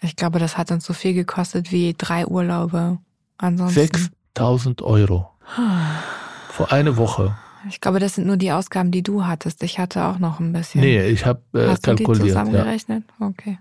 ich 0.00 0.16
glaube, 0.16 0.38
das 0.38 0.56
hat 0.58 0.70
uns 0.70 0.84
so 0.84 0.92
viel 0.92 1.14
gekostet 1.14 1.72
wie 1.72 1.94
drei 1.96 2.26
Urlaube. 2.26 2.98
Ansonsten. 3.38 4.10
6000 4.34 4.82
Euro. 4.82 5.30
Vor 6.48 6.72
eine 6.72 6.96
Woche. 6.96 7.36
Ich 7.68 7.80
glaube, 7.80 7.98
das 7.98 8.14
sind 8.14 8.26
nur 8.26 8.36
die 8.36 8.52
Ausgaben, 8.52 8.90
die 8.90 9.02
du 9.02 9.24
hattest. 9.24 9.62
Ich 9.62 9.78
hatte 9.78 10.04
auch 10.04 10.18
noch 10.18 10.38
ein 10.40 10.52
bisschen. 10.52 10.80
Nee, 10.82 11.06
ich 11.06 11.24
habe 11.24 11.40
äh, 11.54 11.68
Hast 11.68 11.86
du 11.86 11.94
die 11.94 12.04
kalkuliert. 12.04 12.36
Ja. 12.36 12.44
zusammengerechnet? 12.44 13.04
Okay. 13.20 13.58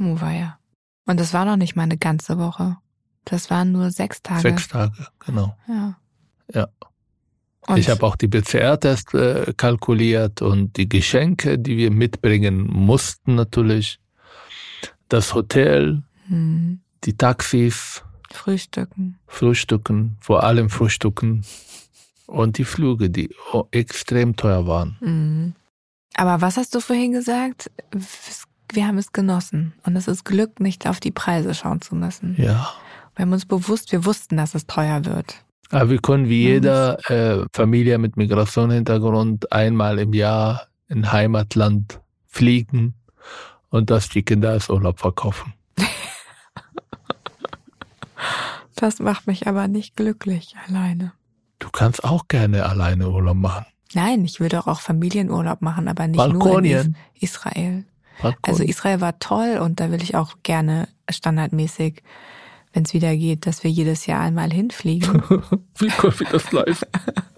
Oh, 0.00 0.20
war 0.20 0.32
ja. 0.32 0.58
Und 1.06 1.18
das 1.20 1.32
war 1.32 1.44
noch 1.44 1.56
nicht 1.56 1.76
mal 1.76 1.84
eine 1.84 1.96
ganze 1.96 2.38
Woche. 2.38 2.76
Das 3.24 3.50
waren 3.50 3.72
nur 3.72 3.90
sechs 3.90 4.22
Tage. 4.22 4.42
Sechs 4.42 4.68
Tage, 4.68 5.06
genau. 5.24 5.56
Ja. 5.66 5.96
Ja. 6.52 6.68
Und 7.66 7.78
Ich 7.78 7.88
habe 7.88 8.04
auch 8.06 8.14
die 8.16 8.28
PCR-Test 8.28 9.14
äh, 9.14 9.52
kalkuliert 9.56 10.42
und 10.42 10.76
die 10.76 10.88
Geschenke, 10.88 11.58
die 11.58 11.76
wir 11.76 11.90
mitbringen 11.90 12.66
mussten 12.68 13.34
natürlich. 13.34 13.98
Das 15.08 15.34
Hotel, 15.34 16.02
hm, 16.28 16.80
die 17.04 17.16
Taxis, 17.16 18.04
Frühstücken. 18.32 19.18
Frühstücken, 19.26 20.16
vor 20.20 20.42
allem 20.44 20.70
Frühstücken 20.70 21.44
und 22.26 22.58
die 22.58 22.64
Flüge, 22.64 23.10
die 23.10 23.30
extrem 23.70 24.36
teuer 24.36 24.66
waren. 24.66 24.96
Mhm. 25.00 25.54
Aber 26.14 26.40
was 26.40 26.56
hast 26.56 26.74
du 26.74 26.80
vorhin 26.80 27.12
gesagt? 27.12 27.70
Wir 28.72 28.86
haben 28.86 28.98
es 28.98 29.12
genossen. 29.12 29.74
Und 29.84 29.96
es 29.96 30.08
ist 30.08 30.24
Glück, 30.24 30.60
nicht 30.60 30.88
auf 30.88 30.98
die 30.98 31.10
Preise 31.10 31.54
schauen 31.54 31.80
zu 31.82 31.94
müssen. 31.94 32.34
Ja. 32.38 32.68
Wir 33.14 33.22
haben 33.22 33.32
uns 33.32 33.46
bewusst, 33.46 33.92
wir 33.92 34.04
wussten, 34.04 34.36
dass 34.36 34.54
es 34.54 34.66
teuer 34.66 35.04
wird. 35.04 35.44
Aber 35.70 35.90
wir 35.90 35.98
können 35.98 36.28
wie 36.28 36.46
Mhm. 36.46 36.52
jeder 36.52 37.10
äh, 37.10 37.44
Familie 37.52 37.98
mit 37.98 38.16
Migrationshintergrund 38.16 39.52
einmal 39.52 39.98
im 39.98 40.12
Jahr 40.12 40.68
in 40.88 41.10
Heimatland 41.12 42.00
fliegen 42.26 42.94
und 43.70 43.90
das 43.90 44.08
die 44.08 44.22
Kinder 44.22 44.50
als 44.50 44.70
Urlaub 44.70 44.98
verkaufen. 45.00 45.52
Das 48.76 49.00
macht 49.00 49.26
mich 49.26 49.46
aber 49.46 49.68
nicht 49.68 49.96
glücklich 49.96 50.54
alleine. 50.68 51.12
Du 51.58 51.70
kannst 51.70 52.04
auch 52.04 52.28
gerne 52.28 52.66
alleine 52.66 53.10
Urlaub 53.10 53.36
machen. 53.36 53.66
Nein, 53.94 54.24
ich 54.24 54.40
würde 54.40 54.66
auch 54.66 54.80
Familienurlaub 54.80 55.62
machen, 55.62 55.88
aber 55.88 56.06
nicht 56.06 56.18
nur 56.18 56.26
in 56.26 56.38
Balkonien. 56.38 56.96
Is 57.14 57.30
Israel. 57.30 57.84
Balkon. 58.20 58.40
Also 58.42 58.62
Israel 58.62 59.00
war 59.00 59.18
toll 59.18 59.58
und 59.62 59.80
da 59.80 59.90
will 59.90 60.02
ich 60.02 60.14
auch 60.14 60.36
gerne 60.42 60.88
standardmäßig, 61.08 62.02
wenn 62.72 62.84
es 62.84 62.92
wieder 62.92 63.16
geht, 63.16 63.46
dass 63.46 63.64
wir 63.64 63.70
jedes 63.70 64.06
Jahr 64.06 64.20
einmal 64.20 64.52
hinfliegen. 64.52 65.22
wie 65.78 65.88
können 65.88 66.18
wir 66.18 66.26
das 66.30 66.52
leisten? 66.52 66.86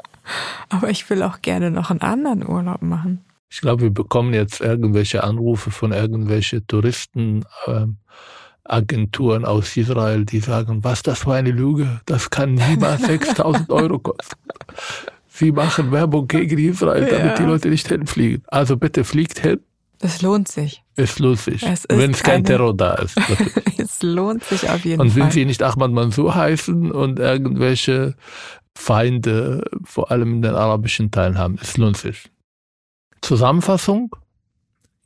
aber 0.68 0.90
ich 0.90 1.08
will 1.10 1.22
auch 1.22 1.42
gerne 1.42 1.70
noch 1.70 1.90
einen 1.90 2.00
anderen 2.00 2.46
Urlaub 2.46 2.82
machen. 2.82 3.24
Ich 3.50 3.60
glaube, 3.60 3.82
wir 3.82 3.90
bekommen 3.90 4.34
jetzt 4.34 4.60
irgendwelche 4.60 5.24
Anrufe 5.24 5.70
von 5.70 5.92
irgendwelche 5.92 6.66
Touristen, 6.66 7.44
ähm, 7.66 7.96
Agenturen 8.68 9.44
aus 9.44 9.76
Israel, 9.76 10.24
die 10.24 10.40
sagen, 10.40 10.84
was 10.84 11.02
das 11.02 11.20
für 11.20 11.32
eine 11.34 11.50
Lüge, 11.50 12.00
das 12.06 12.30
kann 12.30 12.54
niemals 12.54 13.02
6000 13.06 13.70
Euro 13.70 13.98
kosten. 13.98 14.36
Sie 15.28 15.52
machen 15.52 15.90
Werbung 15.92 16.28
gegen 16.28 16.58
Israel, 16.58 17.06
damit 17.06 17.26
Ja. 17.26 17.34
die 17.36 17.42
Leute 17.44 17.68
nicht 17.70 17.88
hinfliegen. 17.88 18.42
Also 18.48 18.76
bitte 18.76 19.04
fliegt 19.04 19.38
hin, 19.40 19.60
Es 20.00 20.20
lohnt 20.22 20.48
sich. 20.48 20.82
Es 20.96 21.12
ist 21.18 21.86
Wenn 21.88 22.10
es 22.10 22.22
kein 22.22 22.44
Terror 22.44 22.76
da 22.76 22.94
ist. 22.94 23.16
Es 23.78 24.02
lohnt 24.02 24.44
sich 24.44 24.68
auf 24.68 24.84
jeden 24.84 25.00
Und 25.00 25.14
wenn 25.16 25.22
Fall. 25.24 25.32
sie 25.32 25.44
nicht 25.44 25.62
Ahmad 25.62 25.90
Mansour 25.92 26.34
heißen 26.34 26.90
und 26.92 27.18
irgendwelche 27.20 28.14
Feinde, 28.76 29.64
vor 29.84 30.10
allem 30.10 30.34
in 30.34 30.42
den 30.42 30.54
arabischen 30.54 31.10
Teilen 31.10 31.38
haben, 31.38 31.56
es 31.60 31.76
lohnt 31.76 31.96
sich. 31.96 32.30
Zusammenfassung, 33.22 34.14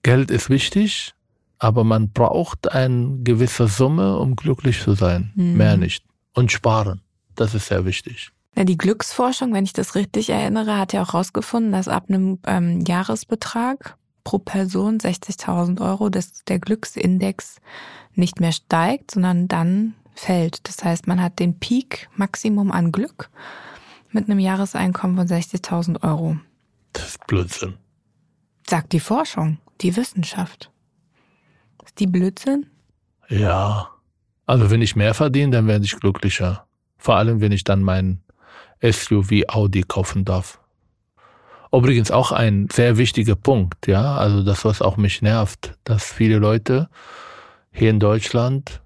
Geld 0.02 0.30
ist 0.30 0.50
wichtig, 0.50 1.14
aber 1.62 1.84
man 1.84 2.10
braucht 2.10 2.72
eine 2.72 3.18
gewisse 3.22 3.68
Summe, 3.68 4.18
um 4.18 4.34
glücklich 4.34 4.82
zu 4.82 4.94
sein. 4.94 5.30
Mhm. 5.36 5.56
Mehr 5.56 5.76
nicht. 5.76 6.04
Und 6.34 6.50
sparen, 6.50 7.02
das 7.36 7.54
ist 7.54 7.68
sehr 7.68 7.84
wichtig. 7.84 8.32
Ja, 8.56 8.64
die 8.64 8.76
Glücksforschung, 8.76 9.54
wenn 9.54 9.64
ich 9.64 9.72
das 9.72 9.94
richtig 9.94 10.30
erinnere, 10.30 10.76
hat 10.76 10.92
ja 10.92 11.02
auch 11.02 11.12
herausgefunden, 11.12 11.70
dass 11.70 11.86
ab 11.86 12.06
einem 12.08 12.40
ähm, 12.46 12.80
Jahresbetrag 12.80 13.96
pro 14.24 14.38
Person 14.38 14.98
60.000 14.98 15.80
Euro 15.80 16.08
dass 16.08 16.44
der 16.44 16.58
Glücksindex 16.58 17.60
nicht 18.14 18.40
mehr 18.40 18.52
steigt, 18.52 19.12
sondern 19.12 19.46
dann 19.46 19.94
fällt. 20.14 20.66
Das 20.66 20.82
heißt, 20.82 21.06
man 21.06 21.22
hat 21.22 21.38
den 21.38 21.60
Peak 21.60 22.08
Maximum 22.16 22.72
an 22.72 22.90
Glück 22.90 23.30
mit 24.10 24.28
einem 24.28 24.40
Jahreseinkommen 24.40 25.16
von 25.16 25.28
60.000 25.28 26.02
Euro. 26.02 26.36
Das 26.92 27.10
ist 27.10 27.26
Blödsinn. 27.28 27.74
Sagt 28.68 28.92
die 28.92 29.00
Forschung, 29.00 29.58
die 29.80 29.96
Wissenschaft. 29.96 30.72
Die 31.98 32.06
Blödsinn? 32.06 32.66
Ja, 33.28 33.88
Also 34.46 34.70
wenn 34.70 34.82
ich 34.82 34.96
mehr 34.96 35.14
verdiene, 35.14 35.52
dann 35.52 35.66
werde 35.66 35.84
ich 35.84 35.98
glücklicher. 35.98 36.66
Vor 36.98 37.16
allem, 37.16 37.40
wenn 37.40 37.52
ich 37.52 37.64
dann 37.64 37.82
mein 37.82 38.22
SUV 38.82 39.44
Audi 39.48 39.82
kaufen 39.82 40.24
darf. 40.24 40.60
Übrigens 41.72 42.10
auch 42.10 42.32
ein 42.32 42.68
sehr 42.70 42.98
wichtiger 42.98 43.34
Punkt, 43.34 43.86
ja, 43.86 44.16
also 44.16 44.42
das, 44.42 44.64
was 44.64 44.82
auch 44.82 44.98
mich 44.98 45.22
nervt, 45.22 45.78
dass 45.84 46.04
viele 46.12 46.38
Leute 46.38 46.90
hier 47.70 47.88
in 47.88 47.98
Deutschland, 47.98 48.82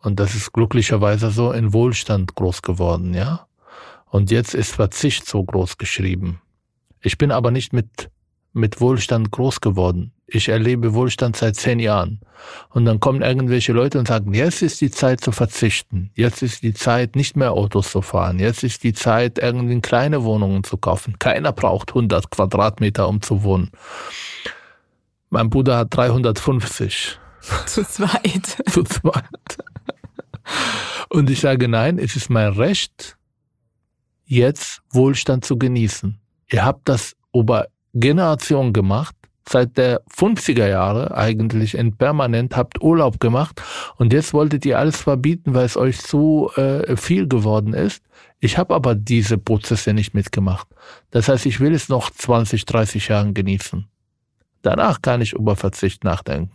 und 0.00 0.18
das 0.18 0.34
ist 0.34 0.52
glücklicherweise 0.52 1.30
so, 1.30 1.52
in 1.52 1.72
Wohlstand 1.72 2.34
groß 2.34 2.62
geworden, 2.62 3.14
ja. 3.14 3.46
Und 4.06 4.32
jetzt 4.32 4.54
ist 4.54 4.74
Verzicht 4.74 5.26
so 5.28 5.44
groß 5.44 5.78
geschrieben. 5.78 6.40
Ich 7.00 7.18
bin 7.18 7.30
aber 7.30 7.52
nicht 7.52 7.72
mit, 7.72 8.10
mit 8.54 8.80
Wohlstand 8.80 9.30
groß 9.30 9.60
geworden. 9.60 10.12
Ich 10.26 10.48
erlebe 10.48 10.94
Wohlstand 10.94 11.36
seit 11.36 11.56
zehn 11.56 11.78
Jahren. 11.78 12.20
Und 12.70 12.86
dann 12.86 13.00
kommen 13.00 13.22
irgendwelche 13.22 13.72
Leute 13.72 13.98
und 13.98 14.08
sagen, 14.08 14.32
jetzt 14.32 14.62
ist 14.62 14.80
die 14.80 14.90
Zeit 14.90 15.20
zu 15.20 15.32
verzichten. 15.32 16.10
Jetzt 16.14 16.42
ist 16.42 16.62
die 16.62 16.72
Zeit, 16.72 17.16
nicht 17.16 17.36
mehr 17.36 17.52
Autos 17.52 17.90
zu 17.90 18.00
fahren. 18.00 18.38
Jetzt 18.38 18.64
ist 18.64 18.82
die 18.84 18.92
Zeit, 18.92 19.38
irgendwie 19.38 19.80
kleine 19.80 20.24
Wohnungen 20.24 20.64
zu 20.64 20.76
kaufen. 20.76 21.18
Keiner 21.18 21.52
braucht 21.52 21.90
100 21.90 22.30
Quadratmeter, 22.30 23.08
um 23.08 23.20
zu 23.20 23.42
wohnen. 23.42 23.70
Mein 25.30 25.50
Bruder 25.50 25.78
hat 25.78 25.94
350. 25.94 27.18
Zu 27.66 27.84
zweit. 27.84 28.56
zu 28.70 28.84
zweit. 28.84 29.58
Und 31.10 31.28
ich 31.28 31.40
sage, 31.40 31.68
nein, 31.68 31.98
es 31.98 32.16
ist 32.16 32.30
mein 32.30 32.52
Recht, 32.52 33.18
jetzt 34.24 34.80
Wohlstand 34.90 35.44
zu 35.44 35.58
genießen. 35.58 36.18
Ihr 36.50 36.64
habt 36.64 36.88
das 36.88 37.16
über 37.34 37.66
Generationen 37.94 38.72
gemacht, 38.72 39.14
seit 39.48 39.76
der 39.76 40.02
50er 40.06 40.68
Jahre 40.68 41.16
eigentlich 41.16 41.76
in 41.76 41.96
permanent, 41.96 42.56
habt 42.56 42.82
Urlaub 42.82 43.20
gemacht 43.20 43.62
und 43.96 44.12
jetzt 44.12 44.32
wolltet 44.32 44.64
ihr 44.66 44.78
alles 44.78 45.00
verbieten, 45.00 45.54
weil 45.54 45.66
es 45.66 45.76
euch 45.76 46.00
zu 46.00 46.50
äh, 46.56 46.96
viel 46.96 47.28
geworden 47.28 47.74
ist. 47.74 48.02
Ich 48.40 48.58
habe 48.58 48.74
aber 48.74 48.94
diese 48.94 49.38
Prozesse 49.38 49.94
nicht 49.94 50.14
mitgemacht. 50.14 50.66
Das 51.10 51.28
heißt, 51.28 51.46
ich 51.46 51.60
will 51.60 51.72
es 51.72 51.88
noch 51.88 52.10
20, 52.10 52.66
30 52.66 53.08
Jahren 53.08 53.34
genießen. 53.34 53.86
Danach 54.62 55.02
kann 55.02 55.20
ich 55.20 55.34
über 55.34 55.56
Verzicht 55.56 56.04
nachdenken. 56.04 56.50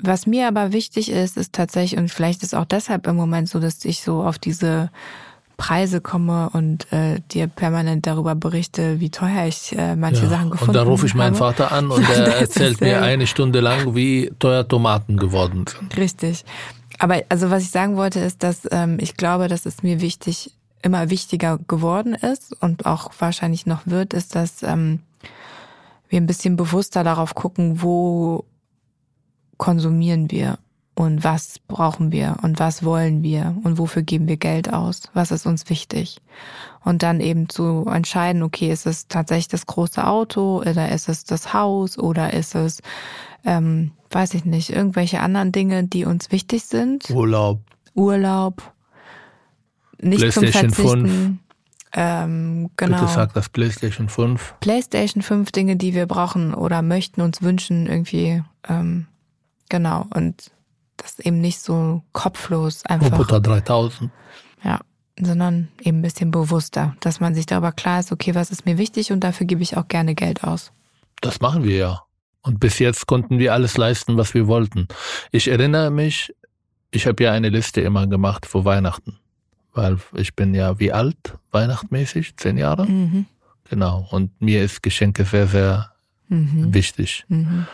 Was 0.00 0.26
mir 0.26 0.46
aber 0.46 0.72
wichtig 0.72 1.10
ist, 1.10 1.36
ist 1.36 1.52
tatsächlich, 1.52 1.98
und 1.98 2.10
vielleicht 2.10 2.42
ist 2.42 2.54
auch 2.54 2.64
deshalb 2.64 3.06
im 3.06 3.16
Moment 3.16 3.48
so, 3.48 3.58
dass 3.58 3.84
ich 3.84 4.02
so 4.02 4.22
auf 4.22 4.38
diese 4.38 4.90
Preise 5.60 6.00
komme 6.00 6.48
und 6.54 6.90
äh, 6.90 7.20
dir 7.32 7.46
permanent 7.46 8.06
darüber 8.06 8.34
berichte, 8.34 8.98
wie 8.98 9.10
teuer 9.10 9.44
ich 9.46 9.76
äh, 9.76 9.94
manche 9.94 10.22
ja, 10.22 10.30
Sachen 10.30 10.48
gefunden 10.48 10.74
habe. 10.74 10.78
Und 10.78 10.86
da 10.86 10.90
rufe 10.90 11.04
ich 11.04 11.14
meinen 11.14 11.38
habe. 11.38 11.54
Vater 11.54 11.70
an 11.70 11.90
und 11.90 12.08
er 12.08 12.38
erzählt 12.38 12.80
mir 12.80 13.02
eine 13.02 13.26
Stunde 13.26 13.60
lang, 13.60 13.94
wie 13.94 14.32
teuer 14.38 14.66
Tomaten 14.66 15.18
geworden 15.18 15.66
sind. 15.68 15.98
Richtig. 15.98 16.46
Aber 16.98 17.20
also 17.28 17.50
was 17.50 17.62
ich 17.62 17.70
sagen 17.70 17.98
wollte, 17.98 18.20
ist, 18.20 18.42
dass 18.42 18.66
ähm, 18.70 18.96
ich 19.02 19.18
glaube, 19.18 19.48
dass 19.48 19.66
es 19.66 19.82
mir 19.82 20.00
wichtig, 20.00 20.52
immer 20.80 21.10
wichtiger 21.10 21.58
geworden 21.68 22.14
ist 22.14 22.56
und 22.62 22.86
auch 22.86 23.10
wahrscheinlich 23.18 23.66
noch 23.66 23.82
wird, 23.84 24.14
ist, 24.14 24.34
dass 24.34 24.62
ähm, 24.62 25.00
wir 26.08 26.22
ein 26.22 26.26
bisschen 26.26 26.56
bewusster 26.56 27.04
darauf 27.04 27.34
gucken, 27.34 27.82
wo 27.82 28.46
konsumieren 29.58 30.30
wir 30.30 30.56
und 30.94 31.24
was 31.24 31.58
brauchen 31.58 32.12
wir 32.12 32.36
und 32.42 32.58
was 32.58 32.84
wollen 32.84 33.22
wir 33.22 33.56
und 33.62 33.78
wofür 33.78 34.02
geben 34.02 34.28
wir 34.28 34.36
Geld 34.36 34.72
aus, 34.72 35.02
was 35.14 35.30
ist 35.30 35.46
uns 35.46 35.70
wichtig. 35.70 36.18
Und 36.84 37.02
dann 37.02 37.20
eben 37.20 37.48
zu 37.48 37.86
entscheiden, 37.86 38.42
okay, 38.42 38.70
ist 38.70 38.86
es 38.86 39.08
tatsächlich 39.08 39.48
das 39.48 39.66
große 39.66 40.06
Auto 40.06 40.60
oder 40.60 40.90
ist 40.90 41.08
es 41.08 41.24
das 41.24 41.52
Haus 41.52 41.98
oder 41.98 42.32
ist 42.32 42.54
es, 42.54 42.80
ähm, 43.44 43.92
weiß 44.10 44.34
ich 44.34 44.44
nicht, 44.44 44.70
irgendwelche 44.70 45.20
anderen 45.20 45.52
Dinge, 45.52 45.84
die 45.84 46.04
uns 46.04 46.32
wichtig 46.32 46.64
sind. 46.64 47.08
Urlaub. 47.10 47.60
Urlaub. 47.94 48.62
Nicht 50.00 50.32
zum 50.32 50.46
Verzichten. 50.46 51.40
Ähm, 51.92 52.70
genau. 52.76 53.00
Bitte 53.00 53.12
sag 53.12 53.34
das 53.34 53.48
PlayStation 53.48 54.08
5. 54.08 54.54
PlayStation 54.60 55.22
5 55.22 55.50
Dinge, 55.50 55.76
die 55.76 55.94
wir 55.94 56.06
brauchen 56.06 56.54
oder 56.54 56.82
möchten, 56.82 57.20
uns 57.20 57.42
wünschen, 57.42 57.86
irgendwie. 57.86 58.42
Ähm, 58.68 59.06
genau. 59.68 60.06
Und 60.14 60.50
das 61.02 61.18
eben 61.18 61.40
nicht 61.40 61.60
so 61.60 62.02
kopflos 62.12 62.84
einfach. 62.86 63.12
Roboter 63.12 63.40
3000. 63.40 64.10
Ja, 64.62 64.80
sondern 65.18 65.68
eben 65.80 65.98
ein 65.98 66.02
bisschen 66.02 66.30
bewusster, 66.30 66.94
dass 67.00 67.20
man 67.20 67.34
sich 67.34 67.46
darüber 67.46 67.72
klar 67.72 68.00
ist, 68.00 68.12
okay, 68.12 68.34
was 68.34 68.50
ist 68.50 68.66
mir 68.66 68.78
wichtig 68.78 69.12
und 69.12 69.20
dafür 69.20 69.46
gebe 69.46 69.62
ich 69.62 69.76
auch 69.76 69.88
gerne 69.88 70.14
Geld 70.14 70.44
aus. 70.44 70.72
Das 71.20 71.40
machen 71.40 71.64
wir 71.64 71.76
ja. 71.76 72.02
Und 72.42 72.60
bis 72.60 72.78
jetzt 72.78 73.06
konnten 73.06 73.38
wir 73.38 73.52
alles 73.52 73.76
leisten, 73.76 74.16
was 74.16 74.32
wir 74.32 74.46
wollten. 74.46 74.88
Ich 75.30 75.48
erinnere 75.48 75.90
mich, 75.90 76.34
ich 76.90 77.06
habe 77.06 77.22
ja 77.22 77.32
eine 77.32 77.50
Liste 77.50 77.80
immer 77.82 78.06
gemacht 78.06 78.46
vor 78.46 78.64
Weihnachten, 78.64 79.18
weil 79.74 79.98
ich 80.14 80.34
bin 80.34 80.54
ja 80.54 80.78
wie 80.78 80.92
alt, 80.92 81.38
weihnachtmäßig, 81.50 82.36
zehn 82.36 82.56
Jahre. 82.56 82.86
Mhm. 82.86 83.26
Genau. 83.68 84.08
Und 84.10 84.40
mir 84.40 84.64
ist 84.64 84.82
Geschenke 84.82 85.24
sehr, 85.24 85.46
sehr 85.46 85.89
mhm. 86.30 86.72
wichtig. 86.72 87.24
Mhm. 87.28 87.66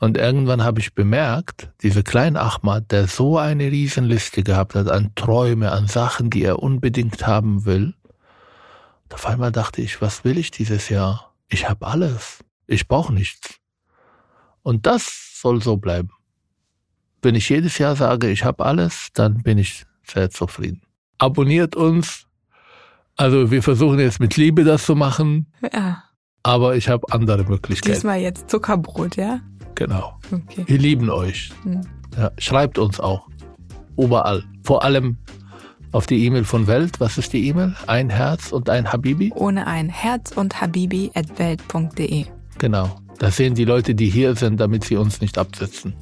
Und 0.00 0.16
irgendwann 0.16 0.62
habe 0.62 0.80
ich 0.80 0.94
bemerkt, 0.94 1.70
dieser 1.82 2.02
kleine 2.02 2.40
Ahmad, 2.40 2.92
der 2.92 3.06
so 3.06 3.38
eine 3.38 3.70
Riesenliste 3.70 4.42
gehabt 4.42 4.74
hat 4.74 4.88
an 4.88 5.12
Träume, 5.14 5.72
an 5.72 5.86
Sachen, 5.86 6.30
die 6.30 6.42
er 6.42 6.62
unbedingt 6.62 7.26
haben 7.26 7.64
will. 7.64 7.94
Und 9.04 9.14
auf 9.14 9.26
einmal 9.26 9.52
dachte 9.52 9.80
ich, 9.82 10.00
was 10.00 10.24
will 10.24 10.38
ich 10.38 10.50
dieses 10.50 10.88
Jahr? 10.88 11.34
Ich 11.48 11.68
habe 11.68 11.86
alles. 11.86 12.44
Ich 12.66 12.88
brauche 12.88 13.12
nichts. 13.12 13.58
Und 14.62 14.86
das 14.86 15.40
soll 15.40 15.62
so 15.62 15.76
bleiben. 15.76 16.10
Wenn 17.22 17.34
ich 17.34 17.48
jedes 17.48 17.78
Jahr 17.78 17.96
sage, 17.96 18.28
ich 18.28 18.44
habe 18.44 18.64
alles, 18.64 19.08
dann 19.14 19.42
bin 19.42 19.58
ich 19.58 19.86
sehr 20.04 20.30
zufrieden. 20.30 20.82
Abonniert 21.18 21.74
uns. 21.74 22.26
Also 23.16 23.50
wir 23.50 23.62
versuchen 23.62 23.98
jetzt 23.98 24.20
mit 24.20 24.36
Liebe 24.36 24.64
das 24.64 24.84
zu 24.84 24.94
machen. 24.94 25.52
Ja. 25.72 26.04
Aber 26.46 26.76
ich 26.76 26.88
habe 26.88 27.04
andere 27.10 27.42
Möglichkeiten. 27.42 27.92
Diesmal 27.92 28.20
jetzt 28.20 28.48
Zuckerbrot, 28.48 29.16
ja? 29.16 29.40
Genau. 29.74 30.16
Okay. 30.30 30.62
Wir 30.66 30.78
lieben 30.78 31.10
euch. 31.10 31.50
Mhm. 31.64 31.80
Ja, 32.16 32.30
schreibt 32.38 32.78
uns 32.78 33.00
auch. 33.00 33.26
Überall. 33.98 34.44
Vor 34.62 34.84
allem 34.84 35.16
auf 35.90 36.06
die 36.06 36.24
E-Mail 36.24 36.44
von 36.44 36.68
Welt. 36.68 37.00
Was 37.00 37.18
ist 37.18 37.32
die 37.32 37.48
E-Mail? 37.48 37.74
Ein 37.88 38.10
Herz 38.10 38.52
und 38.52 38.70
ein 38.70 38.92
Habibi? 38.92 39.32
Ohne 39.34 39.66
ein 39.66 39.88
Herz 39.88 40.30
und 40.36 40.60
Habibi 40.60 41.10
at 41.14 41.36
welt.de. 41.36 42.26
Genau. 42.58 42.96
Das 43.18 43.36
sehen 43.36 43.56
die 43.56 43.64
Leute, 43.64 43.96
die 43.96 44.08
hier 44.08 44.36
sind, 44.36 44.60
damit 44.60 44.84
sie 44.84 44.96
uns 44.96 45.20
nicht 45.20 45.38
absetzen. 45.38 45.96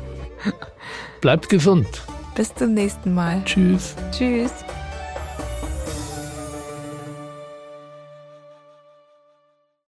Bleibt 1.20 1.50
gesund. 1.50 1.86
Bis 2.34 2.54
zum 2.54 2.72
nächsten 2.72 3.12
Mal. 3.12 3.42
Tschüss. 3.44 3.94
Tschüss. 4.10 4.64